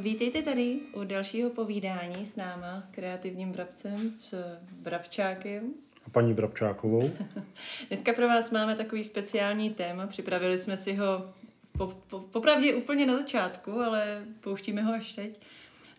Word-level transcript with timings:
vítejte 0.00 0.42
tady 0.42 0.78
u 0.92 1.04
dalšího 1.04 1.50
povídání 1.50 2.24
s 2.24 2.36
náma, 2.36 2.88
kreativním 2.90 3.52
brabcem, 3.52 4.12
s 4.12 4.32
eh, 4.32 4.58
Brabčákem. 4.72 5.62
A 6.06 6.10
paní 6.10 6.34
Brabčákovou. 6.34 7.10
Dneska 7.88 8.12
pro 8.12 8.28
vás 8.28 8.50
máme 8.50 8.76
takový 8.76 9.04
speciální 9.04 9.70
téma, 9.70 10.06
připravili 10.06 10.58
jsme 10.58 10.76
si 10.76 10.94
ho 10.94 11.34
po, 11.78 11.86
po, 12.08 12.20
popravdě 12.20 12.74
úplně 12.74 13.06
na 13.06 13.16
začátku, 13.16 13.72
ale 13.72 14.24
pouštíme 14.40 14.82
ho 14.82 14.92
až 14.92 15.12
teď. 15.12 15.40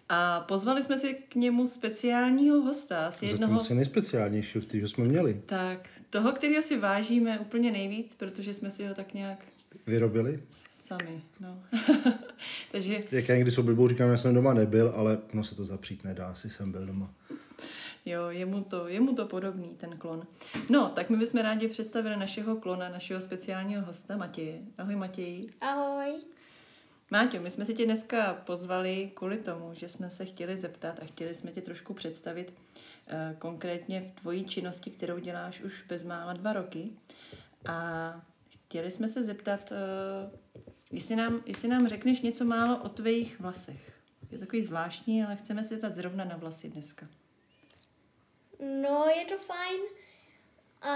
A 0.10 0.40
pozvali 0.40 0.84
jsme 0.84 0.98
si 0.98 1.14
k 1.14 1.36
němu 1.36 1.68
speciálního 1.68 2.62
hosta, 2.62 3.12
Zatím 3.12 3.30
jednoho... 3.30 3.62
asi 3.62 3.76
nejspeciálnějšího, 3.76 4.62
z 4.62 4.66
kterého 4.66 4.90
jsme 4.90 5.06
měli. 5.06 5.42
Tak, 5.46 5.90
toho, 6.10 6.32
kterého 6.32 6.62
si 6.62 6.78
vážíme 6.78 7.40
úplně 7.40 7.72
nejvíc, 7.72 8.14
protože 8.14 8.54
jsme 8.54 8.72
si 8.72 8.86
ho 8.86 8.96
tak 8.96 9.14
nějak 9.14 9.40
Vyrobili. 9.88 10.40
Sami, 10.92 11.22
no. 11.40 11.64
Takže 12.72 13.04
Jak 13.12 13.30
já 13.30 13.36
někdy 13.36 13.52
s 13.52 13.58
oblibou 13.58 13.88
říkám, 13.88 14.10
já 14.10 14.18
jsem 14.18 14.36
doma 14.36 14.54
nebyl, 14.54 14.94
ale 14.96 15.18
no 15.34 15.44
se 15.44 15.56
to 15.56 15.66
zapřít 15.66 16.04
nedá, 16.04 16.28
asi 16.28 16.50
jsem 16.50 16.72
byl 16.72 16.86
doma. 16.86 17.14
Jo, 18.06 18.30
je 18.30 18.46
mu 18.46 18.64
to, 18.64 18.88
je 18.88 19.00
mu 19.00 19.16
to 19.16 19.26
podobný, 19.26 19.76
ten 19.78 19.98
klon. 19.98 20.24
No, 20.70 20.90
tak 20.90 21.10
my 21.10 21.18
bychom 21.18 21.42
rádi 21.42 21.68
představili 21.68 22.18
našeho 22.18 22.56
klona, 22.56 22.90
našeho 22.90 23.22
speciálního 23.22 23.82
hosta, 23.82 24.18
Matěje. 24.18 24.60
Ahoj 24.78 24.96
Matěji. 24.96 25.50
Ahoj. 25.62 26.12
Máťo, 27.12 27.40
my 27.40 27.50
jsme 27.50 27.66
si 27.66 27.74
tě 27.74 27.86
dneska 27.86 28.34
pozvali 28.34 29.12
kvůli 29.14 29.38
tomu, 29.38 29.74
že 29.74 29.90
jsme 29.90 30.10
se 30.10 30.26
chtěli 30.26 30.58
zeptat 30.58 31.00
a 31.02 31.06
chtěli 31.06 31.36
jsme 31.36 31.52
tě 31.52 31.62
trošku 31.62 31.94
představit 31.94 32.54
eh, 33.08 33.36
konkrétně 33.40 34.02
v 34.02 34.22
tvojí 34.22 34.46
činnosti, 34.46 34.90
kterou 34.90 35.20
děláš 35.20 35.62
už 35.62 35.84
bezmála 35.88 36.34
dva 36.34 36.54
roky. 36.54 36.90
A 37.66 38.22
chtěli 38.50 38.92
jsme 38.92 39.08
se 39.08 39.24
zeptat, 39.24 39.72
eh, 39.72 40.62
jestli 40.92 41.16
nám, 41.16 41.44
jestli 41.46 41.68
nám 41.68 41.88
řekneš 41.88 42.22
něco 42.22 42.46
málo 42.46 42.78
o 42.78 42.90
tvých 42.90 43.40
vlasech. 43.40 43.92
Je 44.32 44.38
takový 44.38 44.62
zvláštní, 44.62 45.24
ale 45.24 45.36
chceme 45.36 45.64
se 45.64 45.70
zeptat 45.70 45.96
zrovna 45.96 46.26
na 46.26 46.38
vlasy 46.38 46.70
dneska. 46.70 47.08
No, 48.60 49.06
je 49.20 49.26
to 49.26 49.38
fajn. 49.38 49.82
A 50.82 50.96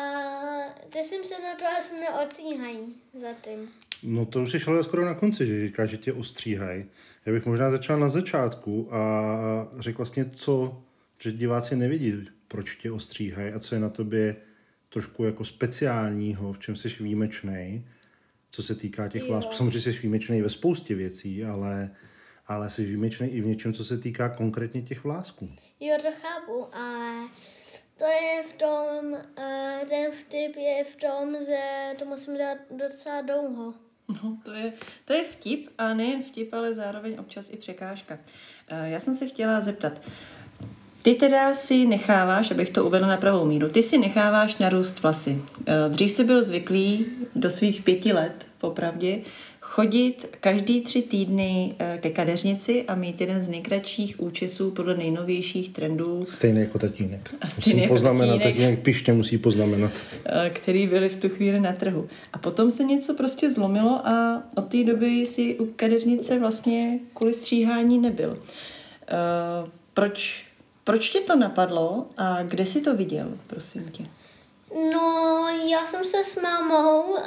těším 0.90 1.24
se 1.24 1.34
na 1.44 1.56
to, 1.56 1.66
až 1.78 1.92
mě 1.92 2.10
odstříhají 2.10 2.96
zatím. 3.22 3.70
No 4.04 4.26
to 4.26 4.42
už 4.42 4.52
jsi 4.52 4.60
ale 4.68 4.84
skoro 4.84 5.06
na 5.06 5.14
konci, 5.14 5.48
že 5.48 5.68
říkáš, 5.68 5.90
že 5.90 5.98
tě 5.98 6.14
ostříhají. 6.14 6.86
Já 7.26 7.34
bych 7.34 7.46
možná 7.46 7.70
začal 7.70 8.00
na 8.00 8.10
začátku 8.10 8.94
a 8.94 9.68
řekl 9.80 9.98
vlastně, 9.98 10.30
co, 10.36 10.84
že 11.20 11.32
diváci 11.32 11.76
nevidí, 11.76 12.30
proč 12.48 12.76
tě 12.76 12.92
ostříhají 12.92 13.54
a 13.54 13.60
co 13.60 13.76
je 13.76 13.82
na 13.82 13.90
tobě 13.90 14.36
trošku 14.90 15.24
jako 15.24 15.46
speciálního, 15.46 16.54
v 16.54 16.60
čem 16.60 16.76
jsi 16.76 17.04
výjimečný, 17.04 17.88
co 18.56 18.64
se 18.64 18.76
týká 18.76 19.08
těch 19.08 19.22
Jo. 19.22 19.28
vlásků. 19.28 19.52
Samozřejmě 19.54 19.80
jsi 19.80 19.92
výjimečný 19.92 20.42
ve 20.42 20.50
spoustě 20.50 20.96
věcí, 20.96 21.46
ale, 21.46 21.96
ale 22.48 22.70
jsi 22.70 22.86
výjimečný 22.86 23.28
i 23.28 23.42
v 23.42 23.46
něčem, 23.46 23.74
co 23.74 23.84
se 23.84 23.98
týká 23.98 24.30
konkrétně 24.30 24.82
těch 24.82 25.04
vlásků. 25.04 25.50
Jo, 25.80 25.98
to 26.02 26.08
chápu, 26.22 26.76
ale 26.76 27.28
to 27.98 28.06
je 28.06 28.44
v 28.50 28.54
tom, 28.54 29.12
uh, 29.14 29.90
ten 29.90 30.12
vtip 30.12 30.56
je 30.56 30.84
v 30.84 30.96
tom, 30.96 31.36
že 31.46 31.60
to 32.00 32.06
musím 32.06 32.38
dát 32.38 32.58
docela 32.72 33.22
dlouho. 33.22 33.74
No, 34.24 34.38
to 34.46 34.52
je, 34.52 34.74
to 35.06 35.14
je 35.14 35.24
vtip 35.24 35.70
a 35.78 35.94
nejen 35.94 36.24
vtip, 36.24 36.54
ale 36.54 36.74
zároveň 36.74 37.16
občas 37.20 37.50
i 37.50 37.58
překážka. 37.58 38.20
Eh, 38.68 38.90
Já 38.90 39.00
jsem 39.00 39.16
se 39.16 39.28
chtěla 39.28 39.62
zeptat, 39.62 40.02
ty 41.06 41.14
teda 41.14 41.54
si 41.54 41.86
necháváš, 41.86 42.52
abych 42.52 42.70
to 42.70 42.86
uvedla 42.86 43.08
na 43.08 43.18
pravou 43.18 43.46
míru, 43.46 43.70
ty 43.70 43.84
si 43.84 43.98
necháváš 43.98 44.58
narůst 44.58 45.04
vlasy. 45.04 45.42
Eh, 45.68 45.90
Dřív 45.90 46.12
jsi 46.12 46.24
byl 46.24 46.44
zvyklý 46.44 47.06
do 47.36 47.50
svých 47.50 47.82
pěti 47.84 48.14
let, 48.14 48.46
popravdě, 48.58 49.18
chodit 49.62 50.26
každý 50.40 50.82
tři 50.82 51.02
týdny 51.02 51.76
eh, 51.80 51.98
ke 52.02 52.10
kadeřnici 52.10 52.84
a 52.88 52.96
mít 52.96 53.22
jeden 53.22 53.42
z 53.42 53.48
nejkratších 53.48 54.20
účesů 54.22 54.72
podle 54.72 54.98
nejnovějších 54.98 55.70
trendů 55.70 56.26
Stejný 56.30 56.60
jako 56.60 56.80
tatínek. 56.80 57.30
A 57.42 57.48
stejný 57.50 57.62
Musím 57.74 57.80
jako 57.80 57.94
poznamenat, 57.94 58.34
tatínek. 58.34 58.54
tatínek 58.56 58.80
pišně 58.80 59.14
musí 59.14 59.38
poznamenat. 59.38 59.92
eh, 60.26 60.50
který 60.50 60.88
byly 60.88 61.10
v 61.10 61.16
tu 61.16 61.30
chvíli 61.30 61.60
na 61.60 61.74
trhu. 61.74 62.08
A 62.34 62.38
potom 62.38 62.72
se 62.72 62.84
něco 62.84 63.14
prostě 63.14 63.50
zlomilo 63.50 64.08
a 64.08 64.44
od 64.56 64.66
té 64.68 64.84
doby 64.84 65.26
si 65.26 65.56
u 65.56 65.66
kadeřnice 65.76 66.40
vlastně 66.40 67.00
kvůli 67.14 67.34
stříhání 67.34 67.98
nebyl. 68.00 68.38
Proč, 69.94 70.45
proč 70.86 71.10
tě 71.10 71.20
to 71.20 71.36
napadlo 71.36 72.08
a 72.18 72.44
kde 72.44 72.66
jsi 72.66 72.82
to 72.82 72.96
viděl, 72.96 73.38
prosím 73.48 73.90
tě? 73.90 74.06
No, 74.94 75.48
já 75.70 75.86
jsem 75.86 76.06
se 76.06 76.24
s 76.24 76.42
mámou 76.42 77.02
uh, 77.02 77.20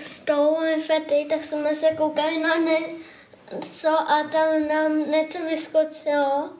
s 0.00 0.18
tou 0.18 0.56
fety, 0.86 1.26
tak 1.30 1.44
jsme 1.44 1.74
se 1.74 1.86
koukali 1.96 2.38
na 2.38 2.56
něco 2.56 3.88
a 3.88 4.22
tam 4.32 4.68
nám 4.68 5.10
něco 5.10 5.38
vyskočilo 5.44 6.50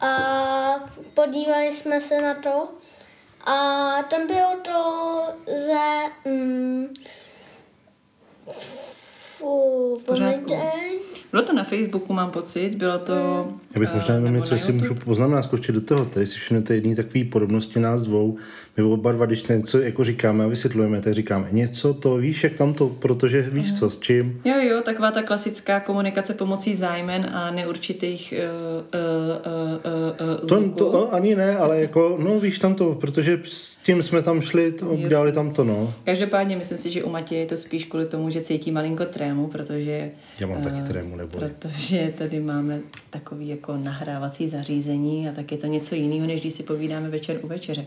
a 0.00 0.90
podívali 1.14 1.72
jsme 1.72 2.00
se 2.00 2.20
na 2.20 2.34
to 2.34 2.68
a 3.46 4.02
tam 4.02 4.26
bylo 4.26 4.56
to 4.62 5.22
ze... 5.46 6.30
Mm, 6.30 6.94
promiňte. 10.06 10.54
Bylo 11.30 11.42
to 11.42 11.52
na 11.52 11.64
Facebooku, 11.64 12.12
mám 12.12 12.30
pocit, 12.30 12.74
bylo 12.74 12.98
to... 12.98 13.14
Já 13.74 13.80
bych 13.80 13.88
eh, 13.92 13.94
možná 13.94 14.14
jenom 14.14 14.34
něco, 14.34 14.54
YouTube. 14.54 14.78
můžu 14.78 14.94
poznamenat, 14.94 15.42
skočit 15.42 15.74
do 15.74 15.80
toho. 15.80 16.04
Tady 16.04 16.26
si 16.26 16.38
všimnete 16.38 16.74
jedný 16.74 16.94
takový 16.94 17.24
podobnosti 17.24 17.80
nás 17.80 18.02
dvou. 18.02 18.36
My 18.76 18.82
oba 18.82 19.12
dva, 19.12 19.26
když 19.26 19.46
něco 19.46 19.78
jako 19.78 20.04
říkáme 20.04 20.44
a 20.44 20.46
vysvětlujeme, 20.46 21.00
tak 21.00 21.14
říkáme 21.14 21.48
něco, 21.50 21.94
to 21.94 22.16
víš, 22.16 22.44
jak 22.44 22.54
tam 22.54 22.74
to, 22.74 22.88
protože 22.88 23.42
víš 23.42 23.78
co, 23.78 23.90
s 23.90 24.00
čím. 24.00 24.40
Jo, 24.44 24.54
jo, 24.60 24.80
taková 24.84 25.10
ta 25.10 25.22
klasická 25.22 25.80
komunikace 25.80 26.34
pomocí 26.34 26.74
zájmen 26.74 27.30
a 27.32 27.50
neurčitých 27.50 28.34
uh, 28.36 29.00
uh, 29.00 29.92
uh, 29.92 30.58
uh, 30.60 30.70
To, 30.74 30.84
to 30.84 30.92
no, 30.92 31.14
ani 31.14 31.36
ne, 31.36 31.56
ale 31.56 31.80
jako, 31.80 32.16
no 32.20 32.40
víš 32.40 32.58
tam 32.58 32.74
to, 32.74 32.94
protože 32.94 33.40
s 33.44 33.76
tím 33.76 34.02
jsme 34.02 34.22
tam 34.22 34.40
šli, 34.42 34.72
to, 34.72 34.90
Jasně. 34.90 35.08
dělali 35.08 35.32
tam 35.32 35.50
to, 35.50 35.64
no. 35.64 35.94
Každopádně 36.04 36.56
myslím 36.56 36.78
si, 36.78 36.90
že 36.90 37.04
u 37.04 37.10
Matěje 37.10 37.40
je 37.40 37.46
to 37.46 37.56
spíš 37.56 37.84
kvůli 37.84 38.06
tomu, 38.06 38.30
že 38.30 38.40
cítí 38.40 38.70
malinko 38.70 39.04
trému, 39.04 39.46
protože... 39.46 40.10
Já 40.40 40.46
mám 40.46 40.62
taky 40.62 40.78
eh, 40.78 40.88
trému, 40.88 41.16
neboj. 41.16 41.40
Protože 41.40 42.12
tady 42.18 42.40
máme 42.40 42.80
takový 43.10 43.48
jako 43.48 43.76
nahrávací 43.76 44.48
zařízení 44.48 45.28
a 45.28 45.32
tak 45.32 45.52
je 45.52 45.58
to 45.58 45.66
něco 45.66 45.94
jiného, 45.94 46.26
než 46.26 46.40
když 46.40 46.52
si 46.52 46.62
povídáme 46.62 47.08
večer 47.08 47.38
u 47.42 47.46
večeře. 47.46 47.86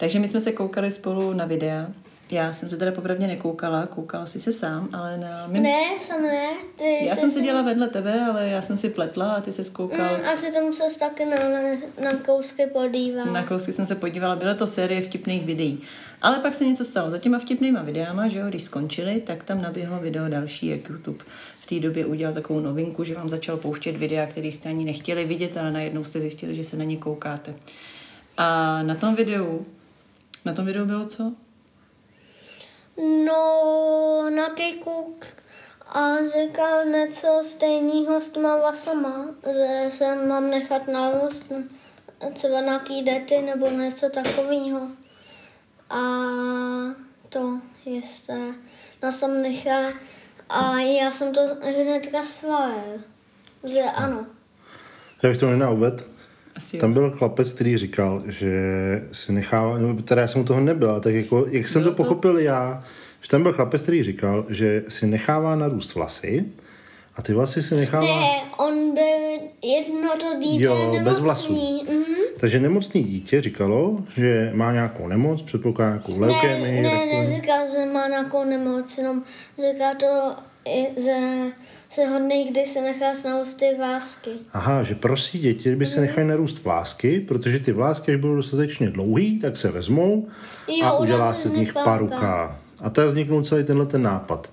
Takže 0.00 0.18
my 0.18 0.28
jsme 0.28 0.40
se 0.40 0.52
koukali 0.52 0.90
spolu 0.90 1.32
na 1.32 1.44
videa. 1.44 1.86
Já 2.30 2.52
jsem 2.52 2.68
se 2.68 2.76
teda 2.76 2.92
popravdě 2.92 3.26
nekoukala, 3.26 3.86
koukala 3.86 4.26
si 4.26 4.40
se 4.40 4.52
sám, 4.52 4.88
ale 4.92 5.18
na 5.18 5.46
mým... 5.46 5.62
Ne, 5.62 5.80
jsem 6.00 6.22
ne. 6.22 6.48
Ty 6.76 7.06
Já 7.06 7.16
jsem 7.16 7.30
seděla 7.30 7.62
vedle 7.62 7.88
tebe, 7.88 8.20
ale 8.20 8.48
já 8.48 8.62
jsem 8.62 8.76
si 8.76 8.90
pletla 8.90 9.32
a 9.32 9.40
ty 9.40 9.52
se 9.52 9.64
koukal. 9.64 10.16
Mm, 10.18 10.28
asi 10.28 10.52
tam 10.52 10.72
se 10.72 10.98
taky 10.98 11.24
na, 11.24 11.36
na, 11.36 12.12
na 12.12 12.18
kousky 12.18 12.66
podíval. 12.66 13.26
Na 13.26 13.42
kousky 13.42 13.72
jsem 13.72 13.86
se 13.86 13.94
podívala, 13.94 14.36
byla 14.36 14.54
to 14.54 14.66
série 14.66 15.02
vtipných 15.02 15.44
videí. 15.44 15.82
Ale 16.22 16.38
pak 16.38 16.54
se 16.54 16.64
něco 16.64 16.84
stalo. 16.84 17.10
Za 17.10 17.18
těma 17.18 17.38
vtipnýma 17.38 17.82
videama, 17.82 18.28
že 18.28 18.38
jo, 18.38 18.46
když 18.48 18.62
skončili, 18.62 19.20
tak 19.20 19.44
tam 19.44 19.62
naběhlo 19.62 19.98
video 19.98 20.28
další, 20.28 20.66
jak 20.66 20.88
YouTube 20.88 21.24
v 21.60 21.66
té 21.66 21.80
době 21.80 22.06
udělal 22.06 22.34
takovou 22.34 22.60
novinku, 22.60 23.04
že 23.04 23.14
vám 23.14 23.28
začal 23.28 23.56
pouštět 23.56 23.96
videa, 23.96 24.26
které 24.26 24.48
jste 24.48 24.68
ani 24.68 24.84
nechtěli 24.84 25.24
vidět, 25.24 25.56
ale 25.56 25.70
najednou 25.70 26.04
jste 26.04 26.20
zjistili, 26.20 26.56
že 26.56 26.64
se 26.64 26.76
na 26.76 26.84
ně 26.84 26.96
koukáte. 26.96 27.54
A 28.36 28.82
na 28.82 28.94
tom 28.94 29.14
videu, 29.14 29.66
na 30.44 30.54
tom 30.54 30.66
videu 30.66 30.84
bylo 30.84 31.04
co? 31.04 31.32
No, 33.24 34.30
na 34.30 34.48
kejku 34.48 35.14
a 35.88 36.16
říkal 36.26 36.84
něco 36.84 37.40
stejného 37.42 38.20
s 38.20 38.30
těma 38.30 38.56
vlasama, 38.56 39.26
že 39.52 39.90
se 39.90 40.14
mám 40.26 40.50
nechat 40.50 40.88
narůst 40.88 41.52
n- 41.52 41.68
třeba 42.32 42.60
na 42.60 42.78
kýdety 42.78 43.42
nebo 43.42 43.70
něco 43.70 44.10
takového. 44.10 44.80
A 45.90 46.00
to 47.28 47.58
jestli 47.84 48.54
nás 49.02 49.20
tam 49.20 49.42
nechá 49.42 49.92
a 50.48 50.80
já 50.80 51.10
jsem 51.10 51.34
to 51.34 51.40
hnedka 51.62 52.24
svalil, 52.24 53.00
že 53.64 53.82
ano. 53.82 54.26
Já 55.22 55.28
bych 55.30 55.38
to 55.38 55.46
možná 55.46 55.70
uvedl. 55.70 56.04
Asi. 56.60 56.78
Tam 56.78 56.92
byl 56.92 57.10
chlapec, 57.10 57.52
který 57.52 57.76
říkal, 57.76 58.22
že 58.26 58.52
si 59.12 59.32
nechává, 59.32 59.78
no 59.78 60.02
teda 60.02 60.22
já 60.22 60.28
jsem 60.28 60.40
u 60.40 60.44
toho 60.44 60.60
nebyl, 60.60 61.00
tak 61.00 61.14
jako, 61.14 61.46
jak 61.50 61.68
jsem 61.68 61.82
to 61.82 61.84
Bylo 61.90 61.94
to- 61.96 62.02
pochopil 62.02 62.38
já, 62.38 62.84
že 63.22 63.28
tam 63.28 63.42
byl 63.42 63.52
chlapec, 63.52 63.82
který 63.82 64.02
říkal, 64.02 64.44
že 64.48 64.82
si 64.88 65.06
nechává 65.06 65.54
narůst 65.56 65.94
vlasy 65.94 66.44
a 67.16 67.22
ty 67.22 67.32
vlasy 67.34 67.62
si 67.62 67.74
nechává... 67.74 68.06
Ne, 68.06 68.30
on 68.58 68.94
byl 68.94 69.48
jedno 69.64 70.10
to 70.20 70.40
dítě 70.40 70.64
Jo, 70.64 70.78
nemocný. 70.78 71.04
bez 71.04 71.18
vlasů. 71.18 71.82
Mhm. 71.90 72.04
Takže 72.40 72.60
nemocný 72.60 73.04
dítě 73.04 73.40
říkalo, 73.40 73.98
že 74.16 74.50
má 74.54 74.72
nějakou 74.72 75.08
nemoc, 75.08 75.42
předpokládá 75.42 75.90
nějakou 75.90 76.20
Ne, 76.20 76.26
leukémii. 76.26 76.80
ne, 76.82 76.90
takovou- 76.90 77.20
neříká, 77.20 77.66
že 77.66 77.86
má 77.92 78.08
nějakou 78.08 78.44
nemoc, 78.44 78.98
jenom 78.98 79.22
říká 79.58 79.94
to, 80.00 80.34
i- 80.70 81.00
že 81.02 81.16
se 81.90 82.06
hodně 82.06 82.50
kdy 82.50 82.66
se 82.66 82.80
nechá 82.80 83.14
snout 83.14 83.54
ty 83.54 83.64
vásky. 83.80 84.30
Aha, 84.52 84.82
že 84.82 84.94
prosí 84.94 85.38
děti, 85.38 85.76
by 85.76 85.86
se 85.86 86.00
nechají 86.00 86.28
narůst 86.28 86.64
vlásky, 86.64 87.20
protože 87.20 87.58
ty 87.58 87.72
vlásky, 87.72 88.14
až 88.14 88.20
budou 88.20 88.36
dostatečně 88.36 88.90
dlouhý, 88.90 89.38
tak 89.38 89.56
se 89.56 89.70
vezmou 89.70 90.28
Jo, 90.68 90.86
a 90.86 90.98
udělá 90.98 91.34
se 91.34 91.40
se 91.42 91.48
z 91.48 91.52
nich 91.52 91.72
paruka. 91.72 92.60
A 92.82 92.90
tak 92.90 93.06
vzniknul 93.06 93.44
celý 93.44 93.64
tenhle 93.64 93.86
ten 93.86 94.02
nápad. 94.02 94.50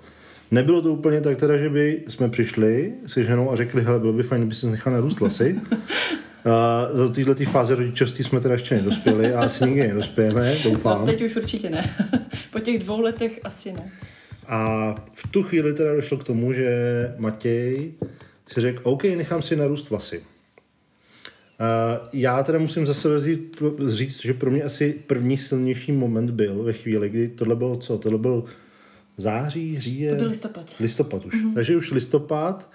Nebylo 0.51 0.81
to 0.81 0.93
úplně 0.93 1.21
tak 1.21 1.37
teda, 1.37 1.57
že 1.57 1.69
by 1.69 2.03
jsme 2.07 2.29
přišli 2.29 2.93
se 3.07 3.23
ženou 3.23 3.51
a 3.51 3.55
řekli, 3.55 3.83
hele, 3.83 3.99
bylo 3.99 4.13
by 4.13 4.23
fajn, 4.23 4.41
kdyby 4.41 4.55
si 4.55 4.67
nechal 4.67 4.93
narůst 4.93 5.19
vlasy. 5.19 5.61
A 6.45 6.87
za 6.93 7.09
téhle 7.09 7.35
fáze 7.35 7.75
rodičovství 7.75 8.23
jsme 8.23 8.39
teda 8.39 8.53
ještě 8.53 8.75
nedospěli 8.75 9.33
a 9.33 9.41
asi 9.41 9.65
nikdy 9.65 9.87
nedospějeme, 9.87 10.55
doufám. 10.63 10.99
No, 10.99 11.05
teď 11.05 11.21
už 11.21 11.35
určitě 11.35 11.69
ne. 11.69 11.95
po 12.51 12.59
těch 12.59 12.79
dvou 12.79 13.01
letech 13.01 13.39
asi 13.43 13.71
ne. 13.73 13.91
A 14.47 14.95
v 15.13 15.27
tu 15.27 15.43
chvíli 15.43 15.73
teda 15.73 15.95
došlo 15.95 16.17
k 16.17 16.23
tomu, 16.23 16.53
že 16.53 16.69
Matěj 17.17 17.93
si 18.47 18.61
řekl, 18.61 18.81
OK, 18.83 19.03
nechám 19.03 19.41
si 19.41 19.55
narůst 19.55 19.89
vlasy. 19.89 20.19
Uh, 20.19 22.07
já 22.13 22.43
teda 22.43 22.59
musím 22.59 22.87
za 22.87 22.93
sebe 22.93 23.15
říct, 23.87 24.21
že 24.21 24.33
pro 24.33 24.51
mě 24.51 24.63
asi 24.63 24.93
první 25.07 25.37
silnější 25.37 25.91
moment 25.91 26.29
byl 26.29 26.63
ve 26.63 26.73
chvíli, 26.73 27.09
kdy 27.09 27.27
tohle 27.27 27.55
bylo 27.55 27.77
co? 27.77 27.97
Tohle 27.97 28.17
byl 28.17 28.43
září, 29.17 29.79
říje? 29.79 30.09
To 30.09 30.15
byl 30.15 30.27
listopad. 30.27 30.75
Listopad 30.79 31.25
už. 31.25 31.33
Mm-hmm. 31.33 31.53
Takže 31.53 31.77
už 31.77 31.91
listopad 31.91 32.71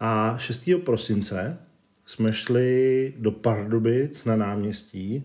a 0.00 0.36
6. 0.38 0.70
prosince 0.84 1.58
jsme 2.06 2.32
šli 2.32 3.12
do 3.18 3.30
Pardubic 3.30 4.24
na 4.24 4.36
náměstí, 4.36 5.24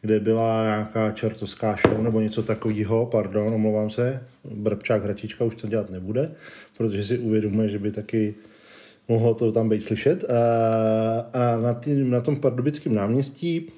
kde 0.00 0.20
byla 0.20 0.64
nějaká 0.64 1.10
čertovská 1.10 1.76
show 1.86 2.02
nebo 2.02 2.20
něco 2.20 2.42
takového, 2.42 3.06
pardon, 3.06 3.54
omlouvám 3.54 3.90
se, 3.90 4.22
Brbčák 4.44 5.02
Hračička 5.02 5.44
už 5.44 5.54
to 5.54 5.66
dělat 5.66 5.90
nebude, 5.90 6.32
protože 6.76 7.04
si 7.04 7.18
uvědomuje, 7.18 7.68
že 7.68 7.78
by 7.78 7.90
taky 7.90 8.34
mohlo 9.08 9.34
to 9.34 9.52
tam 9.52 9.68
být 9.68 9.84
slyšet. 9.84 10.24
A 11.32 11.56
na, 11.56 11.74
tý, 11.74 12.04
na 12.04 12.20
tom 12.20 12.36
pardubickém 12.36 12.94
náměstí 12.94 13.70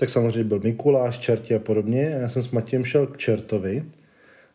tak 0.00 0.10
samozřejmě 0.10 0.44
byl 0.44 0.60
Mikuláš, 0.64 1.18
čerti 1.18 1.54
a 1.54 1.58
podobně. 1.58 2.14
A 2.14 2.18
já 2.18 2.28
jsem 2.28 2.42
s 2.42 2.50
Matějem 2.50 2.84
šel 2.84 3.06
k 3.06 3.16
čertovi 3.16 3.84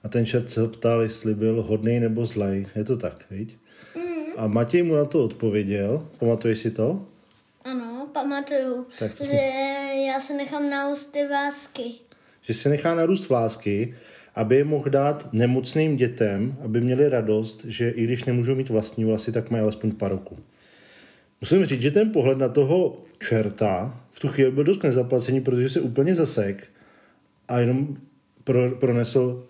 a 0.03 0.09
ten 0.09 0.25
čert 0.25 0.49
se 0.49 0.61
ho 0.61 0.67
ptal, 0.67 1.01
jestli 1.01 1.35
byl 1.35 1.61
hodný 1.61 1.99
nebo 1.99 2.25
zlej. 2.25 2.67
Je 2.75 2.83
to 2.83 2.97
tak, 2.97 3.25
viď? 3.31 3.57
Mm. 3.95 4.03
A 4.37 4.47
Matěj 4.47 4.83
mu 4.83 4.95
na 4.95 5.05
to 5.05 5.23
odpověděl. 5.23 6.07
Pamatuješ 6.19 6.59
si 6.59 6.71
to? 6.71 7.05
Ano, 7.63 8.07
pamatuju. 8.13 8.85
Tak 8.99 9.13
co 9.13 9.25
že 9.25 9.31
já 10.03 10.19
se 10.19 10.33
nechám 10.33 10.69
narůst 10.69 11.11
ty 11.11 11.27
vlásky. 11.27 11.91
Že 12.41 12.53
se 12.53 12.69
nechá 12.69 12.95
narůst 12.95 13.29
vlásky, 13.29 13.95
aby 14.35 14.55
je 14.55 14.63
mohl 14.63 14.89
dát 14.89 15.33
nemocným 15.33 15.97
dětem, 15.97 16.57
aby 16.61 16.81
měli 16.81 17.09
radost, 17.09 17.65
že 17.65 17.89
i 17.89 18.03
když 18.03 18.23
nemůžou 18.23 18.55
mít 18.55 18.69
vlastní 18.69 19.05
vlasy, 19.05 19.31
tak 19.31 19.49
mají 19.49 19.63
alespoň 19.63 19.91
paruku. 19.91 20.39
Musím 21.41 21.65
říct, 21.65 21.81
že 21.81 21.91
ten 21.91 22.11
pohled 22.11 22.37
na 22.37 22.49
toho 22.49 23.03
čerta 23.19 24.01
v 24.11 24.19
tu 24.19 24.27
chvíli 24.27 24.51
byl 24.51 24.63
dost 24.63 24.83
nezaplacený, 24.83 25.41
protože 25.41 25.69
se 25.69 25.81
úplně 25.81 26.15
zasek 26.15 26.67
a 27.47 27.59
jenom 27.59 27.95
pro, 28.43 28.71
pronesl, 28.71 29.47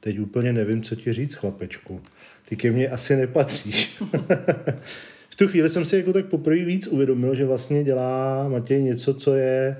teď 0.00 0.18
úplně 0.18 0.52
nevím, 0.52 0.82
co 0.82 0.96
ti 0.96 1.12
říct, 1.12 1.34
chlapečku. 1.34 2.02
Ty 2.48 2.56
ke 2.56 2.70
mně 2.70 2.88
asi 2.88 3.16
nepatříš. 3.16 4.02
v 5.40 5.42
tu 5.42 5.48
chvíli 5.48 5.68
jsem 5.68 5.84
si 5.84 5.96
jako 5.96 6.12
tak 6.12 6.26
poprvé 6.26 6.64
víc 6.64 6.86
uvědomil, 6.86 7.34
že 7.34 7.44
vlastně 7.44 7.84
dělá 7.84 8.48
Matěj 8.48 8.82
něco, 8.82 9.14
co 9.14 9.34
je 9.34 9.76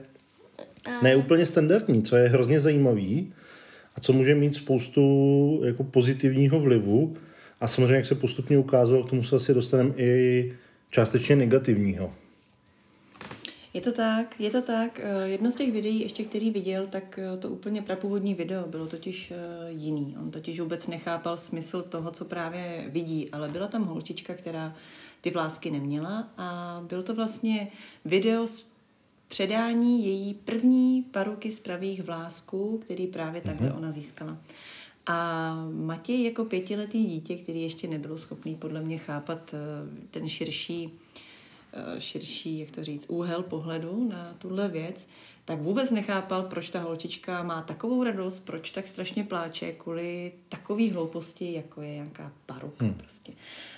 neúplně 1.03 1.47
standardní, 1.47 2.03
co 2.03 2.17
je 2.17 2.29
hrozně 2.29 2.61
zajímavý 2.61 3.33
a 3.97 4.01
co 4.01 4.13
může 4.13 4.35
mít 4.35 4.55
spoustu 4.55 5.61
jako 5.65 5.85
pozitivního 5.85 6.61
vlivu 6.61 7.17
a 7.61 7.69
samozřejmě, 7.69 7.95
jak 7.95 8.07
se 8.07 8.15
postupně 8.15 8.59
ukázalo, 8.59 9.05
k 9.05 9.11
tomu 9.11 9.25
se 9.25 9.37
asi 9.37 9.55
dostaneme 9.55 9.95
i 9.97 10.53
částečně 10.91 11.37
negativního. 11.37 12.13
Je 13.75 13.81
to 13.81 13.93
tak, 13.93 14.41
je 14.41 14.51
to 14.51 14.63
tak. 14.63 15.01
Eh, 15.03 15.29
jedno 15.29 15.51
z 15.51 15.55
těch 15.55 15.73
videí, 15.73 16.01
ještě 16.01 16.25
který 16.25 16.51
viděl, 16.51 16.87
tak 16.87 17.19
eh, 17.19 17.37
to 17.37 17.49
úplně 17.49 17.83
prapůvodní 17.83 18.35
video 18.35 18.67
bylo 18.67 18.87
totiž 18.87 19.31
eh, 19.31 19.71
jiný. 19.71 20.17
On 20.23 20.31
totiž 20.31 20.61
vůbec 20.61 20.87
nechápal 20.87 21.37
smysl 21.37 21.83
toho, 21.83 22.11
co 22.11 22.25
právě 22.25 22.85
vidí, 22.89 23.29
ale 23.33 23.49
byla 23.49 23.67
tam 23.67 23.85
holčička, 23.85 24.35
která 24.35 24.75
ty 25.21 25.31
vlásky 25.31 25.71
neměla 25.71 26.29
a 26.37 26.81
byl 26.89 27.03
to 27.03 27.15
vlastně 27.15 27.69
video 28.05 28.47
z 28.47 28.71
předání 29.29 30.07
její 30.07 30.35
první 30.35 31.03
paruky 31.03 31.51
z 31.51 31.61
pravých 31.61 32.03
vlásků, 32.03 32.81
který 32.85 33.07
právě 33.07 33.41
takhle 33.41 33.69
mm-hmm. 33.69 33.77
ona 33.77 33.91
získala. 33.91 34.39
A 35.07 35.55
Matěj 35.73 36.25
jako 36.25 36.45
pětiletý 36.45 37.05
dítě, 37.07 37.37
který 37.37 37.63
ještě 37.63 37.89
nebyl 37.89 38.19
schopný 38.19 38.55
podle 38.55 38.81
mě 38.81 38.99
chápat 38.99 39.55
ten 40.11 40.29
širší 40.29 40.93
Eh, 41.73 42.01
širší, 42.01 42.59
jak 42.59 42.71
to 42.71 42.85
říct, 42.85 43.07
úhel 43.09 43.43
pohledu 43.43 44.09
na 44.09 44.35
tuhle 44.39 44.69
věc, 44.69 45.07
tak 45.51 45.61
vůbec 45.61 45.91
nechápal, 45.91 46.43
proč 46.43 46.71
ta 46.71 46.81
holčička 46.81 47.43
má 47.43 47.63
takovou 47.63 48.05
radost, 48.05 48.39
proč 48.39 48.71
tak 48.71 48.87
strašně 48.87 49.25
pláče 49.25 49.73
kvůli 49.73 50.33
takové 50.49 50.91
hlouposti, 50.91 51.53
jako 51.53 51.83
je 51.83 51.95
nějaká 51.95 52.33
paruka 52.47 52.85
hmm. 52.85 52.95
prostě. 52.95 53.33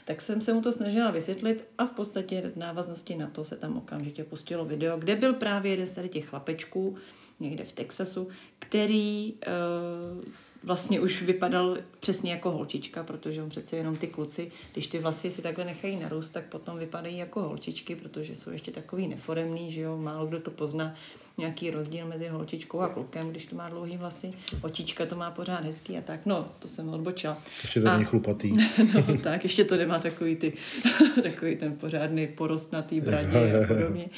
Tak 0.05 0.21
jsem 0.21 0.41
se 0.41 0.53
mu 0.53 0.63
to 0.63 0.73
snažila 0.73 1.11
vysvětlit 1.11 1.65
a 1.79 1.87
v 1.87 1.93
podstatě 1.93 2.53
v 2.55 2.57
návaznosti 2.57 3.17
na 3.17 3.27
to 3.27 3.45
se 3.45 3.57
tam 3.57 3.77
okamžitě 3.77 4.25
pustilo 4.25 4.65
video, 4.65 4.99
kde 4.99 5.17
byl 5.17 5.35
právě 5.35 5.71
jeden 5.71 5.87
z 5.87 6.09
těch 6.09 6.29
chlapečků, 6.29 6.97
někde 7.41 7.65
v 7.65 7.73
Texasu, 7.73 8.29
který 8.59 9.33
uh, 9.33 10.25
vlastně 10.63 11.01
už 11.01 11.23
vypadal 11.23 11.79
přesně 12.01 12.33
jako 12.33 12.51
holčička, 12.51 13.03
protože 13.03 13.43
on 13.43 13.49
přece 13.49 13.77
jenom 13.77 13.97
ty 13.97 14.07
kluci, 14.07 14.53
když 14.73 14.87
ty 14.87 14.99
vlasy 14.99 15.31
si 15.31 15.43
takhle 15.43 15.65
nechají 15.65 15.97
narůst, 15.97 16.31
tak 16.31 16.45
potom 16.45 16.79
vypadají 16.79 17.17
jako 17.17 17.43
holčičky, 17.43 17.97
protože 17.97 18.35
jsou 18.35 18.51
ještě 18.51 18.71
takový 18.71 19.09
neforemný, 19.09 19.71
že 19.71 19.81
jo, 19.81 19.97
málo 19.97 20.27
kdo 20.27 20.41
to 20.41 20.51
pozná, 20.51 20.95
nějaký 21.39 21.71
rozdíl 21.71 22.07
mezi 22.07 22.29
holčičkou 22.29 22.81
a 22.81 22.89
klukem, 22.89 23.31
když 23.31 23.47
to 23.47 23.57
má 23.57 23.69
dlouhý 23.69 23.97
vlasy, 23.97 24.33
očička 24.63 25.07
to 25.07 25.17
má 25.17 25.31
pořád 25.31 25.65
hezký 25.65 25.99
a 25.99 26.01
tak, 26.01 26.27
no, 26.27 26.49
to 26.59 26.69
jsem 26.69 26.89
odbočila. 26.89 27.39
Ještě 27.63 27.81
to 27.81 27.93
není 27.93 28.05
chlupatý. 28.05 28.53
no, 29.09 29.19
tak, 29.23 29.43
ještě 29.43 29.65
to 29.65 29.77
nemá 29.77 29.99
takový 29.99 30.37
ty, 30.37 30.53
takový 31.23 31.57
ten 31.57 31.77
pořádný 31.77 32.27
porost 32.27 32.73
na 32.73 32.83
té 32.83 33.01
bradě 33.01 33.65
a 33.65 33.67
podobně. 33.67 34.09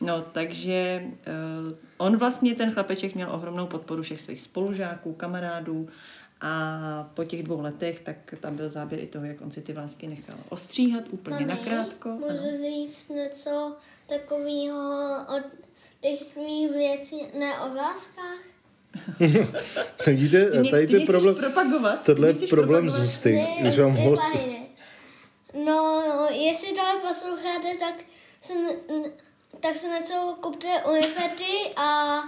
No, 0.00 0.22
takže 0.32 1.04
uh, 1.62 1.72
on 1.96 2.16
vlastně, 2.16 2.54
ten 2.54 2.72
chlapeček, 2.72 3.14
měl 3.14 3.30
ohromnou 3.30 3.66
podporu 3.66 4.02
všech 4.02 4.20
svých 4.20 4.40
spolužáků, 4.40 5.12
kamarádů 5.12 5.88
a 6.40 7.10
po 7.14 7.24
těch 7.24 7.42
dvou 7.42 7.60
letech, 7.60 8.00
tak 8.00 8.34
tam 8.40 8.56
byl 8.56 8.70
záběr 8.70 9.00
i 9.00 9.06
toho, 9.06 9.24
jak 9.24 9.40
on 9.40 9.50
si 9.50 9.62
ty 9.62 9.72
vlásky 9.72 10.08
nechal 10.08 10.36
ostříhat 10.48 11.04
úplně 11.10 11.36
Mami, 11.36 11.46
nakrátko. 11.46 12.08
Můžu 12.08 12.62
říct 12.62 13.08
něco 13.08 13.76
takového 14.06 14.80
od 15.36 15.65
těch 16.00 16.26
tvých 16.26 16.70
věcí, 16.70 17.26
ne 17.34 17.60
o 17.60 17.70
vláskách? 17.70 18.38
Vidíte, 20.06 20.50
tady 20.70 20.86
ty 20.86 21.00
to 21.00 21.06
problém, 21.06 21.34
propagovat? 21.34 22.02
tohle 22.02 22.28
je 22.28 22.34
problém 22.34 22.90
z 22.90 22.98
hosty, 22.98 23.46
když 23.60 23.78
vám 23.78 23.96
host... 23.96 24.22
No, 25.64 26.04
jestli 26.30 26.68
tohle 26.68 26.96
posloucháte, 27.08 27.74
tak 27.78 27.94
se 28.40 28.52
tak 29.60 29.76
se 29.76 29.88
něco 29.88 30.36
kupte 30.40 30.68
unifety 30.90 31.72
a 31.76 32.18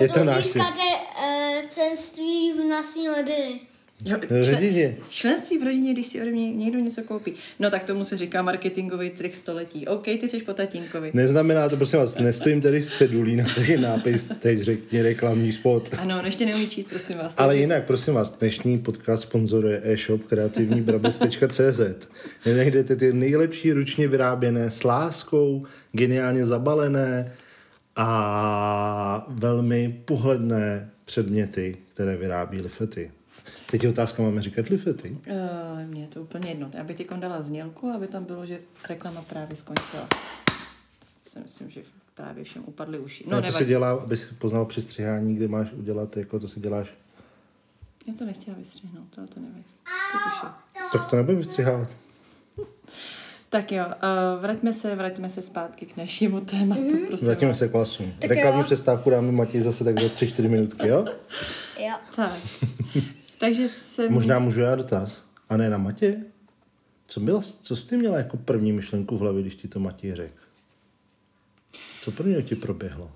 je 0.00 0.08
to 0.08 0.24
náš 0.24 0.44
získáte 0.44 0.82
uh, 0.82 1.68
členství 1.68 2.52
v 2.52 2.64
naší 2.64 3.08
rodiny. 3.08 3.60
Jo, 4.04 4.16
rodině. 4.52 4.96
Členství 5.08 5.58
v 5.58 5.62
rodině, 5.62 5.92
když 5.92 6.06
si 6.06 6.20
ode 6.20 6.30
mě 6.30 6.52
někdo 6.52 6.78
něco 6.78 7.02
koupí. 7.02 7.34
No 7.58 7.70
tak 7.70 7.84
tomu 7.84 8.04
se 8.04 8.16
říká 8.16 8.42
marketingový 8.42 9.10
trik 9.10 9.34
století. 9.34 9.86
OK, 9.86 10.04
ty 10.04 10.28
jsi 10.28 10.40
po 10.40 10.52
tatínkovi. 10.54 11.10
Neznamená 11.14 11.68
to, 11.68 11.76
prosím 11.76 11.98
vás, 11.98 12.18
nestojím 12.18 12.60
tady 12.60 12.82
s 12.82 12.90
cedulí 12.90 13.36
na 13.36 13.44
tady 13.54 13.76
nápis, 13.78 14.32
teď 14.40 14.58
řekni 14.58 15.02
reklamní 15.02 15.52
spot. 15.52 15.88
Ano, 15.98 16.22
ještě 16.24 16.46
neumí 16.46 16.68
číst, 16.68 16.88
prosím 16.88 17.18
vás. 17.18 17.34
Ale 17.36 17.56
jinak, 17.56 17.84
prosím 17.84 18.14
vás, 18.14 18.30
dnešní 18.30 18.78
podcast 18.78 19.22
sponzoruje 19.22 19.80
e-shop 19.84 20.24
kreativníbrabec.cz. 20.24 21.80
Najdete 22.46 22.96
ty 22.96 23.12
nejlepší 23.12 23.72
ručně 23.72 24.08
vyráběné 24.08 24.70
s 24.70 24.84
láskou, 24.84 25.66
geniálně 25.92 26.44
zabalené 26.44 27.32
a 27.96 29.26
velmi 29.28 30.00
pohledné 30.04 30.90
předměty, 31.04 31.76
které 31.94 32.16
vyrábí 32.16 32.60
Lifety. 32.60 33.10
Teď 33.76 33.82
je 33.82 33.88
otázka, 33.88 34.22
máme 34.22 34.42
říkat 34.42 34.68
lifety? 34.68 35.18
Uh, 35.28 35.90
mně 35.90 36.02
je 36.02 36.08
to 36.08 36.22
úplně 36.22 36.48
jedno. 36.48 36.70
Já 36.74 36.84
bych 36.84 36.96
ti 36.96 37.06
dala 37.16 37.42
znělku, 37.42 37.90
aby 37.90 38.06
tam 38.06 38.24
bylo, 38.24 38.46
že 38.46 38.58
reklama 38.88 39.22
právě 39.22 39.56
skončila. 39.56 40.08
Si 41.28 41.38
myslím, 41.38 41.70
že 41.70 41.82
právě 42.14 42.44
všem 42.44 42.62
upadly 42.66 42.98
uši. 42.98 43.24
No, 43.28 43.42
to 43.42 43.52
se 43.52 43.64
dělá, 43.64 43.90
aby 43.90 44.16
si 44.16 44.26
poznal 44.34 44.64
při 44.64 44.82
střihání, 44.82 45.36
kde 45.36 45.48
máš 45.48 45.72
udělat, 45.72 46.16
jako 46.16 46.40
to 46.40 46.48
si 46.48 46.60
děláš. 46.60 46.94
Já 48.06 48.14
to 48.14 48.24
nechtěla 48.24 48.56
vystřihnout, 48.56 49.18
ale 49.18 49.26
to 49.26 49.40
nevím. 49.40 49.64
To 50.92 50.98
tak 50.98 51.10
to 51.10 51.16
nebudu 51.16 51.38
vystřihávat. 51.38 51.88
Tak 53.48 53.72
jo, 53.72 53.84
uh, 53.86 54.42
vraťme 54.42 54.72
se, 54.72 54.94
vraťme 54.94 55.30
se 55.30 55.42
zpátky 55.42 55.86
k 55.86 55.96
našemu 55.96 56.40
tématu, 56.40 56.82
mm-hmm. 56.82 57.06
prosím 57.06 57.26
Vrátíme 57.26 57.54
se 57.54 57.68
k 57.68 57.74
lasům. 57.74 58.14
Reklamní 58.22 58.64
přestávku 58.64 59.10
dáme 59.10 59.32
Matěj 59.32 59.60
zase 59.60 59.84
tak 59.84 60.00
za 60.00 60.08
3-4 60.08 60.48
minutky, 60.48 60.88
jo? 60.88 61.06
jo. 61.80 61.94
Tak. 62.16 62.32
Takže 63.38 63.68
jsem... 63.68 64.12
Možná 64.12 64.38
můžu 64.38 64.60
já 64.60 64.74
dotaz. 64.74 65.24
A 65.48 65.56
ne 65.56 65.70
na 65.70 65.78
Matě? 65.78 66.24
Co, 67.06 67.20
byla, 67.20 67.40
co 67.62 67.76
jsi 67.76 67.86
ty 67.86 67.96
měla 67.96 68.18
jako 68.18 68.36
první 68.36 68.72
myšlenku 68.72 69.16
v 69.16 69.20
hlavě, 69.20 69.42
když 69.42 69.54
ti 69.54 69.68
to 69.68 69.80
Matěj 69.80 70.14
řekl? 70.14 70.42
Co 72.02 72.10
prvního 72.10 72.42
ti 72.42 72.56
proběhlo? 72.56 73.10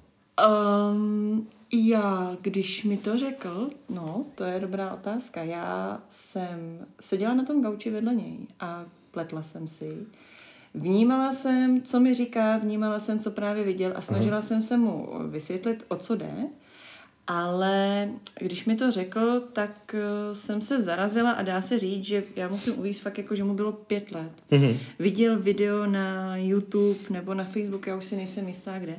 Um, 0.49 1.49
Já, 1.73 2.37
když 2.41 2.85
mi 2.85 2.97
to 2.97 3.19
řekl, 3.19 3.71
no, 3.89 4.25
to 4.35 4.45
je 4.45 4.61
dobrá 4.61 4.95
otázka. 4.95 5.43
Já 5.43 6.01
jsem 6.09 6.87
seděla 7.01 7.35
na 7.35 7.45
tom 7.45 7.63
gauči 7.63 7.91
vedle 7.91 8.15
něj 8.15 8.39
a 8.61 8.85
pletla 9.11 9.43
jsem 9.43 9.69
si. 9.69 10.07
Vnímala 10.75 11.33
jsem, 11.33 11.83
co 11.83 12.01
mi 12.01 12.15
říká, 12.15 12.57
vnímala 12.57 12.99
jsem, 12.99 13.19
co 13.19 13.31
právě 13.31 13.65
viděl 13.65 13.93
a 13.97 14.01
snažila 14.01 14.37
Aha. 14.37 14.47
jsem 14.47 14.63
se 14.63 14.77
mu 14.77 15.09
vysvětlit, 15.29 15.85
o 15.89 15.97
co 15.97 16.17
jde. 16.17 16.33
Ale 17.33 18.09
když 18.41 18.65
mi 18.65 18.77
to 18.77 18.91
řekl, 18.91 19.43
tak 19.53 19.95
uh, 19.95 20.35
jsem 20.35 20.63
se 20.63 20.83
zarazila 20.83 21.31
a 21.31 21.43
dá 21.43 21.63
se 21.63 21.79
říct, 21.79 22.05
že 22.05 22.25
já 22.37 22.49
musím 22.49 22.79
uvíct 22.79 23.01
fakt 23.01 23.19
jako, 23.19 23.35
že 23.35 23.45
mu 23.45 23.55
bylo 23.55 23.73
pět 23.73 24.13
let. 24.13 24.31
Mm-hmm. 24.51 24.77
Viděl 24.99 25.39
video 25.39 25.87
na 25.87 26.37
YouTube 26.37 26.99
nebo 27.11 27.35
na 27.35 27.45
Facebook, 27.45 27.87
já 27.87 27.97
už 27.97 28.05
si 28.05 28.17
nejsem 28.17 28.49
jistá 28.49 28.79
kde. 28.79 28.97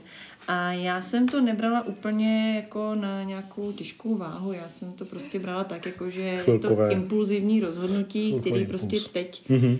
A 0.47 0.71
já 0.71 1.01
jsem 1.01 1.27
to 1.27 1.41
nebrala 1.41 1.85
úplně 1.85 2.55
jako 2.55 2.95
na 2.95 3.23
nějakou 3.23 3.71
těžkou 3.71 4.17
váhu, 4.17 4.53
já 4.53 4.67
jsem 4.67 4.93
to 4.93 5.05
prostě 5.05 5.39
brala 5.39 5.63
tak, 5.63 5.85
jako 5.85 6.09
že 6.09 6.37
Chvilkové. 6.37 6.83
je 6.83 6.89
to 6.89 6.93
impulzivní 6.93 7.61
rozhodnutí, 7.61 8.29
Chvilkový 8.29 8.51
který 8.51 8.65
prostě 8.65 8.95
impuls. 8.95 9.11
teď 9.11 9.49
mm-hmm. 9.49 9.77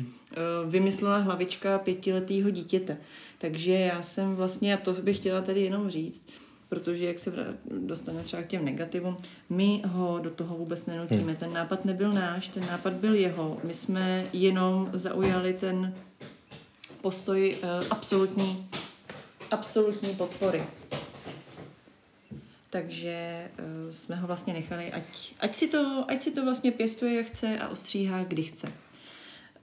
vymyslela 0.67 1.17
hlavička 1.17 1.79
pětiletého 1.79 2.49
dítěte. 2.49 2.97
Takže 3.37 3.71
já 3.73 4.01
jsem 4.01 4.35
vlastně, 4.35 4.73
a 4.73 4.77
to 4.77 4.93
bych 4.93 5.17
chtěla 5.17 5.41
tady 5.41 5.61
jenom 5.61 5.89
říct, 5.89 6.25
protože 6.71 7.05
jak 7.05 7.19
se 7.19 7.33
dostane 7.79 8.23
třeba 8.23 8.43
k 8.43 8.47
těm 8.47 8.65
negativům, 8.65 9.17
my 9.49 9.81
ho 9.87 10.19
do 10.19 10.29
toho 10.29 10.55
vůbec 10.57 10.85
nenutíme. 10.85 11.21
Hmm. 11.21 11.35
Ten 11.35 11.53
nápad 11.53 11.85
nebyl 11.85 12.13
náš, 12.13 12.47
ten 12.47 12.65
nápad 12.65 12.93
byl 12.93 13.15
jeho. 13.15 13.59
My 13.63 13.73
jsme 13.73 14.25
jenom 14.33 14.89
zaujali 14.93 15.53
ten 15.53 15.95
postoj 17.01 17.57
uh, 17.63 17.87
absolutní, 17.89 18.69
absolutní 19.51 20.15
podpory. 20.15 20.63
Takže 22.69 23.47
uh, 23.59 23.91
jsme 23.91 24.15
ho 24.15 24.27
vlastně 24.27 24.53
nechali, 24.53 24.91
ať, 24.91 25.03
ať, 25.39 25.55
si 25.55 25.67
to, 25.67 26.05
ať 26.07 26.21
si 26.21 26.31
to 26.31 26.43
vlastně 26.43 26.71
pěstuje, 26.71 27.15
jak 27.15 27.25
chce 27.25 27.59
a 27.59 27.67
ostříhá, 27.67 28.23
kdy 28.23 28.43
chce. 28.43 28.67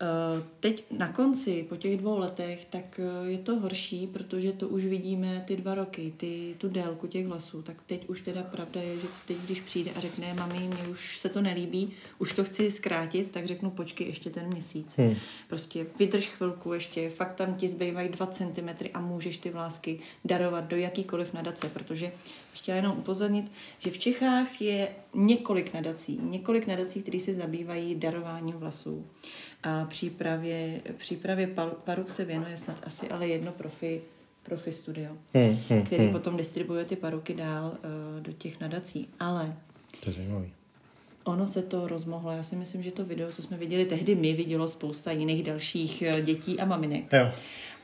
Eh, 0.00 0.42
teď 0.60 0.84
na 0.90 1.12
konci, 1.12 1.66
po 1.68 1.76
těch 1.76 1.96
dvou 1.96 2.18
letech, 2.18 2.64
tak 2.64 3.00
eh, 3.00 3.30
je 3.30 3.38
to 3.38 3.60
horší, 3.60 4.06
protože 4.06 4.52
to 4.52 4.68
už 4.68 4.84
vidíme 4.84 5.44
ty 5.46 5.56
dva 5.56 5.74
roky, 5.74 6.12
ty, 6.16 6.54
tu 6.58 6.68
délku 6.68 7.06
těch 7.06 7.26
vlasů. 7.26 7.62
Tak 7.62 7.76
teď 7.86 8.08
už 8.08 8.20
teda 8.20 8.42
pravda 8.42 8.80
je, 8.80 8.96
že 8.96 9.06
teď, 9.26 9.36
když 9.36 9.60
přijde 9.60 9.90
a 9.96 10.00
řekne, 10.00 10.34
mami, 10.34 10.58
mně 10.58 10.88
už 10.90 11.18
se 11.18 11.28
to 11.28 11.42
nelíbí, 11.42 11.92
už 12.18 12.32
to 12.32 12.44
chci 12.44 12.70
zkrátit, 12.70 13.30
tak 13.30 13.46
řeknu, 13.46 13.70
počkej 13.70 14.06
ještě 14.06 14.30
ten 14.30 14.46
měsíc. 14.46 14.96
Hmm. 14.96 15.14
Prostě 15.48 15.86
vydrž 15.98 16.26
chvilku 16.26 16.72
ještě, 16.72 17.10
fakt 17.10 17.34
tam 17.34 17.54
ti 17.54 17.68
zbývají 17.68 18.08
dva 18.08 18.26
centimetry 18.26 18.90
a 18.90 19.00
můžeš 19.00 19.38
ty 19.38 19.50
vlásky 19.50 20.00
darovat 20.24 20.64
do 20.64 20.76
jakýkoliv 20.76 21.32
nadace, 21.32 21.68
protože 21.68 22.12
chtěla 22.52 22.76
jenom 22.76 22.98
upozornit, 22.98 23.52
že 23.78 23.90
v 23.90 23.98
Čechách 23.98 24.60
je 24.60 24.88
několik 25.14 25.74
nadací, 25.74 26.20
několik 26.22 26.66
nadací, 26.66 27.02
které 27.02 27.20
se 27.20 27.34
zabývají 27.34 27.94
darováním 27.94 28.54
vlasů 28.54 29.06
a 29.62 29.84
přípravě, 29.84 30.80
přípravě 30.96 31.54
paruk 31.84 32.10
se 32.10 32.24
věnuje 32.24 32.58
snad 32.58 32.76
asi 32.86 33.08
ale 33.08 33.28
jedno 33.28 33.52
profi, 33.52 34.00
profi 34.42 34.72
studio, 34.72 35.12
hmm, 35.34 35.58
hmm, 35.68 35.82
který 35.82 36.02
hmm. 36.02 36.12
potom 36.12 36.36
distribuuje 36.36 36.84
ty 36.84 36.96
paruky 36.96 37.34
dál 37.34 37.66
uh, 37.66 38.22
do 38.22 38.32
těch 38.32 38.60
nadací. 38.60 39.08
Ale 39.20 39.56
to 40.04 40.10
je 40.10 40.14
zajímavý. 40.14 40.52
Ono 41.24 41.48
se 41.48 41.62
to 41.62 41.88
rozmohlo. 41.88 42.32
Já 42.32 42.42
si 42.42 42.56
myslím, 42.56 42.82
že 42.82 42.90
to 42.90 43.04
video, 43.04 43.32
co 43.32 43.42
jsme 43.42 43.56
viděli 43.56 43.84
tehdy 43.84 44.14
my, 44.14 44.32
vidělo 44.32 44.68
spousta 44.68 45.12
jiných 45.12 45.42
dalších 45.42 46.02
eh, 46.02 46.22
dětí 46.22 46.60
a 46.60 46.64
maminek. 46.64 47.12
Jo. 47.12 47.32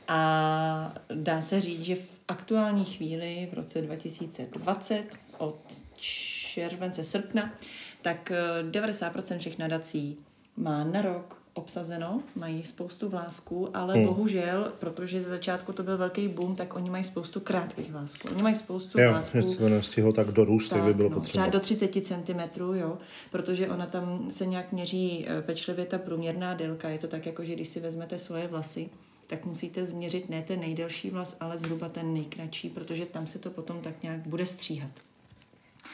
A 0.07 0.93
dá 1.13 1.41
se 1.41 1.61
říct, 1.61 1.85
že 1.85 1.95
v 1.95 2.19
aktuální 2.27 2.85
chvíli, 2.85 3.47
v 3.51 3.53
roce 3.53 3.81
2020, 3.81 5.03
od 5.37 5.81
července, 5.97 7.03
srpna, 7.03 7.53
tak 8.01 8.31
90% 8.71 9.23
eh, 9.29 9.39
všech 9.39 9.57
nadací 9.57 10.17
má 10.57 10.83
na 10.83 11.01
rok 11.01 11.44
obsazeno, 11.55 12.23
mají 12.35 12.63
spoustu 12.63 13.09
vlásků, 13.09 13.77
ale 13.77 13.93
hmm. 13.93 14.05
bohužel, 14.05 14.71
protože 14.79 15.21
ze 15.21 15.29
začátku 15.29 15.73
to 15.73 15.83
byl 15.83 15.97
velký 15.97 16.27
boom, 16.27 16.55
tak 16.55 16.75
oni 16.75 16.89
mají 16.89 17.03
spoustu 17.03 17.39
krátkých 17.39 17.91
vlásků. 17.91 18.27
Oni 18.31 18.43
mají 18.43 18.55
spoustu 18.55 19.01
jo, 19.01 19.09
vlásků. 19.09 19.37
Jo, 19.37 19.55
to 19.57 19.69
nestihlo 19.69 20.13
tak 20.13 20.27
dorůst, 20.27 20.69
tak, 20.69 20.83
by 20.83 20.93
bylo 20.93 21.09
no, 21.09 21.15
potřeba. 21.15 21.31
Třeba 21.31 21.47
do 21.47 21.59
30 21.59 22.05
cm, 22.05 22.61
jo, 22.73 22.97
protože 23.31 23.69
ona 23.69 23.85
tam 23.85 24.31
se 24.31 24.45
nějak 24.45 24.71
měří 24.71 25.25
eh, 25.27 25.41
pečlivě 25.41 25.85
ta 25.85 25.97
průměrná 25.97 26.53
délka. 26.53 26.89
Je 26.89 26.99
to 26.99 27.07
tak, 27.07 27.25
jako 27.25 27.43
že 27.43 27.55
když 27.55 27.69
si 27.69 27.79
vezmete 27.79 28.17
svoje 28.17 28.47
vlasy, 28.47 28.89
tak 29.27 29.45
musíte 29.45 29.85
změřit 29.85 30.29
ne 30.29 30.41
ten 30.41 30.59
nejdelší 30.59 31.09
vlas, 31.09 31.37
ale 31.39 31.57
zhruba 31.57 31.89
ten 31.89 32.13
nejkratší, 32.13 32.69
protože 32.69 33.05
tam 33.05 33.27
se 33.27 33.39
to 33.39 33.49
potom 33.49 33.81
tak 33.81 34.03
nějak 34.03 34.27
bude 34.27 34.45
stříhat. 34.45 34.91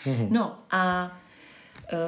Mm-hmm. 0.06 0.28
No 0.32 0.60
a 0.72 1.12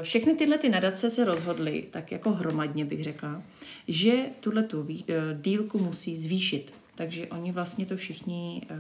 všechny 0.02 0.36
tyhle 0.36 0.58
ty 0.58 0.70
nadace 0.70 1.10
se 1.10 1.26
rozhodly, 1.26 1.84
tak 1.92 2.12
jako 2.12 2.32
hromadně 2.32 2.86
bych 2.86 3.04
řekla, 3.04 3.44
že 3.88 4.14
tuhle 4.40 4.64
tu 4.64 4.88
eh, 4.90 5.14
dílku 5.42 5.80
musí 5.80 6.18
zvýšit. 6.18 6.74
Takže 6.96 7.28
oni 7.28 7.52
vlastně 7.52 7.86
to 7.86 7.98
všichni 7.98 8.62
uh, 8.72 8.78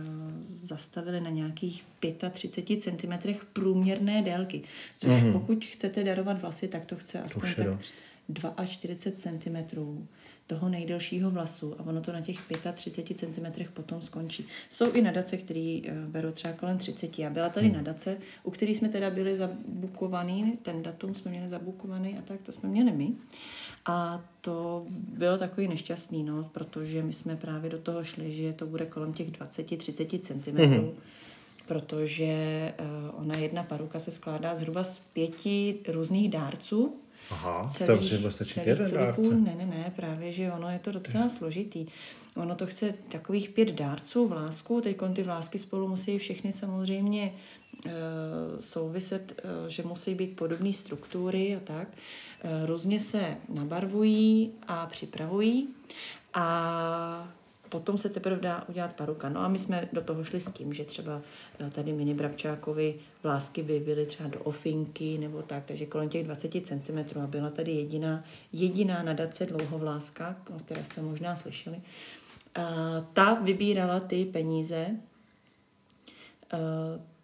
zastavili 0.49 1.21
na 1.21 1.29
nějakých 1.29 1.83
35 2.31 2.83
cm 2.83 3.33
průměrné 3.53 4.21
délky. 4.21 4.61
Což 4.97 5.09
mm-hmm. 5.09 5.33
pokud 5.33 5.65
chcete 5.65 6.03
darovat 6.03 6.41
vlasy, 6.41 6.67
tak 6.67 6.85
to 6.85 6.95
chce 6.95 7.21
aspoň 7.21 7.49
tak 7.53 7.67
42 8.67 9.39
cm 9.39 9.57
toho 10.47 10.69
nejdelšího 10.69 11.31
vlasu 11.31 11.75
a 11.79 11.83
ono 11.83 12.01
to 12.01 12.13
na 12.13 12.21
těch 12.21 12.39
35 12.73 13.17
cm 13.17 13.63
potom 13.73 14.01
skončí. 14.01 14.45
Jsou 14.69 14.91
i 14.91 15.01
nadace, 15.01 15.37
které 15.37 15.79
uh, 15.85 15.97
berou 15.97 16.31
třeba 16.31 16.53
kolem 16.53 16.77
30. 16.77 17.19
A 17.19 17.29
byla 17.29 17.49
tady 17.49 17.67
hmm. 17.67 17.75
nadace, 17.75 18.17
u 18.43 18.51
které 18.51 18.71
jsme 18.71 18.89
teda 18.89 19.09
byli 19.09 19.35
zabukovaný, 19.35 20.57
ten 20.61 20.83
datum 20.83 21.15
jsme 21.15 21.31
měli 21.31 21.47
zabukovaný 21.47 22.17
a 22.17 22.21
tak, 22.21 22.41
to 22.41 22.51
jsme 22.51 22.69
měli 22.69 22.91
my. 22.91 23.11
A 23.85 24.25
to 24.41 24.85
bylo 24.89 25.37
takový 25.37 25.67
nešťastný, 25.67 26.23
no, 26.23 26.49
protože 26.51 27.03
my 27.03 27.13
jsme 27.13 27.35
právě 27.35 27.69
do 27.69 27.77
toho 27.77 28.03
šli, 28.03 28.31
že 28.31 28.53
to 28.53 28.65
bude 28.65 28.85
kolem 28.85 29.13
těch 29.13 29.31
20-30 29.31 30.19
cm. 30.19 30.57
Hmm 30.57 30.91
protože 31.67 32.73
uh, 32.79 33.21
ona 33.21 33.37
jedna 33.37 33.63
paruka 33.63 33.99
se 33.99 34.11
skládá 34.11 34.55
zhruba 34.55 34.83
z 34.83 34.99
pěti 34.99 35.79
různých 35.87 36.29
dárců, 36.29 36.95
Aha, 37.29 37.67
celý, 37.67 38.09
to 38.09 38.17
bude 38.17 38.31
stačit 38.31 38.67
jeden 38.67 38.91
dárce. 38.91 39.35
Ne, 39.35 39.55
ne, 39.57 39.65
ne, 39.65 39.93
právě, 39.95 40.31
že 40.31 40.51
ono 40.51 40.69
je 40.69 40.79
to 40.79 40.91
docela 40.91 41.29
složitý. 41.29 41.85
Ono 42.35 42.55
to 42.55 42.65
chce 42.65 42.93
takových 43.09 43.49
pět 43.49 43.71
dárců 43.71 44.27
vlásků, 44.27 44.81
teď 44.81 44.97
ty 45.13 45.23
vlásky 45.23 45.57
spolu 45.57 45.87
musí 45.87 46.17
všechny 46.17 46.51
samozřejmě 46.51 47.33
e, 47.85 47.91
souviset, 48.59 49.41
e, 49.43 49.69
že 49.69 49.83
musí 49.83 50.15
být 50.15 50.35
podobné 50.35 50.73
struktury 50.73 51.55
a 51.55 51.59
tak. 51.59 51.87
E, 52.41 52.65
různě 52.65 52.99
se 52.99 53.37
nabarvují 53.49 54.51
a 54.67 54.85
připravují 54.85 55.67
a 56.33 57.33
potom 57.73 57.97
se 57.97 58.09
teprve 58.09 58.41
dá 58.41 58.63
udělat 58.69 58.93
paruka. 58.93 59.29
No 59.29 59.39
a 59.39 59.47
my 59.47 59.57
jsme 59.57 59.89
do 59.93 60.01
toho 60.01 60.23
šli 60.23 60.39
s 60.39 60.51
tím, 60.51 60.73
že 60.73 60.85
třeba 60.85 61.21
eh, 61.59 61.69
tady 61.69 61.93
mini 61.93 62.13
Brabčákovi 62.13 62.95
vlásky 63.23 63.63
by 63.63 63.79
byly 63.79 64.05
třeba 64.05 64.29
do 64.29 64.39
ofinky 64.39 65.17
nebo 65.17 65.41
tak, 65.41 65.65
takže 65.65 65.85
kolem 65.85 66.09
těch 66.09 66.23
20 66.23 66.51
cm 66.67 67.19
a 67.23 67.27
byla 67.27 67.49
tady 67.49 67.71
jediná, 67.71 68.23
jediná 68.51 69.03
nadace 69.03 69.45
dlouhovláska, 69.45 70.35
o 70.55 70.59
které 70.59 70.85
jste 70.85 71.01
možná 71.01 71.35
slyšeli. 71.35 71.81
A 72.55 72.61
ta 73.13 73.33
vybírala 73.33 73.99
ty 73.99 74.25
peníze, 74.25 74.87
a 76.51 76.57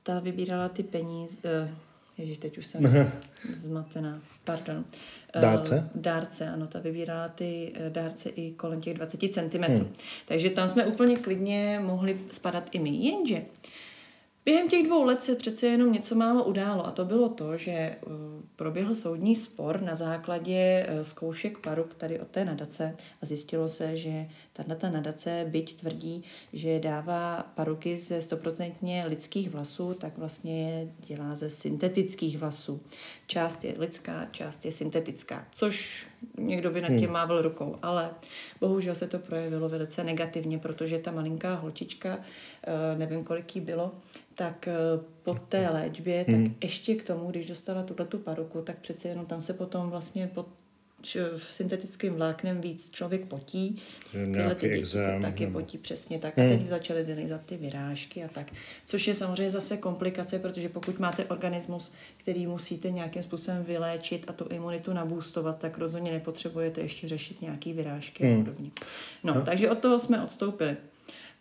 ta 0.04 0.20
vybírala 0.20 0.70
ty 0.70 0.84
peníze, 0.84 1.40
eh, 1.46 1.76
Ježíš, 2.20 2.38
teď 2.38 2.58
už 2.58 2.66
jsem 2.66 3.12
zmatená. 3.56 4.22
Pardon. 4.44 4.86
Eh, 5.34 5.42
dárce? 5.42 5.90
Dárce, 5.96 6.50
ano, 6.50 6.68
ta 6.68 6.80
vybírala 6.80 7.28
ty 7.28 7.72
eh, 7.76 7.90
dárce 7.90 8.30
i 8.30 8.52
kolem 8.52 8.82
těch 8.82 8.94
20 8.94 9.34
cm. 9.34 9.64
Hmm. 9.64 9.94
Takže 10.26 10.50
tam 10.50 10.68
jsme 10.68 10.86
úplně 10.86 11.16
klidně 11.16 11.80
mohli 11.84 12.20
spadat 12.30 12.70
i 12.72 12.80
my. 12.80 12.90
Jenže 12.90 13.42
Během 14.46 14.70
těch 14.70 14.86
dvou 14.86 15.04
let 15.04 15.24
se 15.24 15.36
přece 15.36 15.68
jenom 15.68 15.92
něco 15.92 16.16
málo 16.16 16.44
událo 16.44 16.88
a 16.88 16.92
to 16.92 17.06
bylo 17.06 17.30
to, 17.30 17.58
že 17.58 17.72
eh, 17.72 17.98
proběhl 18.56 18.96
soudní 18.96 19.36
spor 19.36 19.82
na 19.82 19.96
základě 19.96 20.88
zkoušek 21.02 21.58
paruk 21.58 21.94
tady 21.94 22.20
od 22.20 22.28
té 22.28 22.46
nadace 22.46 22.96
a 23.22 23.26
zjistilo 23.26 23.70
se, 23.70 23.98
že 23.98 24.28
tato 24.64 24.90
nadace, 24.90 25.46
byť 25.50 25.80
tvrdí, 25.80 26.24
že 26.54 26.80
dává 26.80 27.52
paruky 27.56 27.98
ze 27.98 28.22
stoprocentně 28.22 29.06
lidských 29.08 29.50
vlasů, 29.50 29.94
tak 29.94 30.18
vlastně 30.18 30.70
je 30.70 30.88
dělá 31.08 31.36
ze 31.36 31.50
syntetických 31.50 32.38
vlasů. 32.38 32.82
Část 33.28 33.64
je 33.64 33.76
lidská, 33.78 34.28
část 34.32 34.66
je 34.66 34.72
syntetická, 34.72 35.48
což 35.56 36.08
někdo 36.38 36.72
by 36.72 36.82
nad 36.82 36.88
tím 36.88 37.00
hmm. 37.00 37.14
mával 37.14 37.42
rukou, 37.42 37.76
ale 37.82 38.10
bohužel 38.60 38.96
se 38.96 39.08
to 39.08 39.20
projevilo 39.20 39.70
velice 39.70 40.04
negativně, 40.04 40.58
protože 40.58 41.00
ta 41.00 41.12
malinká 41.12 41.56
holčička, 41.56 42.20
eh, 42.64 42.98
nevím 42.98 43.24
kolik 43.24 43.56
jí 43.56 43.62
bylo, 43.62 43.92
tak 44.36 44.68
eh, 44.68 44.74
po 45.24 45.34
té 45.34 45.70
léčbě, 45.70 46.26
tak 46.26 46.36
hmm. 46.36 46.56
ještě 46.64 46.96
k 46.96 47.04
tomu, 47.04 47.30
když 47.30 47.48
dostala 47.48 47.84
tuto 47.84 48.18
paruku, 48.18 48.62
tak 48.62 48.78
přece 48.78 49.08
jenom 49.08 49.26
tam 49.26 49.42
se 49.42 49.54
potom 49.54 49.90
vlastně 49.90 50.30
po 50.34 50.46
č- 51.02 51.30
v 51.38 51.44
syntetickým 51.44 52.14
vláknem 52.14 52.62
víc 52.62 52.90
člověk 52.92 53.26
potí. 53.26 53.82
Tyhle 54.12 54.56
ty 54.56 54.70
děti 54.70 54.86
se 54.86 54.98
exém, 55.00 55.22
taky 55.22 55.46
nebo- 55.46 55.60
potí 55.60 55.78
přesně 55.78 56.20
tak. 56.20 56.40
A 56.40 56.42
teď 56.50 56.70
začaly 56.70 57.04
vylizat 57.04 57.42
ty 57.46 57.58
vyrážky 57.58 58.24
a 58.24 58.28
tak. 58.28 58.54
Což 58.86 59.08
je 59.08 59.14
samozřejmě 59.14 59.50
zase 59.50 59.78
komplikace, 59.78 60.40
protože 60.40 60.70
pokud 60.70 61.00
máte 61.00 61.26
organismus, 61.26 61.92
který 62.18 62.48
musíte 62.48 62.92
nějakým 62.92 63.24
způsobem 63.24 63.64
vyléčit 63.64 64.26
a 64.28 64.34
tu 64.34 64.46
imunitu 64.46 64.94
nabůstovat, 64.94 65.58
tak 65.60 65.78
rozhodně 65.78 66.12
nepotřebujete 66.12 66.82
ještě 66.82 67.08
řešit 67.08 67.42
nějaký 67.42 67.74
vyrážky 67.74 68.24
a 68.34 68.38
podobně. 68.38 68.70
No, 69.24 69.42
takže 69.42 69.70
od 69.70 69.80
toho 69.80 70.00
jsme 70.00 70.24
odstoupili. 70.24 70.78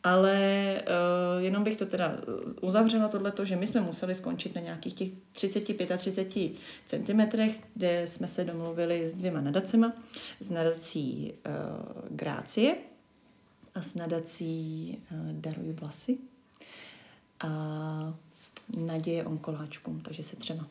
Ale 0.02 0.82
uh, 0.82 1.44
jenom 1.44 1.64
bych 1.64 1.76
to 1.76 1.86
teda 1.86 2.16
eh, 2.18 2.52
uzavřela 2.60 3.08
tohleto, 3.08 3.44
že 3.44 3.56
my 3.56 3.66
jsme 3.66 3.80
museli 3.80 4.14
skončit 4.14 4.54
na 4.54 4.60
nějakých 4.60 4.94
těch 4.94 5.08
30-35 5.34 6.52
cm, 6.86 7.20
kde 7.74 8.06
jsme 8.06 8.28
se 8.28 8.44
domluvili 8.44 9.10
s 9.10 9.14
dvěma 9.14 9.40
nadacema, 9.40 9.92
s 10.40 10.50
nadací 10.50 11.32
uh, 11.46 12.16
Grácie 12.16 12.76
a 13.74 13.82
s 13.82 13.94
nadací 13.94 14.98
uh, 15.10 15.32
Daruj 15.32 15.72
vlasy 15.72 16.18
a 17.40 17.48
naděje 18.76 19.24
onkoláčkům, 19.24 20.00
takže 20.00 20.22
se 20.22 20.36
třema. 20.36 20.68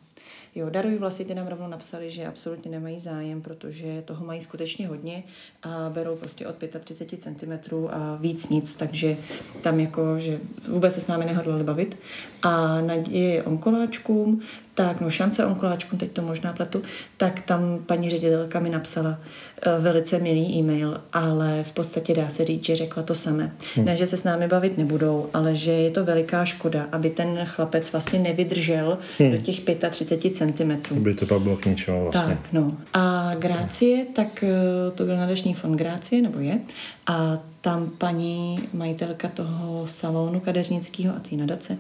Jo, 0.56 0.70
darují 0.70 0.98
vlasy, 0.98 1.26
ty 1.26 1.36
nám 1.36 1.48
rovnou 1.48 1.68
napsali, 1.68 2.12
že 2.12 2.28
absolutně 2.28 2.72
nemají 2.72 3.00
zájem, 3.00 3.42
protože 3.42 4.02
toho 4.06 4.26
mají 4.26 4.42
skutečně 4.42 4.88
hodně 4.88 5.24
a 5.64 5.90
berou 5.94 6.16
prostě 6.16 6.48
od 6.48 6.56
35 6.80 7.22
cm 7.22 7.76
a 7.90 8.18
víc 8.22 8.50
nic, 8.50 8.74
takže 8.74 9.18
tam 9.62 9.80
jako, 9.80 10.20
že 10.20 10.40
vůbec 10.68 10.94
se 10.94 11.02
s 11.02 11.08
námi 11.08 11.26
nehodlali 11.26 11.64
bavit. 11.64 11.98
A 12.44 12.82
naděje 12.82 13.44
onkoláčkům, 13.44 14.42
tak 14.78 15.02
no 15.02 15.10
šance 15.10 15.46
onkoláčkům, 15.46 16.00
teď 16.00 16.12
to 16.12 16.22
možná 16.22 16.54
pletu, 16.54 16.82
tak 17.18 17.42
tam 17.42 17.80
paní 17.86 18.10
ředitelka 18.10 18.60
mi 18.60 18.70
napsala 18.70 19.10
uh, 19.10 19.84
velice 19.84 20.20
milý 20.20 20.60
e-mail, 20.60 21.02
ale 21.14 21.64
v 21.64 21.74
podstatě 21.74 22.14
dá 22.14 22.30
se 22.30 22.46
říct, 22.46 22.66
že 22.66 22.76
řekla 22.76 23.04
to 23.04 23.16
samé. 23.16 23.52
Hmm. 23.76 23.86
Ne, 23.86 23.98
že 23.98 24.08
se 24.08 24.18
s 24.18 24.24
námi 24.24 24.48
bavit 24.48 24.78
nebudou, 24.78 25.30
ale 25.34 25.56
že 25.56 25.72
je 25.72 25.92
to 25.92 26.06
veliká 26.06 26.46
škoda, 26.46 26.88
aby 26.92 27.10
ten 27.10 27.46
chlapec 27.46 27.92
vlastně 27.92 28.20
nevydržel 28.20 28.98
hmm. 29.20 29.32
do 29.32 29.38
těch 29.38 29.62
35 29.90 30.17
cm. 30.18 31.00
By 31.00 31.14
to 31.14 31.26
pak 31.26 31.42
bylo 31.42 31.58
k 31.58 31.66
ničemu 31.66 32.04
vlastně. 32.04 32.36
Tak, 32.36 32.54
no. 32.54 32.78
A 32.94 33.32
Grácie, 33.40 34.06
tak 34.16 34.44
eh, 34.44 34.92
to 34.96 35.06
byl 35.06 35.18
nadační 35.18 35.54
fond 35.54 35.76
Grácie, 35.76 36.22
nebo 36.22 36.40
je, 36.40 36.60
a 37.08 37.38
tam 37.62 37.90
paní 37.98 38.60
majitelka 38.74 39.28
toho 39.28 39.88
salonu 39.88 40.40
kadeřnického 40.40 41.16
a 41.16 41.20
té 41.20 41.36
nadace, 41.36 41.78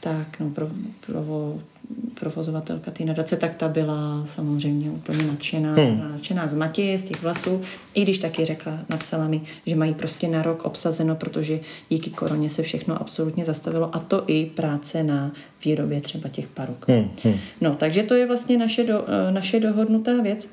tak 0.00 0.40
no, 0.40 0.50
pro, 0.50 0.68
provo, 1.06 1.60
provozovatelka 2.20 2.90
té 2.90 3.04
nadace, 3.04 3.36
tak 3.36 3.54
ta 3.54 3.68
byla 3.68 4.22
samozřejmě 4.26 4.90
úplně 4.90 5.24
nadšená, 5.24 5.74
hmm. 5.74 6.08
nadšená 6.12 6.46
z 6.46 6.54
Matěje, 6.54 6.98
z 6.98 7.04
těch 7.04 7.22
vlasů, 7.22 7.62
i 7.94 8.02
když 8.02 8.18
taky 8.18 8.44
řekla, 8.44 8.78
napsala 8.88 9.28
mi, 9.28 9.40
že 9.66 9.76
mají 9.76 9.94
prostě 9.94 10.28
na 10.28 10.42
rok 10.42 10.64
obsazeno, 10.64 11.16
protože 11.16 11.60
díky 11.88 12.10
koroně 12.10 12.50
se 12.50 12.62
všechno 12.62 13.00
absolutně 13.00 13.44
zastavilo 13.44 13.96
a 13.96 13.98
to 13.98 14.24
i 14.26 14.46
práce 14.46 15.02
na 15.02 15.32
výrobě 15.64 16.00
třeba 16.00 16.28
těch 16.28 16.48
paruk. 16.48 16.84
Hmm, 16.88 17.10
hmm. 17.24 17.34
No, 17.60 17.74
takže 17.74 18.02
to 18.02 18.14
je 18.14 18.26
vlastně 18.26 18.58
naše, 18.58 18.84
do, 18.84 19.04
eh, 19.08 19.32
naše 19.32 19.60
dohodnutá 19.60 20.22
věc, 20.22 20.48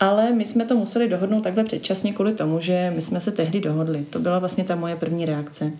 ale 0.00 0.32
my 0.32 0.44
jsme 0.44 0.64
to 0.64 0.76
museli 0.76 1.08
dohodnout 1.08 1.44
takhle 1.44 1.64
předčasně 1.64 2.12
kvůli 2.12 2.32
tomu, 2.32 2.60
že 2.60 2.92
my 2.94 3.02
jsme 3.02 3.20
se 3.20 3.32
tehdy 3.32 3.60
dohodli. 3.60 4.04
To 4.10 4.18
byla 4.18 4.38
vlastně 4.38 4.64
ta 4.64 4.74
moje 4.74 4.96
první 4.96 5.24
reakce, 5.24 5.72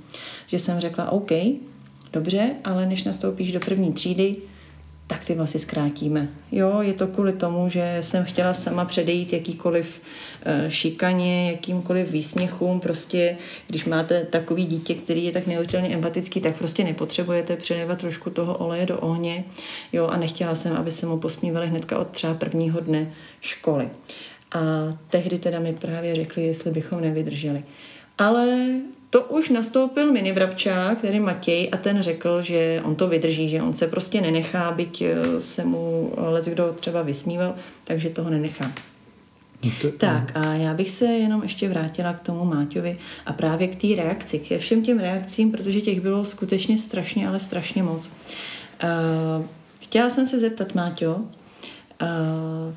že 0.46 0.58
jsem 0.58 0.80
řekla, 0.80 1.12
OK, 1.12 1.30
dobře, 2.12 2.50
ale 2.64 2.86
než 2.86 3.04
nastoupíš 3.04 3.52
do 3.52 3.60
první 3.60 3.92
třídy, 3.92 4.36
tak 5.08 5.24
ty 5.24 5.34
vlasy 5.34 5.58
zkrátíme. 5.58 6.28
Jo, 6.52 6.82
je 6.82 6.92
to 6.92 7.06
kvůli 7.06 7.32
tomu, 7.32 7.68
že 7.68 7.98
jsem 8.00 8.24
chtěla 8.24 8.54
sama 8.54 8.84
předejít 8.84 9.32
jakýkoliv 9.32 10.02
eh, 10.44 10.70
šikaně, 10.70 11.50
jakýmkoliv 11.50 12.10
výsměchům. 12.10 12.80
Prostě, 12.80 13.36
když 13.66 13.84
máte 13.84 14.24
takový 14.24 14.66
dítě, 14.66 14.94
který 14.94 15.24
je 15.24 15.32
tak 15.32 15.46
neuvěřitelně 15.46 15.94
empatický, 15.94 16.40
tak 16.40 16.56
prostě 16.56 16.84
nepotřebujete 16.84 17.56
přilévat 17.56 17.98
trošku 17.98 18.30
toho 18.30 18.56
oleje 18.56 18.86
do 18.86 18.98
ohně. 18.98 19.44
Jo, 19.92 20.06
a 20.06 20.16
nechtěla 20.16 20.54
jsem, 20.54 20.76
aby 20.76 20.90
se 20.90 21.06
mu 21.06 21.18
posmívali 21.18 21.66
hnedka 21.66 21.98
od 21.98 22.08
třeba 22.08 22.34
prvního 22.34 22.80
dne 22.80 23.12
školy. 23.40 23.88
A 24.52 24.60
tehdy 25.10 25.38
teda 25.38 25.60
mi 25.60 25.72
právě 25.72 26.14
řekli, 26.14 26.46
jestli 26.46 26.70
bychom 26.70 27.00
nevydrželi. 27.00 27.62
Ale 28.18 28.68
to 29.10 29.22
už 29.22 29.48
nastoupil 29.48 30.12
mini 30.12 30.32
vrabčák, 30.32 30.98
který 30.98 31.20
Matěj, 31.20 31.68
a 31.72 31.76
ten 31.76 32.02
řekl, 32.02 32.42
že 32.42 32.80
on 32.84 32.96
to 32.96 33.08
vydrží, 33.08 33.48
že 33.48 33.62
on 33.62 33.72
se 33.72 33.86
prostě 33.86 34.20
nenechá, 34.20 34.72
byť 34.72 35.02
eh, 35.02 35.40
se 35.40 35.64
mu 35.64 36.12
lec 36.16 36.48
kdo 36.48 36.72
třeba 36.72 37.02
vysmíval, 37.02 37.54
takže 37.84 38.10
toho 38.10 38.30
nenechá. 38.30 38.72
To- 39.82 39.90
Tak 39.90 40.32
a 40.36 40.54
já 40.54 40.74
bych 40.74 40.90
se 40.90 41.04
jenom 41.04 41.42
ještě 41.42 41.68
vrátila 41.68 42.12
k 42.12 42.20
tomu 42.20 42.44
Máťovi 42.44 42.98
a 43.26 43.32
právě 43.32 43.68
k 43.68 43.76
té 43.76 43.86
reakci, 44.02 44.38
ke 44.38 44.58
všem 44.58 44.82
těm 44.82 44.98
reakcím, 44.98 45.50
protože 45.50 45.80
těch 45.80 46.00
bylo 46.00 46.24
skutečně 46.24 46.78
strašně, 46.78 47.28
ale 47.28 47.40
strašně 47.40 47.82
moc. 47.82 48.06
Uh, 48.08 49.44
chtěla 49.80 50.10
jsem 50.10 50.26
se 50.26 50.38
zeptat, 50.38 50.74
Máťo, 50.74 51.14
uh, 51.14 51.18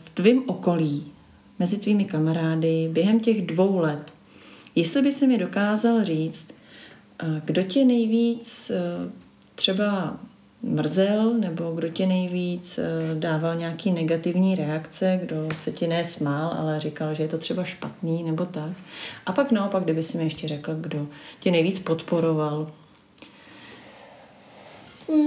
v 0.04 0.10
tvém 0.14 0.44
okolí, 0.48 1.12
mezi 1.60 1.78
tvými 1.78 2.06
kamarády, 2.06 2.90
během 2.92 3.20
těch 3.20 3.46
dvou 3.46 3.78
let, 3.80 4.14
jestli 4.76 5.02
by 5.02 5.12
si 5.12 5.28
mi 5.28 5.38
dokázal 5.38 6.04
říct, 6.04 6.56
uh, 7.24 7.30
kdo 7.46 7.64
tě 7.64 7.86
nejvíc 7.86 8.72
uh, 8.72 9.12
třeba 9.56 10.20
mrzel, 10.64 11.34
nebo 11.34 11.72
kdo 11.72 11.90
tě 11.90 12.06
nejvíc 12.06 12.78
eh, 12.78 12.86
dával 13.14 13.56
nějaký 13.56 13.92
negativní 13.92 14.56
reakce, 14.56 15.20
kdo 15.24 15.36
se 15.56 15.72
ti 15.72 15.88
nesmál, 15.88 16.56
ale 16.60 16.80
říkal, 16.80 17.14
že 17.14 17.24
je 17.24 17.30
to 17.30 17.38
třeba 17.38 17.64
špatný, 17.64 18.24
nebo 18.24 18.46
tak. 18.46 18.72
A 19.26 19.32
pak 19.32 19.52
naopak, 19.52 19.84
kdyby 19.84 20.04
si 20.04 20.18
mi 20.18 20.24
ještě 20.24 20.48
řekl, 20.48 20.76
kdo 20.76 21.08
tě 21.40 21.52
nejvíc 21.52 21.80
podporoval. 21.80 22.72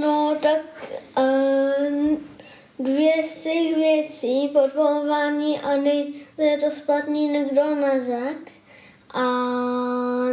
No, 0.01 0.37
tak 0.43 0.93
um, 1.19 2.19
dvě 2.79 3.23
z 3.23 3.43
těch 3.43 3.77
věcí, 3.77 4.49
podporování 4.49 5.61
Ani, 5.61 6.15
že 6.39 6.45
je 6.45 6.59
to 6.59 6.71
špatný, 6.71 7.29
někdo 7.29 7.75
nezak. 7.75 8.37
A 9.15 9.23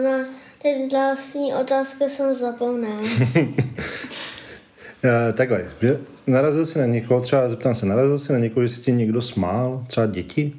na 0.03 0.25
ty 0.61 0.87
další 0.91 1.53
otázky 1.61 2.09
jsem 2.09 2.33
zapomněl. 2.35 2.99
Eh, 5.03 5.33
Takhle, 5.33 5.65
že 5.81 5.99
narazil 6.27 6.65
jsi 6.65 6.79
na 6.79 6.85
někoho, 6.85 7.21
třeba 7.21 7.49
zeptám 7.49 7.75
se, 7.75 7.85
narazil 7.85 8.19
jsi 8.19 8.33
na 8.33 8.39
někoho, 8.39 8.61
jestli 8.61 8.81
ti 8.81 8.91
někdo 8.91 9.21
smál, 9.21 9.83
třeba 9.87 10.05
děti? 10.05 10.53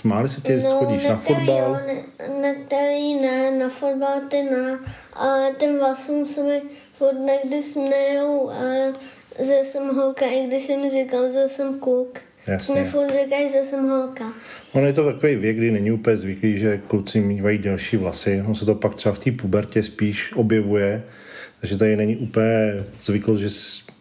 Smáli 0.00 0.28
se 0.28 0.40
ti, 0.40 0.56
no, 0.56 0.70
chodíš 0.70 1.04
na 1.06 1.16
fotbal? 1.16 1.46
Jo, 1.48 1.78
ne, 1.86 2.02
některý 2.42 3.14
ne, 3.14 3.50
na 3.50 3.68
fotbal 3.68 4.20
ty 4.28 4.42
ne, 4.42 4.78
ale 5.12 5.52
těm 5.58 5.78
vlastům 5.78 6.28
se 6.28 6.42
mi 6.42 6.62
furt 6.98 7.14
někdy 7.18 7.62
smějou, 7.62 8.50
a 8.50 8.62
že 9.38 9.60
jsem 9.62 9.96
holka, 9.96 10.26
i 10.26 10.46
když 10.46 10.62
jsem 10.62 10.90
říkal, 10.90 11.32
že 11.32 11.48
jsem 11.48 11.78
kluk. 11.78 12.18
Jasně. 12.46 12.84
Říkají, 13.24 13.48
že 13.50 13.62
jsem 13.62 13.88
holka. 13.88 14.32
Ono 14.72 14.86
je 14.86 14.92
to 14.92 15.12
takový 15.12 15.36
věk, 15.36 15.56
kdy 15.56 15.70
není 15.70 15.92
úplně 15.92 16.16
zvyklý, 16.16 16.58
že 16.58 16.80
kluci 16.88 17.20
mývají 17.20 17.58
delší 17.58 17.96
vlasy. 17.96 18.42
On 18.48 18.54
se 18.54 18.64
to 18.64 18.74
pak 18.74 18.94
třeba 18.94 19.14
v 19.14 19.18
té 19.18 19.32
pubertě 19.32 19.82
spíš 19.82 20.32
objevuje. 20.32 21.02
Takže 21.60 21.78
tady 21.78 21.96
není 21.96 22.16
úplně 22.16 22.84
zvyklost, 23.00 23.42
že 23.42 23.48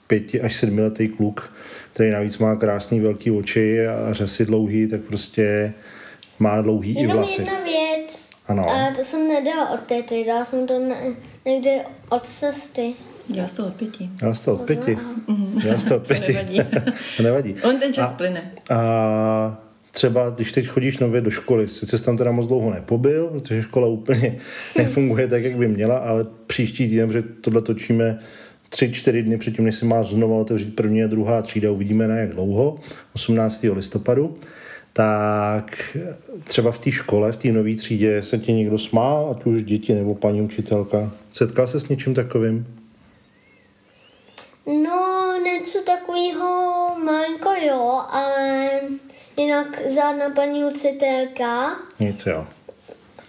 pěti 0.08 0.42
až 0.42 0.56
sedmiletý 0.56 1.08
kluk, 1.08 1.54
který 1.94 2.12
navíc 2.12 2.38
má 2.38 2.56
krásný 2.56 3.00
velký 3.00 3.32
oči 3.32 3.88
a 3.88 4.14
řasy 4.14 4.46
dlouhý, 4.46 4.88
tak 4.88 5.02
prostě 5.02 5.74
má 6.40 6.62
dlouhý 6.62 6.92
i 6.98 7.02
Jenom 7.02 7.18
vlasy. 7.18 7.42
jedna 7.42 7.64
věc. 7.64 8.30
Ano. 8.48 8.70
A 8.70 8.92
to 8.96 9.04
jsem 9.04 9.28
nedal 9.28 9.74
od 9.74 9.80
pěti, 9.80 10.26
dal 10.28 10.46
jsem 10.46 10.68
to 10.68 10.80
ne, 10.80 10.96
někdy 11.46 11.70
od 12.10 12.26
cesty. 12.28 12.94
Dělal 13.28 13.50
jsi 13.50 13.56
to 13.56 13.66
od 13.68 13.74
pěti. 13.74 14.10
Já 14.22 14.34
jsi 14.34 14.46
to 14.46 14.54
od 14.54 14.62
pěti. 14.62 14.98
Já 15.66 15.80
jsi 15.80 15.88
to 15.90 15.96
od 15.96 16.08
pěti. 16.08 16.34
nevadí. 16.34 16.62
Nevadí. 17.24 17.56
On 17.64 17.80
ten 17.80 17.94
čas 17.94 18.12
A- 18.12 18.14
plyne. 18.14 18.52
A 18.70 19.62
třeba, 19.92 20.30
když 20.30 20.52
teď 20.52 20.68
chodíš 20.68 20.98
nově 20.98 21.22
do 21.22 21.30
školy, 21.32 21.68
sice 21.68 21.98
jsi 21.98 22.06
tam 22.06 22.18
teda 22.18 22.32
moc 22.32 22.48
dlouho 22.48 22.70
nepobyl, 22.74 23.28
protože 23.28 23.62
škola 23.62 23.88
úplně 23.88 24.38
nefunguje 24.78 25.28
tak, 25.28 25.44
jak 25.44 25.58
by 25.58 25.68
měla, 25.68 25.98
ale 25.98 26.26
příští 26.48 26.88
týden, 26.90 27.08
protože 27.08 27.24
tohle 27.42 27.62
točíme 27.62 28.20
tři, 28.70 28.92
čtyři 28.92 29.24
dny 29.24 29.38
předtím, 29.38 29.66
než 29.66 29.76
se 29.76 29.86
má 29.86 30.04
znova 30.04 30.36
otevřít 30.38 30.76
první 30.76 31.04
a 31.04 31.08
druhá 31.08 31.42
třída, 31.42 31.72
uvidíme 31.72 32.08
na 32.08 32.16
jak 32.16 32.30
dlouho, 32.34 32.80
18. 33.16 33.64
listopadu, 33.74 34.36
tak 34.94 35.98
třeba 36.44 36.72
v 36.72 36.80
té 36.80 36.92
škole, 36.92 37.32
v 37.32 37.36
té 37.36 37.52
nové 37.52 37.76
třídě 37.76 38.22
se 38.22 38.38
ti 38.38 38.54
někdo 38.54 38.78
smál, 38.78 39.36
ať 39.38 39.46
už 39.46 39.64
děti 39.64 39.94
nebo 39.94 40.16
paní 40.16 40.42
učitelka. 40.42 41.12
Setkal 41.32 41.68
se 41.68 41.80
s 41.80 41.90
něčím 41.90 42.14
takovým? 42.14 42.66
No, 44.66 45.34
něco 45.44 45.82
takového 45.82 46.92
malinko 47.04 47.52
jo, 47.62 48.02
ale 48.10 48.70
jinak 49.38 49.68
žádná 49.94 50.30
paní 50.30 50.66
učitelka. 50.66 51.76
Nic, 52.00 52.26
jo. 52.26 52.48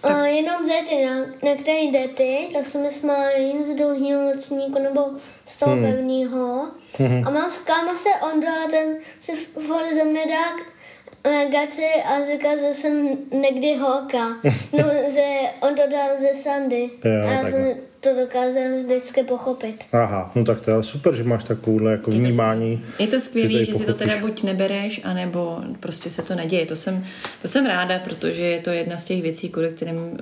A 0.03 0.25
jenom 0.25 0.65
děti, 0.65 1.05
na, 1.05 1.15
některé 1.43 1.85
děti, 1.85 2.49
tak 2.53 2.65
se 2.65 2.77
mi 2.77 2.91
smáli 2.91 3.63
z 3.63 3.75
druhého 3.75 4.31
ročníku 4.33 4.79
nebo 4.79 5.01
z 5.45 5.57
toho 5.57 5.75
hmm. 5.75 5.83
pevného. 5.85 6.67
Hmm. 6.97 7.27
A 7.27 7.29
mám 7.29 7.51
s 7.51 7.57
kámo 7.57 7.95
se 7.95 8.09
Ondra, 8.33 8.51
ten 8.71 8.97
si 9.19 9.31
vhod 9.55 9.93
ze 9.93 10.03
mne 10.03 10.21
dá 10.25 10.75
legaci 11.31 11.85
a 12.05 12.25
říkal, 12.25 12.57
že 12.57 12.73
jsem 12.73 13.17
někdy 13.31 13.75
holka. 13.75 14.27
No, 14.73 14.83
že 15.13 15.25
on 15.61 15.75
to 15.75 15.81
dal 15.91 16.09
ze 16.19 16.35
Sandy. 16.35 16.89
Jo, 17.05 17.27
a 17.27 17.31
já 17.31 17.51
jsem 17.51 17.75
to 18.05 18.21
dokázal 18.21 18.63
vždycky 18.83 19.23
pochopit. 19.23 19.83
Aha, 19.91 20.31
no 20.35 20.45
tak 20.45 20.61
to 20.61 20.71
je 20.71 20.83
super, 20.83 21.15
že 21.15 21.23
máš 21.23 21.43
takovouhle 21.43 21.91
jako 21.91 22.11
vnímání. 22.11 22.83
Je 22.99 23.07
to 23.07 23.19
skvělé, 23.19 23.51
tady 23.51 23.65
že, 23.65 23.75
si 23.75 23.85
to 23.85 23.93
teda 23.93 24.17
buď 24.17 24.43
nebereš, 24.43 25.01
anebo 25.03 25.59
prostě 25.79 26.09
se 26.09 26.21
to 26.21 26.35
neděje. 26.35 26.65
To 26.65 26.75
jsem, 26.75 27.05
to 27.41 27.47
jsem 27.47 27.65
ráda, 27.65 27.99
protože 27.99 28.43
je 28.43 28.59
to 28.59 28.69
jedna 28.69 28.97
z 28.97 29.03
těch 29.03 29.21
věcí, 29.21 29.49
kvůli 29.49 29.69
kterým 29.69 29.95
um, 29.95 30.17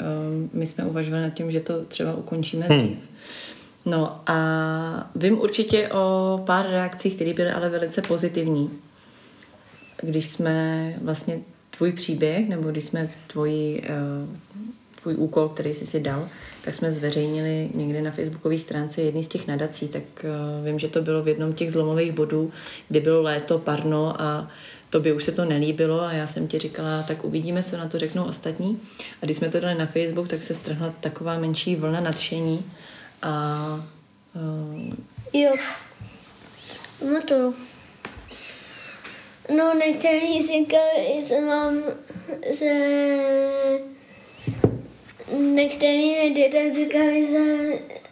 my 0.54 0.66
jsme 0.66 0.86
uvažovali 0.86 1.24
nad 1.24 1.30
tím, 1.30 1.52
že 1.52 1.60
to 1.60 1.86
třeba 1.86 2.16
ukončíme 2.16 2.66
Hmm. 2.66 2.80
dřív. 2.80 2.98
No 3.86 4.22
a 4.28 4.38
vím 5.16 5.40
určitě 5.40 5.90
o 5.90 6.38
pár 6.46 6.70
reakcích, 6.70 7.16
které 7.16 7.34
byly 7.34 7.52
ale 7.52 7.70
velice 7.70 8.02
pozitivní. 8.02 8.70
Když 10.02 10.26
jsme 10.26 10.94
vlastně 11.02 11.40
tvůj 11.78 11.92
příběh, 11.92 12.50
nebo 12.50 12.72
když 12.72 12.86
jsme 12.86 13.10
tvoji, 13.28 13.82
uh, 13.82 14.30
tvůj 15.02 15.16
úkol, 15.16 15.50
který 15.50 15.74
jsi 15.74 15.86
si 15.86 16.00
dal, 16.00 16.30
tak 16.64 16.76
jsme 16.76 16.92
zveřejnili 16.92 17.70
někde 17.74 18.02
na 18.02 18.12
facebookové 18.12 18.58
stránce 18.58 19.02
jedný 19.02 19.24
z 19.24 19.28
těch 19.28 19.48
nadací, 19.48 19.88
tak 19.88 20.04
uh, 20.24 20.66
vím, 20.66 20.80
že 20.80 20.88
to 20.88 21.02
bylo 21.02 21.24
v 21.24 21.28
jednom 21.28 21.54
těch 21.54 21.72
zlomových 21.72 22.12
bodů, 22.12 22.52
kdy 22.90 23.00
bylo 23.00 23.22
léto, 23.22 23.60
parno 23.60 24.22
a 24.22 24.52
tobě 24.90 25.14
už 25.14 25.24
se 25.24 25.32
to 25.32 25.46
nelíbilo 25.46 26.02
a 26.02 26.14
já 26.14 26.28
jsem 26.28 26.48
ti 26.48 26.60
říkala, 26.60 27.04
tak 27.08 27.24
uvidíme, 27.24 27.64
co 27.64 27.78
na 27.78 27.88
to 27.88 28.00
řeknou 28.00 28.24
ostatní. 28.24 28.80
A 29.22 29.26
když 29.26 29.38
jsme 29.38 29.50
to 29.50 29.60
dali 29.60 29.76
na 29.76 29.86
Facebook, 29.86 30.28
tak 30.28 30.44
se 30.44 30.56
strhla 30.56 30.94
taková 31.00 31.38
menší 31.38 31.76
vlna 31.76 32.02
nadšení 32.02 32.72
a 33.22 33.66
uh, 34.36 34.94
Jo. 35.34 35.54
Pamatuju. 37.00 37.56
No, 39.58 39.74
někteří 39.86 40.48
říkali, 40.48 41.24
že 41.28 41.42
mám, 41.42 41.84
že 42.60 42.70
někteří 45.40 46.16
lidi 46.24 46.50
tak 46.52 46.74
říkali, 46.74 47.28
že, 47.28 47.44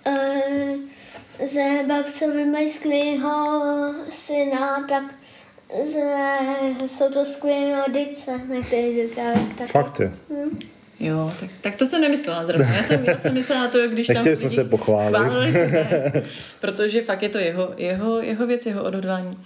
uh, 0.07 0.79
že 1.53 1.63
babcovi 1.87 2.45
mají 2.45 2.69
skvělého 2.69 3.93
syna, 4.09 4.85
tak 4.89 5.03
že 5.91 6.15
jsou 6.87 7.13
to 7.13 7.25
skvělé 7.25 7.83
rodiče, 7.87 8.31
někteří 8.49 8.91
říkali. 8.91 9.35
Tak. 9.57 9.67
Fakt 9.67 9.99
je. 9.99 10.11
Jo, 10.99 11.31
tak, 11.39 11.49
tak 11.61 11.75
to 11.75 11.85
jsem 11.85 12.01
nemyslela 12.01 12.45
zrovna. 12.45 12.75
Já 12.75 12.83
jsem, 12.83 13.03
já 13.05 13.17
jsem 13.17 13.33
myslela 13.33 13.61
na 13.61 13.67
to, 13.67 13.87
když 13.87 14.07
tam 14.07 14.13
Nechtěli 14.15 14.35
jsme 14.35 14.45
lidi 14.45 14.55
se 14.55 14.63
pochválit. 14.63 15.17
chválili 15.17 15.51
tebe, 15.51 16.23
protože 16.61 17.01
fakt 17.01 17.23
je 17.23 17.29
to 17.29 17.37
jeho, 17.37 17.69
jeho, 17.77 18.21
jeho 18.21 18.47
věc, 18.47 18.65
jeho 18.65 18.83
odhodlání. 18.83 19.37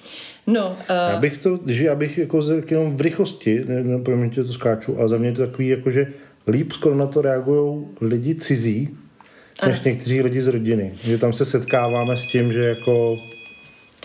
No, 0.48 0.68
uh, 0.70 0.76
Já 1.12 1.20
bych 1.20 1.38
to, 1.38 1.60
že 1.66 1.86
já 1.86 1.96
bych 1.96 2.18
jako 2.18 2.42
řekl 2.42 2.74
jenom 2.74 2.98
v 2.98 3.02
rychlosti, 3.02 3.64
ne, 3.68 3.84
ne, 3.84 4.04
promiňte, 4.04 4.44
to 4.44 4.54
skáču, 4.54 5.00
ale 5.00 5.10
za 5.10 5.18
mě 5.18 5.30
je 5.30 5.34
to 5.34 5.48
takový, 5.48 5.68
jako 5.68 5.92
že 5.92 6.08
líp 6.48 6.72
skoro 6.72 6.96
na 6.96 7.06
to 7.06 7.22
reagují 7.22 7.86
lidi 8.02 8.36
cizí, 8.36 8.98
než 9.68 9.80
někteří 9.80 10.22
lidi 10.22 10.42
z 10.42 10.48
rodiny. 10.48 10.92
Že 10.96 11.18
tam 11.18 11.34
se 11.34 11.46
setkáváme 11.46 12.18
s 12.18 12.26
tím, 12.26 12.52
že 12.52 12.64
jako 12.64 13.18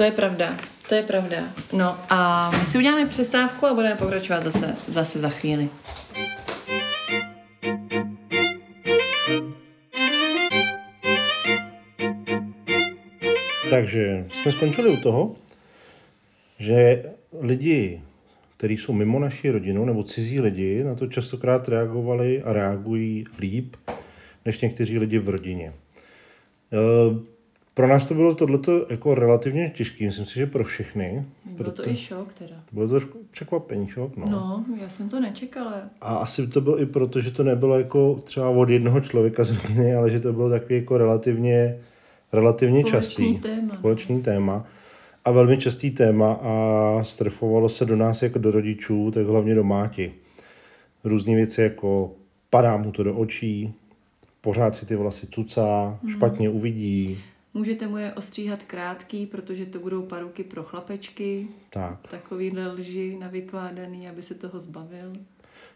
to 0.01 0.05
je 0.05 0.11
pravda, 0.11 0.57
to 0.89 0.95
je 0.95 1.03
pravda. 1.03 1.37
No 1.73 1.99
a 2.11 2.51
my 2.59 2.65
si 2.65 2.79
uděláme 2.79 3.07
přestávku 3.07 3.67
a 3.67 3.75
budeme 3.75 3.95
pokračovat 3.95 4.43
zase, 4.43 4.77
zase 4.89 5.19
za 5.19 5.29
chvíli. 5.29 5.69
Takže 13.71 14.27
jsme 14.33 14.53
skončili 14.53 14.91
u 14.91 14.97
toho, 14.97 15.37
že 16.59 17.05
lidi, 17.41 18.03
kteří 18.61 18.77
jsou 18.77 18.93
mimo 18.93 19.19
naší 19.19 19.51
rodinu, 19.51 19.85
nebo 19.85 20.03
cizí 20.03 20.41
lidi, 20.41 20.85
na 20.85 20.95
to 20.95 21.07
častokrát 21.07 21.69
reagovali 21.69 22.43
a 22.43 22.53
reagují 22.53 23.25
líp, 23.39 23.77
než 24.45 24.61
někteří 24.61 24.99
lidi 24.99 25.19
v 25.19 25.29
rodině. 25.29 25.73
E, 26.73 27.31
Pro 27.75 27.87
nás 27.87 28.07
to 28.07 28.15
bylo 28.15 28.35
tohleto 28.35 28.87
jako 28.91 29.15
relativně 29.15 29.73
těžké, 29.75 30.05
myslím 30.05 30.27
si, 30.27 30.35
že 30.35 30.47
pro 30.47 30.65
všechny. 30.65 31.25
Bylo 31.57 31.71
to 31.73 31.89
i 31.89 31.97
šok 31.97 32.35
teda. 32.35 32.57
Bylo 32.73 32.87
to 32.87 32.91
trošku 32.91 33.19
překvapení, 33.31 33.89
šok, 33.89 34.17
no. 34.17 34.27
No, 34.31 34.65
já 34.81 34.89
jsem 34.89 35.09
to 35.09 35.21
nečekala. 35.21 35.75
A 36.01 36.17
asi 36.17 36.47
to 36.47 36.61
bylo 36.61 36.81
i 36.81 36.87
proto, 36.87 37.21
že 37.21 37.31
to 37.31 37.45
nebylo 37.45 37.79
jako 37.79 38.21
třeba 38.25 38.49
od 38.49 38.69
jednoho 38.69 39.01
člověka 39.01 39.45
z 39.45 39.51
rodiny, 39.63 39.95
ale 39.95 40.11
že 40.11 40.21
to 40.21 40.33
bylo 40.33 40.51
takový 40.51 40.75
jako 40.75 40.99
relativně, 40.99 41.79
relativně 42.33 42.81
Společný 42.81 43.01
častý. 43.01 43.39
téma. 43.39 43.77
Společný 43.77 44.23
téma. 44.23 44.67
A 45.31 45.33
velmi 45.33 45.59
častý 45.59 45.91
téma 45.91 46.33
a 46.33 46.99
strefovalo 47.05 47.69
se 47.69 47.85
do 47.85 47.97
nás 47.97 48.23
jako 48.23 48.39
do 48.39 48.51
rodičů, 48.51 49.11
tak 49.11 49.27
hlavně 49.27 49.55
do 49.55 49.65
máti. 49.65 50.13
Různé 51.05 51.35
věci 51.35 51.61
jako 51.61 52.13
padá 52.51 52.77
mu 52.77 52.93
to 52.93 53.03
do 53.03 53.15
očí, 53.17 53.73
pořád 54.41 54.77
si 54.77 54.87
ty 54.87 54.97
vlasy 54.97 55.27
cucá, 55.27 55.99
Mhm. 56.03 56.11
špatně 56.13 56.51
uvidí, 56.51 57.19
Můžete 57.55 57.89
mu 57.89 57.97
je 57.97 58.13
ostříhat 58.13 58.63
krátký, 58.63 59.27
protože 59.27 59.67
to 59.67 59.79
budou 59.79 60.03
paruky 60.03 60.45
pro 60.45 60.63
chlapečky. 60.63 61.47
tak. 61.73 62.09
Takovýhle 62.11 62.73
lži 62.73 63.17
navykládaný, 63.21 64.09
aby 64.09 64.23
se 64.23 64.35
toho 64.35 64.59
zbavil. 64.59 65.13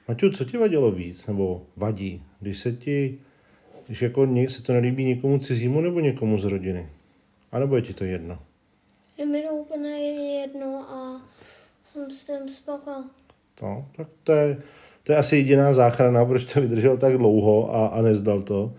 Maťu, 0.08 0.30
co 0.30 0.44
ti 0.44 0.56
vadilo 0.56 0.90
víc, 0.90 1.26
nebo 1.26 1.62
vadí, 1.76 2.22
když 2.40 2.58
se 2.58 2.72
ti, 2.72 3.18
když 3.86 4.02
jako 4.02 4.28
se 4.48 4.62
to 4.62 4.72
nelíbí 4.72 5.04
někomu 5.04 5.38
cizímu 5.38 5.80
nebo 5.80 6.00
někomu 6.00 6.38
z 6.38 6.44
rodiny? 6.44 6.88
A 7.52 7.58
nebo 7.58 7.76
je 7.76 7.82
ti 7.82 7.94
to 7.94 8.04
jedno? 8.04 8.38
Je 9.18 9.26
mi 9.26 9.42
to 9.42 9.54
úplně 9.54 9.90
jedno 10.40 10.86
a 10.90 11.22
jsem 11.84 12.10
s 12.10 12.24
tím 12.24 12.48
spokojený. 12.48 13.04
To, 13.54 13.84
tak 13.96 14.06
to 14.24 14.32
je, 14.32 14.56
to 15.02 15.12
je 15.12 15.18
asi 15.18 15.36
jediná 15.36 15.72
záchrana, 15.72 16.24
proč 16.24 16.44
to 16.52 16.60
vydržel 16.60 16.96
tak 16.96 17.18
dlouho 17.18 17.74
a, 17.74 17.86
a 17.86 18.02
nezdal 18.02 18.42
to, 18.42 18.72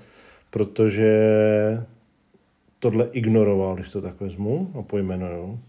protože 0.50 1.18
tohle 2.80 3.10
ignoroval, 3.12 3.76
když 3.76 3.90
to 3.90 4.02
tak 4.02 4.20
vezmu 4.22 4.72
a 4.80 4.82
pojmenuju. 4.82 5.60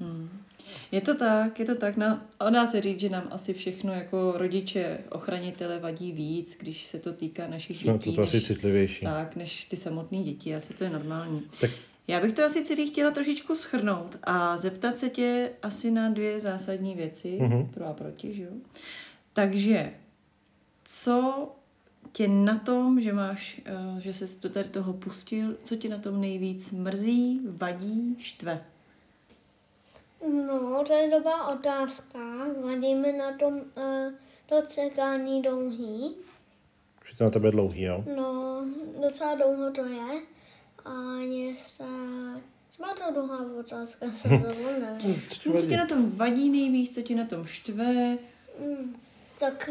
Je 0.92 1.00
to 1.00 1.14
tak, 1.14 1.58
je 1.60 1.64
to 1.66 1.74
tak. 1.74 1.96
Na, 1.96 2.26
a 2.40 2.50
dá 2.50 2.66
se 2.66 2.80
říct, 2.80 3.00
že 3.00 3.08
nám 3.08 3.28
asi 3.30 3.52
všechno 3.52 3.92
jako 3.92 4.32
rodiče, 4.36 4.98
ochranitele 5.10 5.78
vadí 5.78 6.12
víc, 6.12 6.56
když 6.60 6.84
se 6.84 6.98
to 6.98 7.12
týká 7.12 7.48
našich 7.48 7.84
No, 7.84 7.92
dětí. 7.92 8.10
to, 8.10 8.16
to 8.16 8.22
asi 8.22 8.36
než, 8.36 8.46
citlivější. 8.46 9.04
tak, 9.04 9.36
než 9.36 9.64
ty 9.64 9.76
samotné 9.76 10.18
děti. 10.22 10.54
Asi 10.54 10.74
to 10.74 10.84
je 10.84 10.90
normální. 10.90 11.42
Tak 11.60 11.70
Já 12.08 12.20
bych 12.20 12.32
to 12.32 12.44
asi 12.44 12.64
celý 12.64 12.90
chtěla 12.90 13.10
trošičku 13.10 13.54
schrnout 13.56 14.16
a 14.24 14.56
zeptat 14.56 14.98
se 14.98 15.10
tě 15.10 15.50
asi 15.62 15.90
na 15.90 16.08
dvě 16.08 16.40
zásadní 16.40 16.94
věci, 16.94 17.38
Mhm. 17.42 17.68
pro 17.74 17.86
a 17.86 17.92
proti, 17.92 18.34
že 18.34 18.42
jo? 18.42 18.50
Takže, 19.32 19.94
co 20.84 21.48
tě 22.12 22.28
na 22.28 22.58
tom, 22.58 23.00
že 23.00 23.12
máš, 23.12 23.60
eh, 23.64 24.00
že 24.00 24.12
se 24.12 24.40
to 24.40 24.48
tady 24.48 24.68
toho 24.68 24.92
pustil, 24.92 25.56
co 25.62 25.76
tě 25.76 25.88
na 25.88 25.98
tom 25.98 26.20
nejvíc 26.20 26.70
mrzí, 26.70 27.40
vadí, 27.48 28.16
štve? 28.20 28.64
No, 30.46 30.84
to 30.86 30.92
je 30.92 31.10
dobrá 31.10 31.46
otázka. 31.48 32.18
Vadí 32.64 32.94
mi 32.94 33.12
na 33.12 33.32
tom 33.38 33.54
uh, 33.54 33.62
to 34.46 34.62
čekání 34.68 35.42
dlouhý. 35.42 36.14
už 37.02 37.10
je 37.10 37.16
to 37.18 37.24
na 37.24 37.30
tebe 37.30 37.50
dlouhý, 37.50 37.82
jo? 37.82 38.04
No, 38.16 38.62
docela 39.02 39.34
dlouho 39.34 39.70
to 39.70 39.84
je. 39.84 40.20
A 40.86 41.20
ještě... 41.22 41.84
Co 42.70 42.82
byla 42.82 42.94
to 42.94 43.12
dlouhá 43.12 43.58
otázka, 43.60 44.10
jsem 44.10 44.42
zapomněla. 44.42 44.98
Co 45.00 45.06
ti 45.06 45.28
Co 45.28 45.38
tě 45.38 45.50
vadí? 45.50 45.76
na 45.76 45.86
tom 45.86 46.10
vadí 46.10 46.50
nejvíc, 46.50 46.94
co 46.94 47.02
tě 47.02 47.14
na 47.16 47.24
tom 47.24 47.46
štve? 47.46 48.18
Mm, 48.60 48.96
tak 49.40 49.70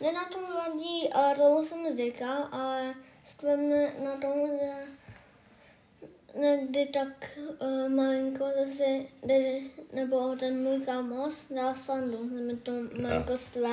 ne 0.00 0.12
na 0.12 0.24
tom 0.24 0.42
vadí, 0.42 1.08
a 1.12 1.34
to 1.34 1.64
jsem 1.64 1.96
říkal, 1.96 2.48
ale 2.52 2.94
štve 3.30 3.56
mne 3.56 3.92
na 4.04 4.16
tom, 4.16 4.48
že 4.60 4.72
někdy 6.40 6.86
tak 6.86 7.38
uh, 7.60 7.88
malinko 7.88 8.44
si, 8.72 9.06
nebo 9.92 10.36
ten 10.36 10.62
můj 10.62 10.80
kámoš 10.80 11.34
dá 11.54 11.74
sandu, 11.74 12.30
že 12.34 12.44
mi 12.44 12.56
to 12.56 12.72
malinko 13.02 13.36
štve. 13.36 13.70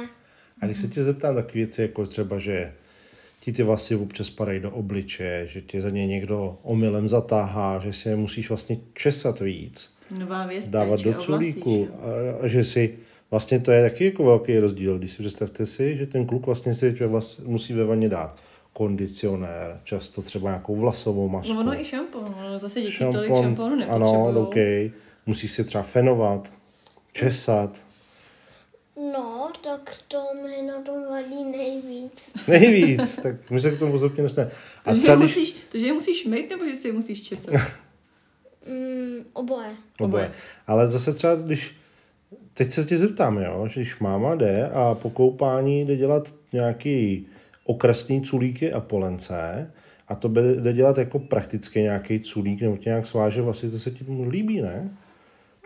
A 0.61 0.65
když 0.65 0.81
se 0.81 0.87
tě 0.87 1.03
zeptám 1.03 1.35
takové 1.35 1.53
věci, 1.53 1.81
jako 1.81 2.05
třeba, 2.05 2.39
že 2.39 2.73
ti 3.45 3.51
ty 3.51 3.63
vlasy 3.63 3.95
občas 3.95 4.29
padají 4.29 4.59
do 4.59 4.71
obličeje, 4.71 5.47
že 5.47 5.61
tě 5.61 5.81
za 5.81 5.89
ně 5.89 6.07
někdo 6.07 6.57
omylem 6.63 7.09
zatáhá, 7.09 7.79
že 7.79 7.93
si 7.93 8.09
je 8.09 8.15
musíš 8.15 8.49
vlastně 8.49 8.77
česat 8.93 9.39
víc, 9.39 9.93
Nová 10.19 10.45
věc, 10.45 10.67
dávat 10.67 11.01
do 11.01 11.13
culíku 11.13 11.87
a, 12.01 12.45
a 12.45 12.47
že 12.47 12.63
si 12.63 12.97
vlastně 13.31 13.59
to 13.59 13.71
je 13.71 13.89
taky 13.89 14.05
jako 14.05 14.23
velký 14.23 14.59
rozdíl, 14.59 14.97
když 14.97 15.11
si 15.11 15.17
představte 15.17 15.65
si, 15.65 15.97
že 15.97 16.05
ten 16.05 16.25
kluk 16.25 16.45
vlastně 16.45 16.73
si 16.75 16.91
vlas, 16.91 17.39
musí 17.39 17.73
ve 17.73 17.83
vaně 17.83 18.09
dát 18.09 18.39
kondicionér, 18.73 19.79
často 19.83 20.21
třeba 20.21 20.49
nějakou 20.49 20.75
vlasovou 20.75 21.29
masku. 21.29 21.53
No 21.53 21.59
ono 21.59 21.81
i 21.81 21.85
šampon, 21.85 22.35
ono 22.39 22.59
zase 22.59 22.81
děti 22.81 22.97
tolik 22.97 23.27
šampon, 23.27 23.43
šamponu 23.43 23.75
nepotřebují. 23.75 24.15
ano, 24.15 24.41
OK, 24.41 24.55
musí 25.25 25.47
si 25.47 25.63
třeba 25.63 25.83
fenovat, 25.83 26.53
česat, 27.13 27.77
No, 27.77 27.84
tak 29.65 29.97
to 30.07 30.23
mi 30.43 30.67
na 30.67 30.81
tom 30.81 30.95
vadí 31.09 31.43
nejvíc. 31.43 32.33
nejvíc, 32.47 33.15
tak 33.15 33.51
my 33.51 33.61
se 33.61 33.71
k 33.71 33.79
tomu 33.79 33.91
postupně 33.91 34.23
dostaneme. 34.23 34.53
A 34.85 34.93
To, 34.93 34.99
třeba 34.99 35.13
je 35.13 35.19
když, 35.19 35.35
musíš, 35.35 35.55
to, 35.71 35.77
že 35.77 35.85
je 35.85 35.93
musíš 35.93 36.25
mít, 36.25 36.49
nebo 36.49 36.65
že 36.65 36.73
si 36.73 36.87
je 36.87 36.93
musíš 36.93 37.21
česat? 37.21 37.53
Mm, 38.69 39.25
oboje. 39.33 39.69
Oboje. 39.99 40.31
Ale 40.67 40.87
zase 40.87 41.13
třeba, 41.13 41.35
když 41.35 41.75
teď 42.53 42.71
se 42.71 42.85
tě 42.85 42.97
zeptám, 42.97 43.37
jo, 43.37 43.67
že 43.67 43.81
když 43.81 43.99
máma 43.99 44.35
jde 44.35 44.69
a 44.69 44.95
po 44.95 45.09
koupání 45.09 45.85
jde 45.85 45.95
dělat 45.95 46.35
nějaký 46.53 47.27
okrasný 47.63 48.21
culíky 48.21 48.73
a 48.73 48.79
polence 48.79 49.71
a 50.07 50.15
to 50.15 50.27
jde 50.27 50.73
dělat 50.73 50.97
jako 50.97 51.19
prakticky 51.19 51.81
nějaký 51.81 52.19
culík 52.19 52.61
nebo 52.61 52.77
tě 52.77 52.89
nějak 52.89 53.07
sváže, 53.07 53.41
vlastně 53.41 53.69
to 53.69 53.79
se 53.79 53.91
ti 53.91 54.05
líbí, 54.29 54.61
ne? 54.61 54.97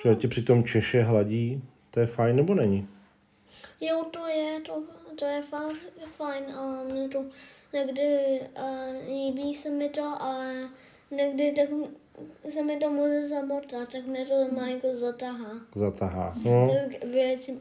Že 0.03 0.15
tě 0.15 0.27
přitom 0.27 0.63
češe 0.63 1.03
hladí, 1.03 1.61
to 1.91 1.99
je 1.99 2.05
fajn 2.05 2.35
nebo 2.35 2.55
není? 2.55 2.87
Jo, 3.81 4.05
to 4.11 4.27
je, 4.27 4.59
to, 4.65 4.83
to 5.15 5.25
je 5.25 5.41
fakt 5.41 5.75
fajn 6.17 6.43
a 6.55 6.83
mě 6.83 7.09
to 7.09 7.25
někdy 7.73 8.39
uh, 8.61 9.07
líbí 9.09 9.53
se 9.53 9.69
mi 9.69 9.89
to 9.89 10.03
a 10.03 10.45
někdy 11.11 11.51
tak 11.51 11.69
se 12.53 12.63
mi 12.63 12.77
to 12.77 12.89
může 12.89 13.27
zamotat, 13.27 13.91
tak 13.91 14.05
mě 14.05 14.25
to 14.25 14.47
má 14.55 14.67
jako 14.67 14.95
zatahá. 14.95 15.51
Zatahá. 15.75 16.35
No. 16.45 16.71
Tak 16.89 17.03
věcím, 17.05 17.59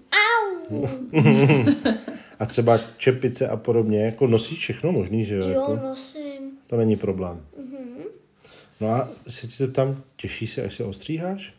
au! 0.70 0.86
A 2.38 2.46
třeba 2.46 2.80
čepice 2.96 3.48
a 3.48 3.56
podobně, 3.56 4.04
jako 4.04 4.26
nosíš 4.26 4.58
všechno 4.58 4.92
možný, 4.92 5.24
že 5.24 5.34
jo? 5.36 5.48
jo, 5.48 5.60
Jako, 5.60 5.76
nosím. 5.76 6.58
to 6.66 6.76
není 6.76 6.96
problém. 6.96 7.46
Mhm. 7.58 8.02
No 8.80 8.88
a 8.88 9.08
se 9.28 9.46
ti 9.46 9.52
zeptám, 9.56 10.02
těší 10.16 10.46
se, 10.46 10.62
až 10.64 10.74
se 10.74 10.84
ostříháš? 10.84 11.54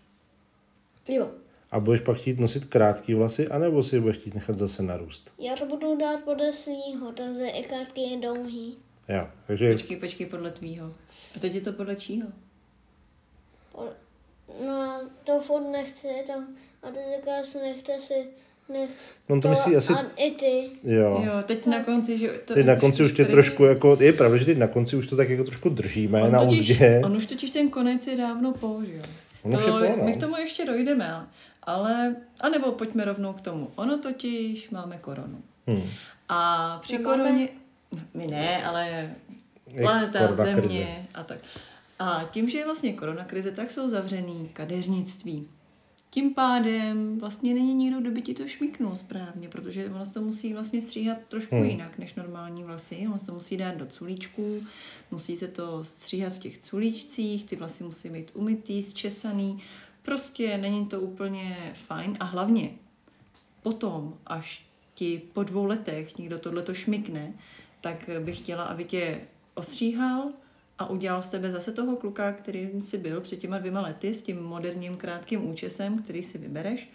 Jo. 1.07 1.27
A 1.71 1.79
budeš 1.79 2.01
pak 2.01 2.17
chtít 2.17 2.39
nosit 2.39 2.65
krátký 2.65 3.13
vlasy, 3.13 3.47
anebo 3.47 3.83
si 3.83 3.95
je 3.95 4.01
budeš 4.01 4.17
chtít 4.17 4.35
nechat 4.35 4.57
zase 4.57 4.83
narůst? 4.83 5.33
Já 5.39 5.55
to 5.55 5.65
budu 5.65 5.97
dát 5.97 6.19
podle 6.23 6.53
svýho, 6.53 7.11
takže 7.11 7.47
i 7.47 7.63
krátký 7.63 8.11
je 8.11 8.17
dlouhý. 8.17 8.77
Jo, 9.09 9.27
takže 9.47 9.71
Počkej, 9.73 9.97
počkej, 9.97 10.25
podle 10.25 10.51
tvýho. 10.51 10.91
A 11.35 11.39
teď 11.39 11.55
je 11.55 11.61
to 11.61 11.73
podle 11.73 11.95
čího? 11.95 12.27
No, 14.65 15.01
to 15.23 15.39
furt 15.39 15.71
nechci, 15.71 16.07
tam, 16.27 16.47
a 16.83 16.91
ty 16.91 16.99
říkáš, 17.15 17.53
nechte 17.63 17.99
si, 17.99 18.13
nech, 18.73 18.89
No, 19.29 19.41
to 19.41 19.47
myslí 19.49 19.75
asi- 19.75 19.93
A 19.93 20.05
i 20.15 20.31
ty. 20.31 20.69
jo. 20.83 21.21
Jo, 21.25 21.31
teď 21.45 21.65
na 21.65 21.83
konci, 21.83 22.17
že 22.17 22.27
to... 22.45 22.53
Teď 22.53 22.65
na 22.65 22.75
konci 22.75 23.03
už 23.03 23.11
tě 23.11 23.23
tady- 23.23 23.31
trošku 23.31 23.63
jako, 23.63 23.97
je 23.99 24.13
pravda, 24.13 24.37
že 24.37 24.45
teď 24.45 24.57
na 24.57 24.67
konci 24.67 24.95
už 24.95 25.07
to 25.07 25.15
tak 25.15 25.29
jako 25.29 25.43
trošku 25.43 25.69
držíme 25.69 26.21
On 26.23 26.31
na 26.31 26.39
totiž, 26.39 26.59
uzdě. 26.59 27.01
on 27.05 27.17
už 27.17 27.25
totiž 27.25 27.49
ten 27.51 27.69
konec 27.69 28.07
je 28.07 28.17
dávno 28.17 28.53
použil. 28.53 29.01
On 29.43 29.55
už 29.55 29.61
je 29.61 29.71
To, 29.71 29.79
po, 29.79 29.97
no. 29.97 30.05
my 30.05 30.13
k 30.13 30.19
tomu 30.19 30.35
ještě 30.37 30.65
dojdeme, 30.65 31.27
ale, 31.73 32.15
anebo 32.41 32.71
pojďme 32.71 33.05
rovnou 33.05 33.33
k 33.33 33.41
tomu. 33.41 33.71
Ono 33.75 33.99
totiž 33.99 34.69
máme 34.69 34.97
koronu. 34.97 35.41
Hmm. 35.67 35.83
A 36.29 36.79
při 36.81 36.97
Nemáme? 36.97 37.17
koroně, 37.17 37.49
my 38.13 38.27
ne, 38.27 38.63
ale 38.65 39.15
Je 39.67 39.81
planeta, 39.81 40.35
země 40.35 40.61
krize. 40.61 41.07
a 41.13 41.23
tak. 41.23 41.39
A 41.99 42.23
tím, 42.31 42.49
že 42.49 42.57
je 42.57 42.65
vlastně 42.65 42.93
korona 42.93 43.23
krize, 43.23 43.51
tak 43.51 43.71
jsou 43.71 43.89
zavřený 43.89 44.49
kadeřnictví. 44.53 45.47
Tím 46.11 46.33
pádem 46.33 47.19
vlastně 47.19 47.53
není 47.53 47.73
nikdo, 47.73 47.99
kdo 48.01 48.11
by 48.11 48.21
ti 48.21 48.33
to 48.33 48.47
šmiknul 48.47 48.95
správně, 48.95 49.49
protože 49.49 49.85
ono 49.89 50.05
se 50.05 50.13
to 50.13 50.21
musí 50.21 50.53
vlastně 50.53 50.81
stříhat 50.81 51.17
trošku 51.27 51.55
Hmm. 51.55 51.61
hmm. 51.63 51.71
jinak 51.71 51.97
než 51.97 52.13
normální 52.15 52.63
vlasy. 52.63 53.05
Ono 53.09 53.19
se 53.19 53.25
to 53.25 53.33
musí 53.33 53.57
dát 53.57 53.75
do 53.75 53.85
culíčků, 53.85 54.63
musí 55.11 55.37
se 55.37 55.47
to 55.47 55.83
stříhat 55.83 56.33
v 56.33 56.39
těch 56.39 56.57
culíčcích, 56.57 57.45
ty 57.45 57.55
vlasy 57.55 57.83
musí 57.83 58.09
být 58.09 58.31
umytý, 58.33 58.83
zčesaný. 58.83 59.61
Prostě 60.01 60.57
není 60.57 60.85
to 60.85 61.01
úplně 61.01 61.73
fajn 61.73 62.17
a 62.19 62.25
hlavně 62.25 62.71
potom, 63.63 64.17
až 64.27 64.65
ti 64.95 65.21
po 65.33 65.43
dvou 65.43 65.65
letech 65.65 66.17
někdo 66.17 66.39
tohleto 66.39 66.73
šmikne, 66.73 67.33
tak 67.81 68.09
bych 68.19 68.37
chtěla, 68.37 68.63
aby 68.63 68.83
tě 68.83 69.21
ostříhal 69.53 70.29
a 70.79 70.89
udělal 70.89 71.23
z 71.23 71.29
tebe 71.29 71.51
zase 71.51 71.71
toho 71.71 71.95
kluka, 71.95 72.31
kterým 72.31 72.81
jsi 72.81 72.97
byl 72.97 73.21
před 73.21 73.39
těma 73.39 73.57
dvěma 73.57 73.81
lety 73.81 74.13
s 74.13 74.21
tím 74.21 74.41
moderním 74.43 74.97
krátkým 74.97 75.49
účesem, 75.49 76.03
který 76.03 76.23
si 76.23 76.37
vybereš 76.37 76.89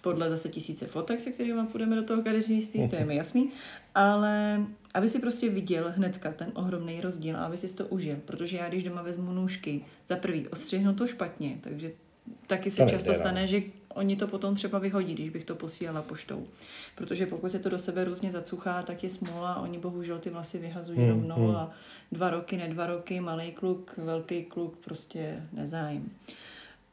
podle 0.00 0.30
zase 0.30 0.48
tisíce 0.48 0.86
fotek, 0.86 1.20
se 1.20 1.30
kterými 1.30 1.66
půjdeme 1.66 1.96
do 1.96 2.02
toho 2.02 2.22
kadeřnictví, 2.22 2.88
to 2.88 2.96
je 2.96 3.06
mi 3.06 3.16
jasný, 3.16 3.50
ale 3.94 4.66
aby 4.94 5.08
si 5.08 5.18
prostě 5.18 5.48
viděl 5.48 5.92
hnedka 5.96 6.32
ten 6.32 6.52
ohromný 6.54 7.00
rozdíl 7.00 7.36
a 7.36 7.44
aby 7.44 7.56
si 7.56 7.76
to 7.76 7.86
užil, 7.86 8.16
protože 8.24 8.56
já 8.56 8.68
když 8.68 8.84
doma 8.84 9.02
vezmu 9.02 9.32
nůžky, 9.32 9.84
za 10.08 10.16
prvý 10.16 10.48
ostřihnu 10.48 10.94
to 10.94 11.06
špatně, 11.06 11.58
takže 11.60 11.92
taky 12.56 12.70
se 12.70 12.84
To 12.84 12.90
často 12.90 13.10
nejde, 13.10 13.18
no. 13.18 13.30
stane, 13.30 13.46
že 13.46 13.62
oni 13.94 14.16
to 14.16 14.26
potom 14.26 14.54
třeba 14.54 14.78
vyhodí, 14.78 15.14
když 15.14 15.30
bych 15.30 15.44
to 15.44 15.54
posílala 15.54 16.02
poštou. 16.02 16.46
Protože 16.94 17.26
pokud 17.26 17.50
se 17.50 17.58
to 17.58 17.68
do 17.68 17.78
sebe 17.78 18.04
různě 18.04 18.30
zacuchá, 18.30 18.82
tak 18.82 19.02
je 19.02 19.10
smůla 19.10 19.52
a 19.52 19.60
oni 19.60 19.78
bohužel 19.78 20.18
ty 20.18 20.30
vlasy 20.30 20.58
vyhazují 20.58 20.98
Hmm, 20.98 21.08
rovnou 21.08 21.46
hmm. 21.46 21.56
a 21.56 21.70
dva 22.12 22.30
roky, 22.30 22.56
ne 22.56 22.68
dva 22.68 22.86
roky, 22.86 23.20
malý 23.20 23.52
kluk, 23.52 23.94
velký 23.96 24.44
kluk, 24.44 24.76
prostě 24.76 25.42
nezájem. 25.52 26.10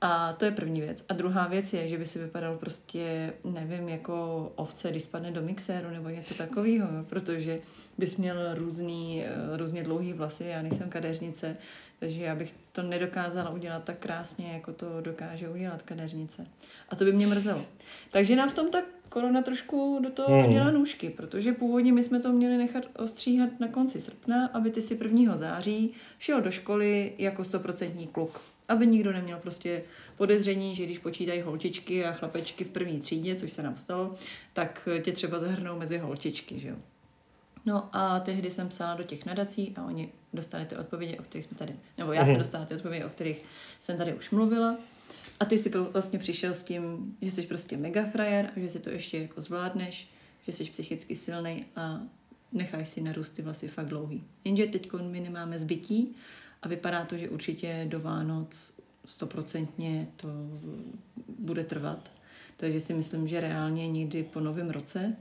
A 0.01 0.33
to 0.33 0.45
je 0.45 0.51
první 0.51 0.81
věc. 0.81 1.05
A 1.09 1.13
druhá 1.13 1.47
věc 1.47 1.73
je, 1.73 1.87
že 1.87 1.97
by 1.97 2.05
si 2.05 2.19
vypadal 2.19 2.57
prostě, 2.57 3.33
nevím, 3.45 3.89
jako 3.89 4.51
ovce, 4.55 4.91
když 4.91 5.03
spadne 5.03 5.31
do 5.31 5.41
mixéru 5.41 5.89
nebo 5.89 6.09
něco 6.09 6.33
takového, 6.33 6.87
protože 7.09 7.59
bys 7.97 8.17
měl 8.17 8.55
různý, 8.55 9.23
eh, 9.25 9.57
různě 9.57 9.83
dlouhý 9.83 10.13
vlasy, 10.13 10.43
já 10.43 10.61
nejsem 10.61 10.89
kadeřnice, 10.89 11.57
takže 11.99 12.23
já 12.23 12.35
bych 12.35 12.53
to 12.71 12.81
nedokázala 12.83 13.49
udělat 13.49 13.83
tak 13.83 13.97
krásně, 13.99 14.53
jako 14.53 14.73
to 14.73 15.01
dokáže 15.01 15.49
udělat 15.49 15.81
kadeřnice. 15.81 16.47
A 16.89 16.95
to 16.95 17.05
by 17.05 17.11
mě 17.13 17.27
mrzelo. 17.27 17.65
Takže 18.11 18.35
nám 18.35 18.49
v 18.49 18.53
tom 18.53 18.69
ta 18.71 18.81
korona 19.09 19.41
trošku 19.41 19.99
do 20.03 20.09
toho 20.09 20.37
Mhm. 20.41 20.51
dělá 20.51 20.71
nůžky, 20.71 21.09
protože 21.09 21.51
původně 21.51 21.93
my 21.93 22.03
jsme 22.03 22.19
to 22.19 22.31
měli 22.31 22.57
nechat 22.57 22.83
ostříhat 22.97 23.59
na 23.59 23.67
konci 23.67 23.99
srpna, 24.01 24.47
aby 24.53 24.71
ty 24.71 24.81
si 24.81 24.95
1. 24.95 25.37
září 25.37 25.93
šel 26.19 26.41
do 26.41 26.51
školy 26.51 27.13
jako 27.17 27.43
stoprocentní 27.43 28.07
kluk. 28.07 28.41
Aby 28.67 28.87
nikdo 28.87 29.11
neměl 29.13 29.39
prostě 29.39 29.83
podezření, 30.17 30.75
že 30.75 30.85
když 30.85 30.97
počítají 30.97 31.41
holčičky 31.41 32.05
a 32.05 32.11
chlapečky 32.11 32.63
v 32.63 32.69
první 32.69 33.01
třídě, 33.01 33.35
což 33.35 33.51
se 33.51 33.63
nám 33.63 33.77
stalo, 33.77 34.15
tak 34.53 34.87
tě 35.03 35.11
třeba 35.11 35.39
zahrnou 35.39 35.79
mezi 35.79 35.97
holčičky, 35.97 36.59
že 36.59 36.67
jo. 36.69 36.75
No 37.65 37.89
a 37.93 38.19
tehdy 38.19 38.51
jsem 38.51 38.69
psala 38.69 38.93
do 38.93 39.03
těch 39.03 39.25
nadací 39.25 39.73
a 39.77 39.85
oni 39.85 40.09
dostali 40.33 40.65
ty 40.65 40.75
odpovědi, 40.77 41.17
o 41.17 41.23
kterých 41.23 41.45
jsme 41.45 41.57
tady, 41.57 41.75
nebo 41.97 42.13
já 42.13 42.25
jsem 42.25 42.37
dostala 42.37 42.65
ty 42.65 42.75
odpovědi, 42.75 43.05
o 43.05 43.09
kterých 43.09 43.43
jsem 43.79 43.97
tady 43.97 44.13
už 44.13 44.31
mluvila. 44.31 44.77
A 45.39 45.45
ty 45.45 45.57
si 45.57 45.69
vlastně 45.69 46.19
přišel 46.19 46.53
s 46.53 46.63
tím, 46.63 47.15
že 47.21 47.31
jsi 47.31 47.41
prostě 47.41 47.77
mega 47.77 48.05
frajer 48.05 48.49
a 48.55 48.59
že 48.59 48.69
si 48.69 48.79
to 48.79 48.89
ještě 48.89 49.21
jako 49.21 49.41
zvládneš, 49.41 50.09
že 50.47 50.51
jsi 50.51 50.63
psychicky 50.65 51.15
silný 51.15 51.65
a 51.75 52.01
necháš 52.51 52.89
si 52.89 53.01
narůst 53.01 53.31
ty 53.31 53.41
vlasy 53.41 53.67
fakt 53.67 53.87
dlouhý. 53.87 54.23
Jenže 54.43 54.65
teď 54.65 54.91
my 55.01 55.19
nemáme 55.19 55.59
zbytí 55.59 56.15
a 56.61 56.67
vypadá 56.67 57.05
to, 57.05 57.17
že 57.17 57.29
určitě 57.29 57.85
do 57.89 57.99
Vánoc 57.99 58.73
stoprocentně 59.05 60.07
to 60.15 60.27
bude 61.39 61.63
trvat. 61.63 62.11
Takže 62.57 62.79
si 62.79 62.93
myslím, 62.93 63.27
že 63.27 63.41
reálně 63.41 63.87
někdy 63.87 64.23
po 64.23 64.39
novém 64.39 64.69
roce 64.69 65.15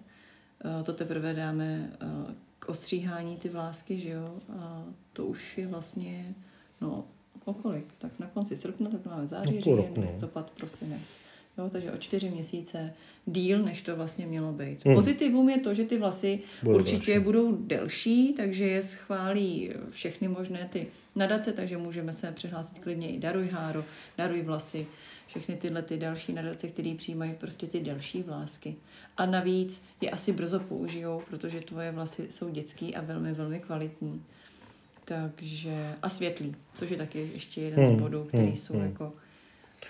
eh, 0.65 0.85
to 0.85 0.93
teprve 0.93 1.35
dáme 1.35 1.91
eh, 2.01 2.35
k 2.69 2.71
ostříhání 2.71 3.37
ty 3.37 3.49
vlásky, 3.49 3.99
že 4.01 4.09
jo? 4.11 4.35
A 4.59 4.85
to 5.13 5.27
už 5.27 5.59
je 5.59 5.67
vlastně, 5.67 6.35
no, 6.81 7.05
o 7.45 7.55
kolik? 7.55 7.85
Tak 7.99 8.13
na 8.19 8.27
konci 8.27 8.57
srpna, 8.57 8.91
tak 8.91 9.07
máme 9.07 9.27
září, 9.27 9.55
No, 9.55 9.61
říjen, 9.61 9.85
no. 9.97 10.03
listopad, 10.03 10.51
prosinec. 10.51 11.01
Jo, 11.59 11.69
takže 11.73 11.93
o 11.93 11.97
čtyři 11.99 12.31
měsíce 12.31 12.93
díl, 13.27 13.63
než 13.63 13.83
to 13.83 13.97
vlastně 13.97 14.27
mělo 14.27 14.53
být. 14.53 14.85
Hmm. 14.85 14.95
Pozitivum 14.95 15.49
je 15.49 15.59
to, 15.59 15.75
že 15.75 15.85
ty 15.85 15.99
vlasy 15.99 16.41
Budou 16.63 16.73
budou 16.73 16.85
určitě 16.85 17.13
delší. 17.13 17.25
budou 17.25 17.57
delší, 17.61 18.33
takže 18.33 18.65
je 18.67 18.83
schválí 18.83 19.71
všechny 19.91 20.29
možné 20.29 20.69
ty 20.73 20.87
nadace, 21.17 21.53
takže 21.53 21.77
můžeme 21.77 22.13
se 22.13 22.33
přihlásit 22.33 22.79
klidně 22.79 23.11
i 23.11 23.19
Daruj 23.19 23.49
háro, 23.49 23.85
Daruj 24.19 24.43
vlasy, 24.43 24.87
všechny 25.29 25.57
tyhle 25.57 25.83
ty 25.83 25.97
další 25.97 26.33
nadace, 26.33 26.69
které 26.69 26.95
přijímají 26.97 27.33
prostě 27.33 27.67
ty 27.67 27.81
delší 27.81 28.23
vlásky. 28.23 28.75
A 29.17 29.27
navíc 29.27 29.83
je 30.01 30.11
asi 30.11 30.33
brzo 30.33 30.61
použijou, 30.61 31.23
protože 31.31 31.61
tvoje 31.61 31.93
vlasy 31.93 32.31
jsou 32.31 32.49
dětský 32.49 32.95
a 32.95 33.01
velmi, 33.01 33.33
velmi 33.33 33.61
kvalitní. 33.61 34.23
Takže 35.05 35.95
a 36.03 36.09
světlý, 36.09 36.57
což 36.75 36.91
je 36.91 36.97
taky 36.97 37.31
ještě 37.33 37.61
jeden 37.61 37.85
Hmm, 37.85 37.97
z 37.97 38.01
bodů, 38.01 38.25
který 38.25 38.47
hmm, 38.47 38.57
jsou 38.57 38.75
hmm. 38.75 38.87
jako 38.87 39.13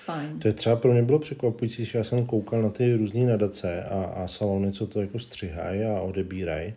fajn. 0.04 0.38
To 0.38 0.48
je 0.48 0.54
třeba 0.54 0.76
pro 0.76 0.92
mě 0.92 1.02
bylo 1.02 1.18
překvapující, 1.18 1.84
že 1.84 1.98
já 1.98 2.04
jsem 2.04 2.26
koukal 2.26 2.62
na 2.62 2.70
ty 2.70 2.94
různé 2.96 3.24
nadace 3.24 3.84
a, 3.84 4.04
a 4.04 4.28
salony, 4.28 4.72
co 4.72 4.86
to 4.86 5.00
jako 5.00 5.18
střihají 5.18 5.82
a 5.82 6.00
odebírají. 6.00 6.74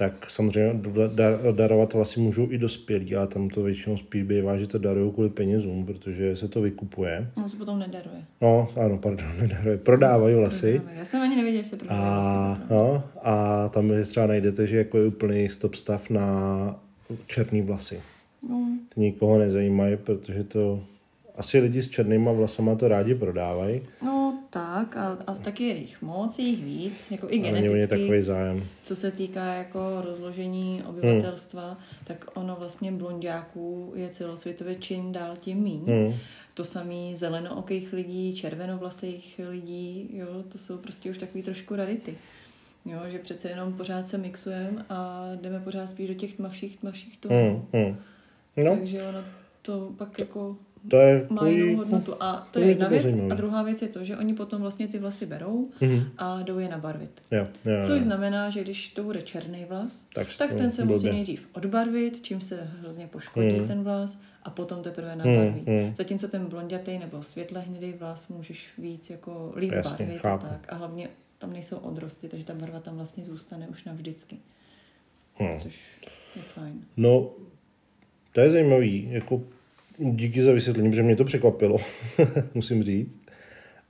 Tak 0.00 0.30
samozřejmě 0.30 0.80
dar, 1.14 1.38
darovat 1.52 1.94
vlastně 1.94 2.22
můžou 2.22 2.50
i 2.50 2.58
dospělí, 2.58 3.16
ale 3.16 3.26
tam 3.26 3.48
to 3.48 3.62
většinou 3.62 3.96
spíš 3.96 4.22
bývá, 4.22 4.56
že 4.56 4.66
to 4.66 4.78
darují 4.78 5.12
kvůli 5.12 5.28
penězům, 5.30 5.86
protože 5.86 6.36
se 6.36 6.48
to 6.48 6.60
vykupuje. 6.60 7.26
No, 7.36 7.50
to 7.50 7.56
potom 7.56 7.78
nedaruje. 7.78 8.22
No, 8.40 8.68
ano, 8.84 8.98
pardon, 8.98 9.26
nedaruje. 9.40 9.76
Prodávají 9.78 10.34
vlasy. 10.34 10.80
Já 10.98 11.04
jsem 11.04 11.20
ani 11.22 11.36
nevěděla, 11.36 11.62
že 11.62 11.68
se 11.68 11.76
prodává 11.76 12.02
A, 12.02 12.46
vlasy. 12.48 12.62
no, 12.70 13.02
a 13.22 13.68
tam 13.68 13.90
je 13.90 14.04
třeba 14.04 14.26
najdete, 14.26 14.66
že 14.66 14.76
jako 14.78 14.98
je 14.98 15.06
úplný 15.06 15.48
stop 15.48 15.74
stav 15.74 16.10
na 16.10 16.80
černý 17.26 17.62
vlasy. 17.62 18.00
No, 18.48 18.68
Ty 18.94 19.00
nikoho 19.00 19.38
nezajímají, 19.38 19.96
protože 19.96 20.44
to 20.44 20.82
asi 21.36 21.58
lidi 21.58 21.82
s 21.82 21.88
černýma 21.90 22.32
vlasama 22.32 22.74
to 22.74 22.88
rádi 22.88 23.14
prodávají. 23.14 23.80
no 24.04 24.19
tak, 24.60 24.96
a, 24.96 25.18
a 25.26 25.34
taky 25.34 25.64
je 25.64 25.76
jich 25.76 26.02
moc, 26.02 26.38
je 26.38 26.44
jich 26.44 26.64
víc, 26.64 27.10
jako 27.10 27.26
i 27.30 27.38
geneticky. 27.38 27.86
takový 27.88 28.22
zájem. 28.22 28.64
Co 28.82 28.96
se 28.96 29.10
týká 29.10 29.44
jako 29.44 30.02
rozložení 30.04 30.82
obyvatelstva, 30.86 31.66
hmm. 31.66 31.76
tak 32.04 32.24
ono 32.34 32.56
vlastně 32.56 32.92
blondiáků 32.92 33.92
je 33.96 34.10
celosvětově 34.10 34.74
čím 34.74 35.12
dál 35.12 35.36
tím 35.40 35.58
míň. 35.58 35.84
Hmm. 35.86 36.14
to 36.54 36.64
samý 36.64 37.14
zelenookých 37.14 37.92
lidí, 37.92 38.34
červenovlasých 38.34 39.40
lidí, 39.48 40.10
jo, 40.12 40.26
to 40.48 40.58
jsou 40.58 40.78
prostě 40.78 41.10
už 41.10 41.18
takový 41.18 41.42
trošku 41.42 41.76
rarity. 41.76 42.14
Jo, 42.84 42.98
že 43.08 43.18
přece 43.18 43.48
jenom 43.48 43.72
pořád 43.72 44.08
se 44.08 44.18
mixujeme 44.18 44.84
a 44.88 45.28
jdeme 45.40 45.60
pořád 45.60 45.90
spíš 45.90 46.08
do 46.08 46.14
těch 46.14 46.36
tmavších, 46.36 46.76
tmavších 46.76 47.18
tónů. 47.18 47.66
Hmm, 47.72 47.84
hmm. 47.84 47.96
No, 48.56 48.76
Takže 48.76 49.02
ono 49.02 49.18
to 49.62 49.92
pak 49.98 50.18
jako 50.18 50.56
to 50.88 50.96
je 50.96 51.26
má 51.30 51.48
jinou 51.48 51.76
hodnotu. 51.76 52.14
A 52.22 52.32
to 52.36 52.46
to 52.50 52.58
je 52.58 52.64
je 52.64 52.70
jedna 52.70 52.86
to 52.86 52.90
věc. 52.90 53.02
zajímavý. 53.02 53.30
A 53.30 53.34
druhá 53.34 53.62
věc 53.62 53.82
je 53.82 53.88
to, 53.88 54.04
že 54.04 54.16
oni 54.16 54.34
potom 54.34 54.60
vlastně 54.62 54.88
ty 54.88 54.98
vlasy 54.98 55.26
berou 55.26 55.70
Mhm. 55.80 56.04
a 56.18 56.42
jdou 56.42 56.58
je 56.58 56.68
nabarvit. 56.68 57.22
jo, 57.30 57.46
jo, 57.66 57.72
jo. 57.72 57.82
Což 57.86 58.02
znamená, 58.02 58.50
že 58.50 58.62
když 58.62 58.88
to 58.88 59.02
bude 59.04 59.22
černý 59.22 59.64
vlas, 59.64 60.06
Tak 60.14 60.26
tak, 60.38 60.54
ten 60.54 60.70
se 60.70 60.82
blbě. 60.84 60.96
musí 60.96 61.10
nejdřív 61.10 61.48
odbarvit, 61.52 62.22
čím 62.22 62.40
se 62.40 62.68
hrozně 62.80 63.06
poškodí 63.06 63.48
Hmm. 63.50 63.66
ten 63.68 63.82
vlas 63.82 64.18
a 64.42 64.50
potom 64.50 64.82
teprve 64.82 65.16
nabarví. 65.16 65.64
hmm. 65.66 65.94
Zatímco 65.96 66.28
ten 66.28 66.46
blondětý 66.46 66.98
nebo 66.98 67.22
světle 67.22 67.60
hnědý 67.60 67.92
vlas 67.92 68.28
můžeš 68.28 68.68
víc 68.78 69.10
jako 69.10 69.52
líp 69.56 69.72
Jasně, 69.72 70.04
barvit 70.06 70.20
chápu. 70.22 70.46
a 70.46 70.48
tak. 70.48 70.72
A 70.72 70.76
hlavně 70.76 71.08
tam 71.38 71.52
nejsou 71.52 71.76
odrosty, 71.76 72.28
takže 72.28 72.44
ta 72.46 72.54
barva 72.54 72.80
tam 72.80 72.96
vlastně 72.96 73.24
zůstane 73.24 73.68
už 73.68 73.84
navždycky. 73.84 74.36
Hmm. 75.34 75.60
Což 75.60 75.98
je 76.36 76.42
fajn. 76.42 76.84
No, 76.96 77.30
to 78.32 78.40
je 78.40 78.50
zajímavý, 78.50 79.08
jako 79.10 79.42
díky 80.00 80.42
za 80.42 80.52
vysvětlení, 80.52 80.90
protože 80.90 81.02
mě 81.02 81.16
to 81.16 81.24
překvapilo, 81.24 81.78
musím 82.54 82.82
říct. 82.82 83.20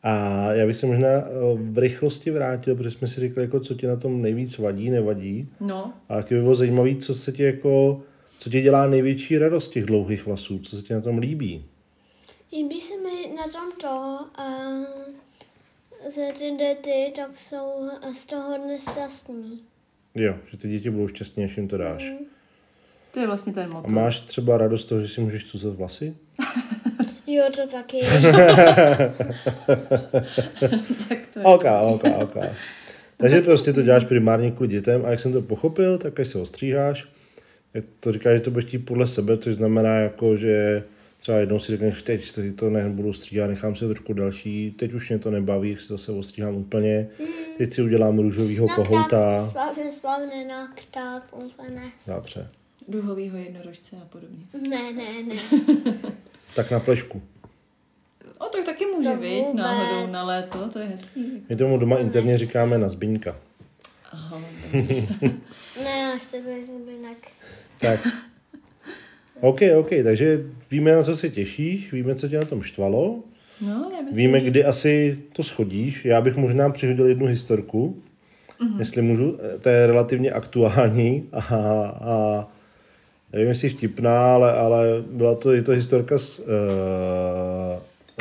A 0.02 0.44
já 0.52 0.66
bych 0.66 0.76
se 0.76 0.86
možná 0.86 1.08
eh, 1.08 1.24
v 1.54 1.78
rychlosti 1.78 2.30
vrátil, 2.30 2.76
protože 2.76 2.90
jsme 2.90 3.08
si 3.08 3.20
řekli, 3.20 3.42
jako, 3.42 3.60
co 3.60 3.74
ti 3.74 3.86
na 3.86 3.96
tom 3.96 4.22
nejvíc 4.22 4.58
vadí, 4.58 4.90
nevadí. 4.90 5.48
No, 5.60 5.92
A 6.08 6.16
taky 6.16 6.34
by 6.34 6.40
bylo 6.40 6.54
zajímavé, 6.54 6.94
co 6.96 7.14
se 7.14 7.32
ti 7.32 7.42
jako, 7.42 8.02
co 8.38 8.50
ti 8.50 8.62
dělá 8.62 8.86
největší 8.86 9.38
radost 9.38 9.68
těch 9.68 9.84
dlouhých 9.84 10.26
vlasů, 10.26 10.58
co 10.58 10.76
se 10.76 10.82
ti 10.82 10.94
na 10.94 11.00
tom 11.00 11.18
líbí. 11.18 11.64
Líbí 12.52 12.80
se 12.80 12.94
mi 12.96 13.36
na 13.36 13.42
tom 13.42 13.72
to, 13.80 14.18
uh, 14.38 14.84
že 16.14 16.32
ty 16.38 16.50
děti 16.50 17.12
tak 17.16 17.38
jsou 17.38 17.88
z 18.14 18.26
toho 18.26 18.66
nešťastní. 18.66 19.60
Jo, 20.14 20.34
že 20.50 20.56
ty 20.56 20.68
děti 20.68 20.90
budou 20.90 21.08
šťastní, 21.08 21.44
až 21.44 21.56
jim 21.56 21.68
to 21.68 21.76
dáš. 21.78 22.12
To 23.10 23.20
je 23.20 23.26
vlastně 23.26 23.52
ten 23.52 23.64
A 23.64 23.68
motor. 23.68 23.90
máš 23.90 24.20
třeba 24.20 24.58
radost 24.58 24.82
z 24.82 24.84
toho, 24.84 25.00
že 25.00 25.08
si 25.08 25.20
můžeš 25.20 25.44
cucat 25.44 25.74
vlasy? 25.74 26.14
Jo, 27.26 27.44
to 27.56 27.66
taky. 27.68 28.00
tak 31.08 31.18
to 31.34 31.38
je. 31.40 31.44
Ok, 31.44 31.64
ok, 31.82 32.04
ok. 32.22 32.36
Takže 33.16 33.40
prostě 33.40 33.72
to 33.72 33.82
děláš 33.82 34.04
primárně 34.04 34.50
kvůli 34.50 34.68
dětem 34.68 35.04
a 35.06 35.10
jak 35.10 35.20
jsem 35.20 35.32
to 35.32 35.42
pochopil, 35.42 35.98
tak 35.98 36.20
až 36.20 36.28
se 36.28 36.38
ostříháš, 36.38 37.08
jak 37.74 37.84
to 38.00 38.12
říkáš, 38.12 38.34
že 38.34 38.40
to 38.40 38.50
budeš 38.50 38.64
chtít 38.64 38.78
podle 38.78 39.06
sebe, 39.06 39.38
což 39.38 39.54
znamená 39.54 39.96
jako, 39.96 40.36
že 40.36 40.84
třeba 41.18 41.38
jednou 41.38 41.58
si 41.58 41.72
řekneš, 41.72 42.02
teď 42.02 42.32
to 42.56 42.70
nebudu 42.70 43.12
stříhat, 43.12 43.50
nechám 43.50 43.76
si 43.76 43.86
trošku 43.86 44.12
další, 44.12 44.70
teď 44.78 44.92
už 44.92 45.08
mě 45.08 45.18
to 45.18 45.30
nebaví, 45.30 45.76
si 45.76 45.88
zase 45.88 46.12
ostříhám 46.12 46.54
úplně, 46.54 47.08
teď 47.58 47.72
si 47.72 47.82
udělám 47.82 48.18
růžovýho 48.18 48.68
kohouta. 48.68 49.46
Spávne, 49.48 49.92
spávne 49.92 50.44
na 50.48 50.68
tak 50.90 51.22
úplně. 51.36 51.82
Dobře. 52.06 52.48
Duhovýho 52.88 53.36
jednorožce 53.36 53.96
a 53.96 54.04
podobně. 54.04 54.44
Ne, 54.68 54.92
ne, 54.92 55.22
ne. 55.22 55.34
Tak 56.54 56.70
na 56.70 56.80
plešku. 56.80 57.22
O, 58.38 58.44
tak 58.44 58.64
taky 58.64 58.86
může 58.86 59.10
To 59.10 59.16
být 59.16 59.40
vůbec. 59.40 59.56
náhodou 59.56 60.12
na 60.12 60.24
léto, 60.24 60.68
to 60.72 60.78
je 60.78 60.86
hezký. 60.86 61.42
My 61.48 61.56
tomu 61.56 61.78
doma 61.78 61.96
interně 61.98 62.38
říkáme 62.38 62.78
na 62.78 62.88
zbyňka. 62.88 63.36
Aha, 64.12 64.40
Ne, 65.84 65.98
já 66.00 66.16
chci 66.18 66.36
být 66.42 66.66
zbynek. 66.66 67.28
Tak. 67.80 68.08
OK, 69.40 69.60
OK, 69.78 69.88
takže 70.04 70.44
víme, 70.70 70.96
na 70.96 71.02
co 71.02 71.16
se 71.16 71.28
těšíš, 71.28 71.92
víme, 71.92 72.14
co 72.14 72.28
tě 72.28 72.38
na 72.38 72.44
tom 72.44 72.62
štvalo, 72.62 73.22
no, 73.60 73.90
já 73.96 74.00
myslím, 74.02 74.16
víme, 74.26 74.40
že- 74.40 74.46
kdy 74.46 74.64
asi 74.64 75.18
to 75.32 75.42
schodíš. 75.44 76.04
Já 76.04 76.20
bych 76.20 76.36
možná 76.36 76.70
přihodil 76.70 77.06
jednu 77.06 77.26
historku, 77.26 78.02
mm-hmm. 78.60 78.78
jestli 78.78 79.02
můžu. 79.02 79.38
To 79.62 79.68
je 79.68 79.86
relativně 79.86 80.30
aktuální 80.30 81.28
a, 81.32 81.38
a 81.38 82.48
nevím, 83.32 83.48
jestli 83.48 83.68
vtipná, 83.68 84.34
ale, 84.34 84.52
ale 84.52 84.86
byla 85.10 85.34
to, 85.34 85.52
je 85.52 85.62
to 85.62 85.72
historka 85.72 86.18
z, 86.18 86.38
uh, 86.38 86.44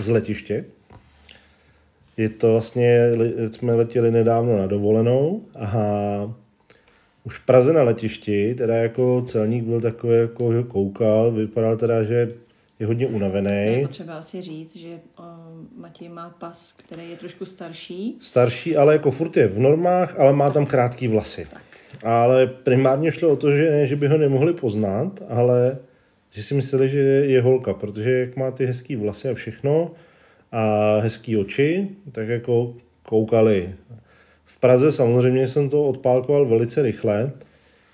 z 0.02 0.10
letiště. 0.10 0.66
Je 2.18 2.30
to 2.30 2.52
vlastně, 2.52 3.12
jsme 3.52 3.74
letěli 3.74 4.12
nedávno 4.12 4.58
na 4.58 4.68
dovolenou 4.68 5.42
a 5.60 6.34
už 7.24 7.38
v 7.38 7.46
Praze 7.46 7.74
na 7.74 7.84
letišti, 7.84 8.56
teda 8.56 8.76
jako 8.76 9.24
celník 9.26 9.64
byl 9.64 9.82
takový, 9.82 10.14
jako 10.14 10.54
že 10.54 10.64
koukal, 10.64 11.32
vypadal 11.32 11.78
teda, 11.78 12.04
že 12.04 12.28
je 12.80 12.88
hodně 12.88 13.06
Je 13.06 13.10
unavený. 13.10 13.82
potřeba 13.82 14.14
asi 14.18 14.42
říct, 14.42 14.76
že 14.76 15.00
uh, 15.20 15.26
Matěj 15.78 16.10
má 16.10 16.30
pas, 16.30 16.74
který 16.78 17.10
je 17.10 17.18
trošku 17.18 17.46
starší. 17.46 18.18
Starší, 18.22 18.78
ale 18.78 18.94
jako 18.94 19.12
furt 19.12 19.38
je 19.38 19.48
v 19.48 19.60
normách, 19.60 20.20
ale 20.20 20.34
má 20.34 20.50
tam 20.50 20.66
krátký 20.66 21.08
vlasy. 21.08 21.48
Tak. 21.52 21.62
Ale 22.04 22.48
primárně 22.48 23.12
šlo 23.12 23.30
o 23.30 23.36
to, 23.36 23.52
že 23.52 23.88
že 23.88 23.96
by 23.96 24.08
ho 24.08 24.18
nemohli 24.18 24.54
poznat, 24.54 25.24
ale 25.30 25.78
že 26.32 26.44
si 26.44 26.54
mysleli, 26.54 26.90
že 26.90 27.00
je 27.00 27.42
holka, 27.42 27.74
protože 27.74 28.20
jak 28.20 28.36
má 28.36 28.52
ty 28.52 28.66
hezký 28.66 28.96
vlasy 28.96 29.30
a 29.30 29.34
všechno 29.34 29.92
a 30.52 30.96
hezký 31.00 31.38
oči, 31.38 31.88
tak 32.12 32.28
jako 32.28 32.74
koukali. 33.04 33.70
V 34.46 34.60
Praze 34.60 34.92
samozřejmě 34.92 35.48
jsem 35.48 35.70
to 35.70 35.84
odpálkoval 35.84 36.46
velice 36.46 36.82
rychle, 36.82 37.32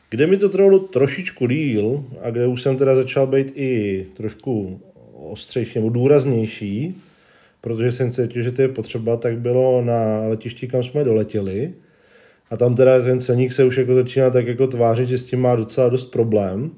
kde 0.09 0.27
mi 0.27 0.37
to 0.37 0.49
trvalo 0.49 0.79
trošičku 0.79 1.47
díl 1.47 2.05
a 2.21 2.29
kde 2.29 2.47
už 2.47 2.61
jsem 2.61 2.77
teda 2.77 2.95
začal 2.95 3.27
být 3.27 3.51
i 3.55 4.05
trošku 4.13 4.81
ostřejší 5.13 5.79
nebo 5.79 5.89
důraznější, 5.89 6.95
protože 7.61 7.91
jsem 7.91 8.11
cítil, 8.11 8.41
že 8.41 8.51
to 8.51 8.61
je 8.61 8.67
potřeba, 8.67 9.17
tak 9.17 9.39
bylo 9.39 9.81
na 9.81 10.27
letišti, 10.27 10.67
kam 10.67 10.83
jsme 10.83 11.03
doletěli. 11.03 11.73
A 12.49 12.57
tam 12.57 12.75
teda 12.75 13.01
ten 13.01 13.21
celník 13.21 13.53
se 13.53 13.63
už 13.63 13.77
jako 13.77 13.95
začíná 13.95 14.29
tak 14.29 14.47
jako 14.47 14.67
tvářit, 14.67 15.09
že 15.09 15.17
s 15.17 15.23
tím 15.23 15.39
má 15.39 15.55
docela 15.55 15.89
dost 15.89 16.05
problém. 16.05 16.71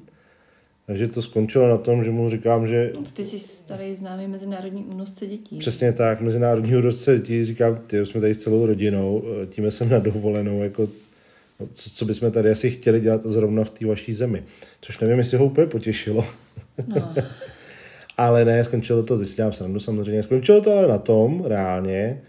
Takže 0.86 1.08
to 1.08 1.22
skončilo 1.22 1.68
na 1.68 1.76
tom, 1.76 2.04
že 2.04 2.10
mu 2.10 2.30
říkám, 2.30 2.66
že 2.66 2.92
Ty 3.12 3.24
jsi 3.24 3.38
starý 3.38 3.94
známý 3.94 4.26
mezinárodní 4.26 4.84
únosce 4.84 5.26
dětí. 5.26 5.58
přesně 5.58 5.92
tak, 5.92 6.20
mezinárodní 6.20 6.76
úrodce 6.76 7.18
dětí, 7.18 7.44
říkám, 7.44 7.78
ty 7.86 8.06
jsme 8.06 8.20
tady 8.20 8.34
s 8.34 8.42
celou 8.42 8.66
rodinou, 8.66 9.24
eh, 9.42 9.46
tím 9.46 9.70
jsem 9.70 9.88
na 9.88 9.98
dovolenou, 9.98 10.62
jako 10.62 10.88
no, 11.60 11.66
co, 11.72 11.90
co 11.90 12.04
bychom 12.04 12.30
tady 12.30 12.50
asi 12.50 12.70
chtěli 12.70 13.00
dělat 13.00 13.22
zrovna 13.26 13.64
v 13.64 13.70
té 13.70 13.86
vaší 13.86 14.12
zemi. 14.12 14.42
Což 14.80 15.00
nevím, 15.00 15.18
jestli 15.18 15.36
ho 15.36 15.44
úplně 15.44 15.66
potěšilo. 15.66 16.26
No, 16.86 17.14
Ale 18.16 18.44
ne, 18.44 18.64
skončilo 18.64 19.02
to, 19.02 19.24
dělám 19.24 19.52
srandu 19.52 19.80
samozřejmě, 19.80 20.22
skončilo 20.22 20.60
to 20.60 20.72
ale 20.78 20.88
na 20.88 20.98
tom 20.98 21.44
reálně, 21.44 22.20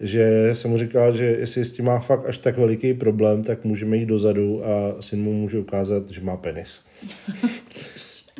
že 0.00 0.50
jsem 0.52 0.70
mu 0.70 0.78
říkal, 0.78 1.12
že 1.12 1.24
jestli 1.24 1.64
s 1.64 1.72
tím 1.72 1.84
má 1.84 1.98
fakt 1.98 2.26
až 2.26 2.38
tak 2.38 2.58
veliký 2.58 2.94
problém, 2.94 3.42
tak 3.42 3.64
můžeme 3.64 3.96
jít 3.96 4.06
dozadu 4.06 4.62
a 4.66 5.02
syn 5.02 5.22
mu 5.22 5.32
může 5.32 5.58
ukázat, 5.58 6.10
že 6.10 6.20
má 6.20 6.36
penis. 6.36 6.80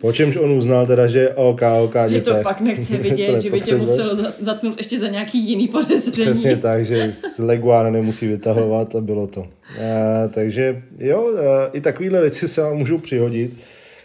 Po 0.01 0.13
čemž 0.13 0.37
on 0.37 0.51
uznal 0.51 0.87
teda, 0.87 1.07
že 1.07 1.29
OK, 1.29 1.63
OK, 1.85 1.95
že 2.09 2.17
jděte. 2.17 2.35
to 2.35 2.43
fakt 2.43 2.61
nechce 2.61 2.97
vidět, 2.99 3.41
že 3.41 3.51
by 3.51 3.61
tě 3.61 3.77
musel 3.77 4.17
za- 4.17 4.35
zatnout 4.41 4.79
ještě 4.79 5.01
za 5.01 5.09
nějaký 5.09 5.39
jiný 5.39 5.69
podezření. 5.69 6.27
Přesně 6.27 6.57
tak, 6.67 6.85
že 6.85 7.13
z 7.37 7.39
leguána 7.39 7.91
nemusí 7.91 8.27
vytahovat 8.27 8.95
a 8.95 9.01
bylo 9.01 9.27
to. 9.27 9.47
A, 9.81 10.29
takže 10.29 10.83
jo, 10.99 11.29
a, 11.37 11.71
i 11.73 11.81
takovéhle 11.81 12.21
věci 12.21 12.49
se 12.49 12.63
vám 12.63 12.77
můžou 12.77 12.99
přihodit. 12.99 13.57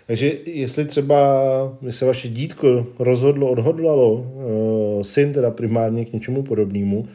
Takže 0.08 0.32
jestli 0.46 0.86
třeba 0.86 1.44
by 1.82 1.92
se 1.92 2.06
vaše 2.06 2.28
dítko 2.28 2.88
rozhodlo, 3.00 3.52
odhodlalo, 3.52 4.14
uh, 4.14 5.04
syn 5.04 5.34
teda 5.34 5.52
primárně 5.52 6.06
k 6.06 6.14
něčemu 6.14 6.44
podobnému, 6.44 7.08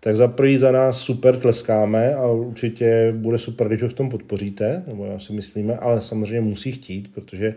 tak 0.00 0.16
za 0.16 0.28
prvý 0.28 0.58
za 0.58 0.72
nás 0.72 0.98
super 0.98 1.38
tleskáme 1.38 2.14
a 2.14 2.26
určitě 2.26 3.14
bude 3.16 3.38
super, 3.38 3.68
když 3.68 3.82
ho 3.82 3.88
v 3.88 3.94
tom 3.94 4.10
podpoříte, 4.10 4.82
nebo 4.86 5.04
já 5.04 5.18
si 5.18 5.32
myslíme, 5.32 5.76
ale 5.76 6.00
samozřejmě 6.00 6.40
musí 6.40 6.72
chtít, 6.72 7.14
protože 7.14 7.54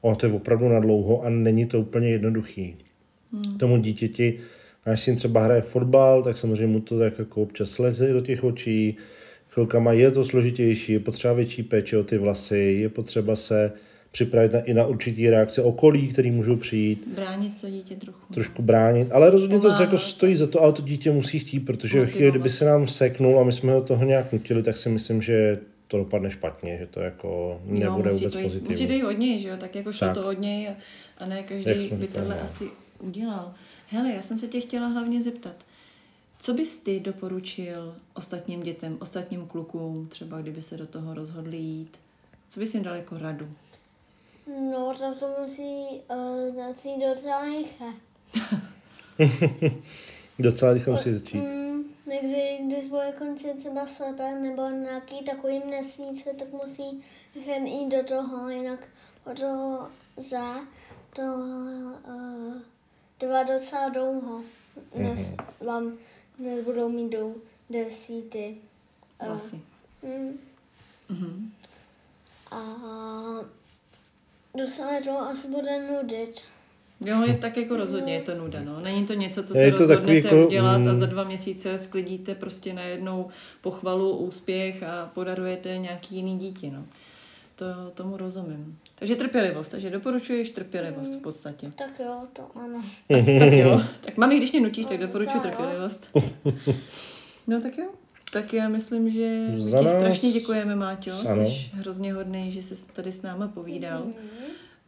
ono 0.00 0.16
to 0.16 0.26
je 0.26 0.32
opravdu 0.32 0.68
na 0.68 0.80
dlouho 0.80 1.22
a 1.22 1.30
není 1.30 1.66
to 1.66 1.80
úplně 1.80 2.08
jednoduchý. 2.08 2.76
Hmm. 3.32 3.58
Tomu 3.58 3.78
dítěti, 3.78 4.38
až 4.84 5.00
syn 5.00 5.16
třeba 5.16 5.44
hraje 5.44 5.62
fotbal, 5.62 6.22
tak 6.22 6.36
samozřejmě 6.36 6.66
mu 6.66 6.80
to 6.80 6.98
tak 6.98 7.18
jako 7.18 7.42
občas 7.42 7.78
leze 7.78 8.12
do 8.12 8.20
těch 8.20 8.44
očí, 8.44 8.96
chvilkama 9.48 9.92
je 9.92 10.10
to 10.10 10.24
složitější, 10.24 10.92
je 10.92 11.00
potřeba 11.00 11.34
větší 11.34 11.62
péče 11.62 11.98
o 11.98 12.04
ty 12.04 12.18
vlasy, 12.18 12.76
je 12.80 12.88
potřeba 12.88 13.36
se 13.36 13.72
připravit 14.12 14.52
na, 14.52 14.60
i 14.60 14.74
na 14.74 14.86
určitý 14.86 15.30
reakce 15.30 15.62
okolí, 15.62 16.08
které 16.08 16.30
můžou 16.30 16.56
přijít, 16.56 17.08
Bránit 17.14 17.60
to 17.60 17.70
dítě 17.70 17.96
trochu. 17.96 18.34
trošku 18.34 18.62
bránit, 18.62 19.08
ale 19.12 19.30
rozhodně 19.30 19.56
to 19.56 19.62
Pomáhat. 19.62 19.80
jako 19.80 19.98
stojí 19.98 20.36
za 20.36 20.46
to, 20.46 20.60
ale 20.62 20.72
to 20.72 20.82
dítě 20.82 21.10
musí 21.12 21.38
chtít, 21.38 21.60
protože 21.60 22.00
ve 22.00 22.06
chvíli, 22.06 22.30
kdyby 22.30 22.50
se 22.50 22.64
nám 22.64 22.88
seknul 22.88 23.40
a 23.40 23.44
my 23.44 23.52
jsme 23.52 23.72
ho 23.72 23.80
toho 23.82 24.04
nějak 24.04 24.32
nutili, 24.32 24.62
tak 24.62 24.76
si 24.76 24.88
myslím, 24.88 25.22
že 25.22 25.58
to 25.88 25.96
dopadne 25.98 26.30
špatně, 26.30 26.78
že 26.78 26.86
to 26.86 27.00
jako 27.00 27.60
nebude 27.64 27.84
jo, 27.86 27.96
vůbec 27.96 28.32
to 28.32 28.38
jít, 28.38 28.44
musí 28.44 28.60
to 28.60 28.66
pozitivní. 28.66 28.96
jít 28.96 29.04
od 29.04 29.18
něj, 29.18 29.38
že 29.40 29.48
jo, 29.48 29.56
tak 29.56 29.74
jako 29.74 29.92
šlo 29.92 30.06
Tak. 30.08 30.14
to 30.14 30.28
od 30.28 30.40
něj 30.40 30.68
a, 31.18 31.26
ne 31.26 31.42
každý 31.42 31.88
by 31.92 32.06
tohle 32.08 32.34
no. 32.36 32.42
asi 32.42 32.64
udělal. 32.98 33.52
Hele, 33.88 34.10
já 34.12 34.22
jsem 34.22 34.38
se 34.38 34.46
tě 34.48 34.60
chtěla 34.60 34.86
hlavně 34.86 35.22
zeptat, 35.22 35.54
co 36.40 36.54
bys 36.54 36.78
ty 36.78 37.00
doporučil 37.00 37.94
ostatním 38.14 38.62
dětem, 38.62 38.96
ostatním 39.00 39.46
klukům, 39.46 40.06
třeba 40.08 40.40
kdyby 40.40 40.62
se 40.62 40.76
do 40.76 40.86
toho 40.86 41.14
rozhodli 41.14 41.56
jít? 41.56 41.96
Co 42.48 42.60
bys 42.60 42.74
jim 42.74 42.82
dal 42.82 42.94
jako 42.94 43.18
radu? 43.18 43.48
No, 44.58 44.94
tak 44.98 45.18
to 45.18 45.34
musí 45.42 45.86
uh, 46.10 46.54
začít 46.54 47.00
docela 47.00 47.44
rychle. 47.44 47.92
Docela 50.38 50.72
rychle 50.72 50.92
musí 50.92 51.14
začít. 51.14 51.36
Mm, 51.36 51.84
někdy, 52.06 52.58
když 52.66 52.86
bude 52.88 53.12
končit 53.18 53.56
třeba 53.58 53.86
slepé 53.86 54.38
nebo 54.40 54.68
nějaký 54.70 55.24
takový 55.24 55.58
měsíce, 55.66 56.30
tak 56.38 56.48
musí 56.52 57.02
hned 57.44 57.68
jít 57.68 57.88
do 57.88 58.04
toho, 58.04 58.48
jinak 58.48 58.80
od 59.24 59.40
toho 59.40 59.88
za 60.16 60.54
to 61.12 61.22
uh, 61.22 62.54
trvá 63.18 63.42
docela 63.42 63.88
dlouho, 63.88 64.42
než 64.94 65.18
vám 65.66 65.92
než 66.38 66.60
budou 66.64 66.88
mít 66.88 67.08
do 67.10 67.34
desíty. 67.70 68.56
Uh, 69.22 69.28
Vlasy. 69.28 69.60
mm, 70.02 70.38
Mhm. 71.08 71.52
a 72.50 72.60
docela 74.54 75.00
to 75.04 75.18
asi 75.18 75.48
bude 75.48 75.82
nudit. 75.92 76.42
Jo, 77.04 77.22
je 77.26 77.34
tak 77.34 77.56
jako 77.56 77.76
rozhodně 77.76 78.14
je 78.14 78.20
to 78.20 78.34
nuda, 78.34 78.60
no. 78.64 78.80
Není 78.80 79.06
to 79.06 79.14
něco, 79.14 79.42
co 79.42 79.58
Je 79.58 79.70
se 79.70 79.72
to 79.72 79.78
rozhodnete 79.78 80.22
takový 80.22 80.36
jako, 80.38 80.46
udělat 80.46 80.74
a 80.74 80.78
mm. 80.78 80.94
za 80.94 81.06
dva 81.06 81.24
měsíce 81.24 81.78
sklidíte 81.78 82.34
prostě 82.34 82.72
najednou 82.72 83.28
pochvalu, 83.60 84.16
úspěch 84.16 84.82
a 84.82 85.10
podarujete 85.14 85.78
nějaký 85.78 86.16
jiný 86.16 86.38
dítě, 86.38 86.70
no. 86.70 86.84
To, 87.56 87.66
tomu 87.94 88.16
rozumím. 88.16 88.78
Takže 88.94 89.16
trpělivost, 89.16 89.68
takže 89.68 89.90
doporučuješ 89.90 90.50
trpělivost 90.50 91.14
v 91.14 91.22
podstatě. 91.22 91.72
Tak 91.78 92.00
jo, 92.00 92.22
to 92.32 92.42
ano. 92.54 92.82
Tak 93.38 93.52
jo. 93.52 93.80
Tak 94.00 94.16
mami, 94.16 94.36
když 94.36 94.52
mě 94.52 94.60
nutíš, 94.60 94.86
tak 94.86 94.98
doporučuji 95.00 95.36
jo. 95.36 95.42
trpělivost. 95.42 96.10
No 97.46 97.60
tak 97.60 97.78
jo. 97.78 97.88
Tak 98.32 98.52
já 98.52 98.68
myslím, 98.68 99.10
že 99.10 99.46
my 99.50 99.72
ti 99.82 99.88
strašně 99.88 100.32
děkujeme, 100.32 100.76
Máťo. 100.76 101.10
Ano. 101.28 101.46
Jsi 101.46 101.70
hrozně 101.72 102.12
hodný, 102.12 102.52
že 102.52 102.62
jsi 102.62 102.92
tady 102.92 103.12
s 103.12 103.22
náma 103.22 103.48
povídal. 103.48 104.06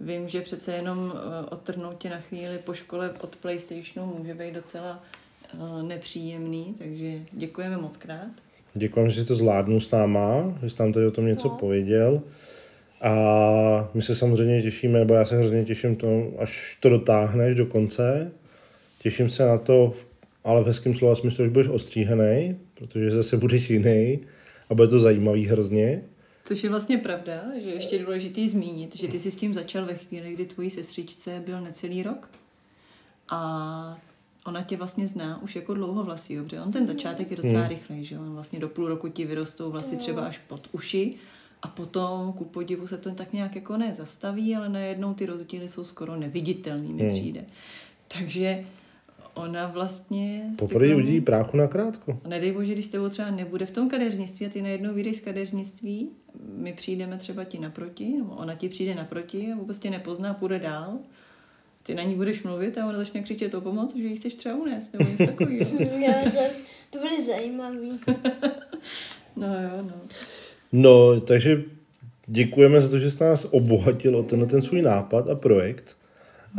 Vím, 0.06 0.28
že 0.28 0.40
přece 0.40 0.72
jenom 0.72 1.12
eh, 1.16 1.46
odtrhnout 1.50 1.98
tě 1.98 2.10
na 2.10 2.20
chvíli 2.20 2.58
po 2.64 2.74
škole 2.74 3.10
od 3.20 3.36
PlayStationu 3.36 4.14
může 4.18 4.34
být 4.34 4.54
docela 4.54 5.04
eh, 5.54 5.82
nepříjemný, 5.82 6.74
takže 6.78 7.12
děkujeme 7.32 7.76
moc 7.76 7.96
krát. 7.96 8.30
Děkujeme, 8.74 9.10
že 9.10 9.20
jsi 9.22 9.28
to 9.28 9.34
zvládnul 9.34 9.80
s 9.80 9.90
náma, 9.90 10.58
že 10.62 10.70
jsi 10.70 10.76
tam 10.76 10.92
tady 10.92 11.06
o 11.06 11.10
tom 11.10 11.26
něco 11.26 11.48
No. 11.48 11.54
pověděl. 11.54 12.22
A 13.02 13.90
my 13.94 14.02
se 14.02 14.14
samozřejmě 14.14 14.62
těšíme, 14.62 14.98
nebo 14.98 15.14
já 15.14 15.24
se 15.24 15.36
hrozně 15.36 15.64
těším, 15.64 15.96
to, 15.96 16.32
až 16.38 16.76
to 16.80 16.88
dotáhneš 16.88 17.54
do 17.54 17.66
konce. 17.66 18.32
Těším 18.98 19.30
se 19.30 19.46
na 19.46 19.58
to, 19.58 19.92
ale 20.44 20.62
v 20.62 20.66
hezkém 20.66 20.94
slova 20.94 21.14
smyslu, 21.14 21.44
že 21.44 21.50
budeš 21.50 21.68
ostříhaný, 21.68 22.56
protože 22.74 23.10
zase 23.10 23.36
budeš 23.36 23.70
jiný 23.70 24.18
a 24.70 24.74
bude 24.74 24.88
to 24.88 24.98
zajímavý 24.98 25.46
hrozně. 25.46 26.02
Což 26.44 26.64
je 26.64 26.70
vlastně 26.70 26.98
pravda, 26.98 27.42
že 27.58 27.70
ještě 27.70 27.96
je 27.96 28.04
důležitý 28.04 28.48
zmínit, 28.48 28.96
že 28.96 29.08
ty 29.08 29.18
jsi 29.20 29.30
s 29.30 29.36
tím 29.36 29.54
začal 29.54 29.86
ve 29.86 29.94
chvíli, 29.94 30.32
kdy 30.32 30.46
tvojí 30.46 30.70
sestřičce 30.70 31.42
byl 31.46 31.60
necelý 31.60 32.02
rok. 32.02 32.28
A 33.28 33.98
ona 34.46 34.62
tě 34.62 34.76
vlastně 34.76 35.08
zná 35.08 35.42
už 35.42 35.56
jako 35.56 35.74
dlouho 35.74 36.04
vlasy, 36.04 36.42
protože 36.42 36.60
on 36.60 36.72
ten 36.72 36.86
začátek 36.86 37.30
je 37.30 37.36
docela 37.36 37.60
Hmm. 37.60 37.68
rychlej, 37.68 38.04
že 38.04 38.18
on 38.18 38.34
vlastně 38.34 38.58
do 38.60 38.68
půl 38.68 38.88
roku 38.88 39.08
ti 39.08 39.24
vyrostou 39.24 39.70
vlasy 39.70 39.96
třeba 39.96 40.22
až 40.26 40.38
pod 40.38 40.68
uši 40.72 41.14
a 41.62 41.68
potom 41.68 42.32
ku 42.32 42.44
podivu 42.44 42.86
se 42.86 42.98
to 42.98 43.10
tak 43.14 43.32
nějak 43.32 43.54
jako 43.54 43.76
nezastaví, 43.76 44.56
ale 44.56 44.68
najednou 44.68 45.14
ty 45.14 45.26
rozdíly 45.26 45.68
jsou 45.68 45.84
skoro 45.84 46.16
neviditelný, 46.16 46.92
mi 46.92 47.02
Hmm. 47.02 47.12
přijde. 47.12 47.44
Takže 48.08 48.64
ona 49.34 49.66
vlastně... 49.66 50.42
Poprvé 50.58 50.86
takovou- 50.86 51.02
uvidí 51.02 51.20
práchu 51.20 51.56
na 51.56 51.66
krátko. 51.66 52.18
a 52.24 52.28
nedej 52.28 52.52
bože, 52.52 52.72
když 52.72 52.84
s 52.84 52.88
tebou 52.88 53.08
třeba 53.08 53.30
nebude 53.30 53.66
v 53.66 53.70
tom 53.70 53.88
kadeřnictví 53.88 54.46
a 54.46 54.48
ty 54.48 54.62
najednou 54.62 54.94
vyjdeš 54.94 55.16
z 55.16 55.20
kadeřnictví, 55.20 56.10
my 56.56 56.72
přijdeme 56.72 57.16
třeba 57.16 57.44
ti 57.44 57.58
naproti, 57.58 58.12
nebo 58.18 58.34
ona 58.34 58.54
ti 58.54 58.68
přijde 58.68 58.94
naproti 58.94 59.52
a 59.52 59.56
vůbec 59.56 59.78
tě 59.78 59.90
nepozná, 59.90 60.34
půjde 60.34 60.58
dál. 60.58 60.98
Ty 61.82 61.94
na 61.94 62.02
ní 62.02 62.14
budeš 62.14 62.42
mluvit 62.42 62.78
a 62.78 62.86
ona 62.86 62.98
začne 62.98 63.22
křičet 63.22 63.54
o 63.54 63.60
pomoc, 63.60 63.96
že 63.96 64.02
ji 64.06 64.16
chceš 64.16 64.34
třeba 64.34 64.54
unést, 64.56 64.92
nebo 64.92 65.10
něco 65.10 65.26
takového. 65.26 65.66
To, 66.32 66.38
to 66.90 66.98
bude 66.98 67.24
zajímavý. 67.26 67.90
No 69.36 69.46
jo, 69.46 69.82
no. 69.82 69.92
No, 70.72 71.20
takže 71.20 71.62
děkujeme 72.26 72.80
za 72.80 72.88
to, 72.88 72.98
že 72.98 73.10
jsi 73.10 73.24
nás 73.24 73.46
obohatil 73.50 74.16
o 74.16 74.22
tenhle 74.22 74.48
ten 74.48 74.62
svůj 74.62 74.82
nápad 74.82 75.28
a 75.30 75.34
projekt. 75.34 75.96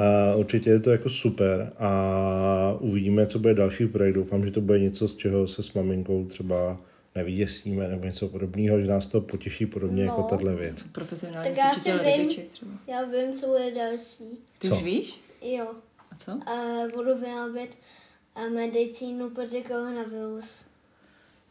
A 0.01 0.35
určitě 0.35 0.69
je 0.69 0.79
to 0.79 0.91
jako 0.91 1.09
super 1.09 1.71
a 1.79 2.77
uvidíme, 2.79 3.25
co 3.25 3.39
bude 3.39 3.53
další 3.53 3.87
projekt. 3.87 4.13
Doufám, 4.15 4.45
že 4.45 4.51
to 4.51 4.61
bude 4.61 4.79
něco, 4.79 5.07
z 5.07 5.15
čeho 5.15 5.47
se 5.47 5.63
s 5.63 5.73
maminkou 5.73 6.25
třeba 6.25 6.77
nevyděsíme 7.15 7.87
nebo 7.87 8.05
něco 8.05 8.27
podobného, 8.27 8.81
že 8.81 8.87
nás 8.87 9.07
to 9.07 9.21
potěší 9.21 9.65
podobně 9.65 10.03
no. 10.05 10.09
jako 10.09 10.21
No. 10.21 10.27
tahle 10.27 10.55
věc. 10.55 10.83
Profesionální 10.91 11.49
Tak 11.49 11.57
já 11.57 11.73
si 11.73 11.91
vím. 12.17 12.29
třeba. 12.51 12.71
Já 12.87 13.05
vím, 13.05 13.33
co 13.35 13.47
bude 13.47 13.71
další. 13.75 14.23
Ty 14.59 14.67
Co? 14.67 14.75
už 14.75 14.83
víš? 14.83 15.19
Jo, 15.41 15.65
A 16.11 16.15
co? 16.17 16.31
a 16.31 16.83
budu 16.95 17.17
vyrábět 17.17 17.69
a 18.35 18.41
medicínu 18.55 19.29
proti 19.29 19.61
koronavirus. 19.61 20.65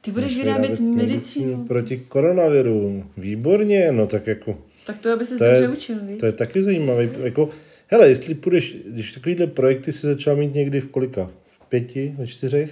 Ty 0.01 0.11
budeš 0.11 0.33
Budeš 0.33 0.45
vyrábět 0.45 0.81
medicínu. 0.81 1.65
Proti 1.65 1.97
koronaviru. 1.99 3.05
Výborně, 3.17 3.93
no 3.93 4.07
tak 4.07 4.27
jako 4.27 4.59
Tak 4.87 4.99
to, 4.99 5.13
aby 5.13 5.25
se 5.25 5.39
dobře 5.39 5.69
učil, 5.69 5.97
víš? 6.03 6.21
To 6.21 6.27
je 6.27 6.33
taky 6.33 6.63
zajímavý. 6.63 7.09
Jako, 7.23 7.51
hele, 7.93 8.09
jestli 8.09 8.35
půjdeš, 8.35 8.77
když 8.87 9.13
takovýhle 9.13 9.47
projekty 9.47 9.93
si 9.93 10.07
začal 10.07 10.37
mít 10.37 10.55
někdy 10.55 10.81
v 10.81 10.89
kolika? 10.89 11.31
V 11.51 11.69
pěti, 11.69 12.15
ve 12.19 12.27
čtyřech? 12.27 12.71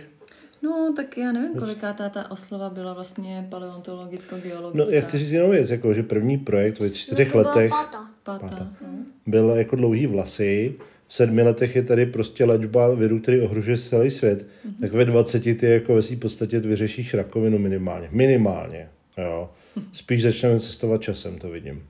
No, 0.62 0.92
tak 0.96 1.18
já 1.18 1.32
nevím, 1.32 1.54
koliká 1.58 1.92
ta, 1.92 2.08
ta 2.08 2.30
oslova 2.30 2.70
byla 2.70 2.94
vlastně 2.94 3.46
paleontologicko-geologická. 3.50 4.72
No, 4.74 4.84
já 4.84 5.00
chci 5.00 5.18
říct 5.18 5.30
jenom 5.30 5.50
věc, 5.50 5.70
jako, 5.70 5.94
že 5.94 6.02
první 6.02 6.38
projekt 6.38 6.80
ve 6.80 6.90
čtyřech 6.90 7.34
No, 7.34 7.40
letech 7.40 7.70
Pata. 7.70 8.10
Pátá. 8.22 8.48
Pátá. 8.48 8.68
no. 8.82 8.88
byl 9.26 9.48
jako 9.48 9.76
dlouhý 9.76 10.06
vlasy, 10.06 10.74
v 11.06 11.14
sedmi 11.14 11.42
letech 11.42 11.76
je 11.76 11.82
tady 11.82 12.06
prostě 12.06 12.44
léčba 12.44 12.94
viru, 12.94 13.20
který 13.20 13.40
ohrožuje 13.40 13.78
celý 13.78 14.10
svět, 14.10 14.46
Mhm. 14.64 14.74
tak 14.80 14.92
ve 14.92 15.04
20 15.04 15.54
ty 15.54 15.66
jako 15.66 15.94
ve 15.94 16.02
svý 16.02 16.16
podstatě 16.16 16.60
vyřešíš 16.60 17.14
rakovinu 17.14 17.58
minimálně. 17.58 18.08
Minimálně, 18.12 18.88
jo. 19.18 19.50
Spíš 19.92 20.22
začneme 20.22 20.60
cestovat 20.60 21.02
časem, 21.02 21.38
to 21.38 21.48
vidím. 21.48 21.82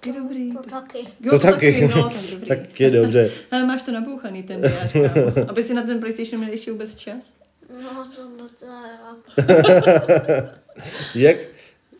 Taky 0.00 0.12
dobrý. 0.18 0.52
To 0.52 0.70
taky. 0.70 0.98
Jo, 1.20 1.30
To 1.30 1.38
taky. 1.38 1.88
No, 1.96 2.10
tak 2.10 2.22
dobrý. 2.30 2.48
Tak 2.48 2.80
je 2.80 2.90
dobře. 2.90 3.30
Ale 3.50 3.66
máš 3.66 3.82
to 3.82 3.92
nabouchaný 3.92 4.42
ten 4.42 4.60
diář. 4.92 4.96
Aby 5.48 5.62
si 5.62 5.74
na 5.74 5.82
ten 5.82 6.00
PlayStation 6.00 6.40
měl 6.40 6.52
ještě 6.52 6.72
vůbec 6.72 6.94
čas. 6.94 7.34
No, 7.82 8.08
to 8.16 8.42
docela. 8.42 8.82
Jak, 11.14 11.36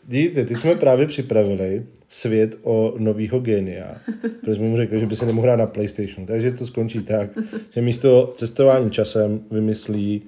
vidíte, 0.07 0.45
ty 0.45 0.55
jsme 0.55 0.75
právě 0.75 1.05
připravili 1.05 1.85
svět 2.09 2.55
o 2.63 2.93
novýho 2.97 3.39
genia, 3.39 3.95
protože 4.39 4.55
jsme 4.55 4.65
mu 4.65 4.77
řekli, 4.77 4.99
že 4.99 5.05
by 5.05 5.15
se 5.15 5.25
nemohl 5.25 5.47
hrát 5.47 5.59
na 5.59 5.65
PlayStation. 5.65 6.25
Takže 6.25 6.51
to 6.51 6.65
skončí 6.65 7.03
tak, 7.03 7.29
že 7.71 7.81
místo 7.81 8.33
cestování 8.37 8.91
časem 8.91 9.41
vymyslí, 9.51 10.21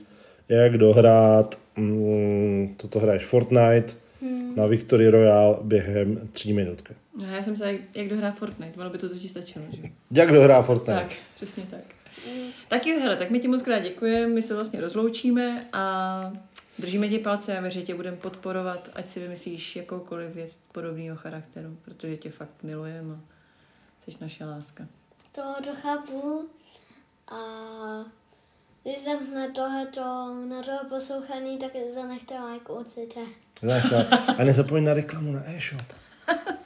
jak 0.49 0.77
dohrát, 0.77 1.59
mm, 1.77 2.73
toto 2.77 2.99
hraješ 2.99 3.25
Fortnite 3.25 3.93
na 4.55 4.65
Victory 4.65 5.09
Royale 5.09 5.57
během 5.61 6.29
tří 6.31 6.53
minutky. 6.53 6.93
No, 7.19 7.25
já 7.25 7.43
jsem 7.43 7.57
se 7.57 7.71
jak, 7.71 7.95
jak 7.95 8.07
dohrá 8.07 8.31
Fortnite, 8.31 8.79
ono 8.79 8.89
by 8.89 8.97
to 8.97 9.09
totiž 9.09 9.31
stačilo, 9.31 9.65
že? 9.71 9.81
Jak 10.11 10.31
dohrá 10.31 10.61
Fortnite? 10.61 10.99
Tak, 10.99 11.11
přesně 11.35 11.63
tak. 11.63 11.83
Tak 12.67 12.87
jo, 12.87 12.99
hele, 12.99 13.15
tak 13.15 13.29
my 13.29 13.39
ti 13.39 13.47
moc 13.47 13.61
krát 13.61 13.79
děkujeme, 13.79 14.33
my 14.33 14.41
se 14.41 14.55
vlastně 14.55 14.81
rozloučíme 14.81 15.67
a 15.73 16.33
držíme 16.79 17.07
ti 17.07 17.19
palce 17.19 17.57
a 17.57 17.61
věřím, 17.61 17.81
že 17.81 17.85
tě 17.85 17.95
budeme 17.95 18.17
podporovat, 18.17 18.89
ať 18.93 19.09
si 19.09 19.19
vymyslíš 19.19 19.75
jakoukoliv 19.75 20.35
věc 20.35 20.59
podobného 20.71 21.17
charakteru, 21.17 21.77
protože 21.85 22.17
tě 22.17 22.31
fakt 22.31 22.63
milujeme 22.63 23.13
a 23.13 23.19
jsi 24.11 24.17
naše 24.21 24.45
láska. 24.45 24.87
To, 25.31 25.41
to 25.63 25.69
chápu. 25.81 26.49
A 27.27 27.37
když 28.83 28.97
jsem 28.97 29.33
na 29.33 29.47
tohleto, 29.51 30.01
na 30.49 30.63
toho 30.63 30.79
poslouchaný, 30.89 31.57
tak 31.57 31.71
zanechte 31.93 32.33
like 32.39 32.73
určitě. 32.73 33.19
Znáš, 33.61 33.91
no. 33.91 34.19
a 34.39 34.43
nezapomeň 34.43 34.83
na 34.83 34.93
reklamu 34.93 35.31
na 35.31 35.49
e-shop. 35.49 35.85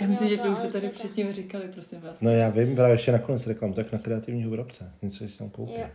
Já 0.00 0.06
myslím, 0.06 0.28
že 0.28 0.36
to 0.36 0.42
už 0.42 0.48
ale 0.48 0.56
jste 0.68 0.80
tady 0.80 0.88
předtím 0.88 1.32
říkali, 1.32 1.64
prosím 1.72 2.00
vás. 2.00 2.20
No 2.20 2.30
já 2.30 2.48
vím, 2.48 2.74
právě 2.74 2.94
ještě 2.94 3.12
nakonec 3.12 3.46
reklam, 3.46 3.72
tak 3.72 3.92
na 3.92 3.98
kreativního 3.98 4.50
vrabce. 4.50 4.92
Něco 5.02 5.28
si 5.28 5.38
tam 5.38 5.50
koupil. 5.50 5.74
Jo. 5.80 5.86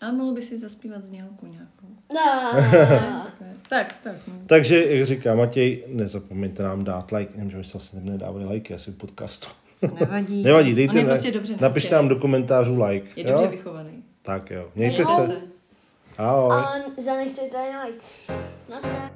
A 0.00 0.12
mohl 0.12 0.32
by 0.34 0.42
si 0.42 0.58
zaspívat 0.58 1.04
znělku 1.04 1.46
nějakou. 1.46 1.86
No. 2.14 2.52
Tak, 3.68 3.94
tak. 4.04 4.16
No. 4.28 4.34
Takže, 4.46 4.84
jak 4.84 5.06
říká 5.06 5.34
Matěj, 5.34 5.84
nezapomeňte 5.88 6.62
nám 6.62 6.84
dát 6.84 7.12
like. 7.12 7.32
Nevím, 7.36 7.50
že 7.50 7.56
my 7.56 7.64
se 7.64 7.72
vlastně 7.72 8.00
nedávají 8.00 8.46
lajky 8.46 8.74
asi 8.74 8.90
v 8.90 8.96
podcastu. 8.96 9.48
Nevadí. 10.00 10.42
Nevadí, 10.44 10.74
dejte 10.74 10.92
On 10.92 10.96
je 10.98 11.02
ne, 11.04 11.08
prostě 11.08 11.30
dobře 11.30 11.56
napište 11.60 11.94
nám 11.94 12.08
do 12.08 12.16
komentářů 12.16 12.82
like. 12.82 13.08
Je 13.16 13.24
dobře 13.24 13.44
jo? 13.44 13.50
vychovaný. 13.50 13.90
Tak 14.22 14.50
jo, 14.50 14.70
mějte 14.74 15.02
Jo. 15.02 15.08
se. 15.26 15.40
Ahoj. 16.18 16.52
A 16.52 16.72
zanechte 17.02 17.42
tady 17.42 17.68
like. 17.86 18.04
Naschle. 18.70 19.10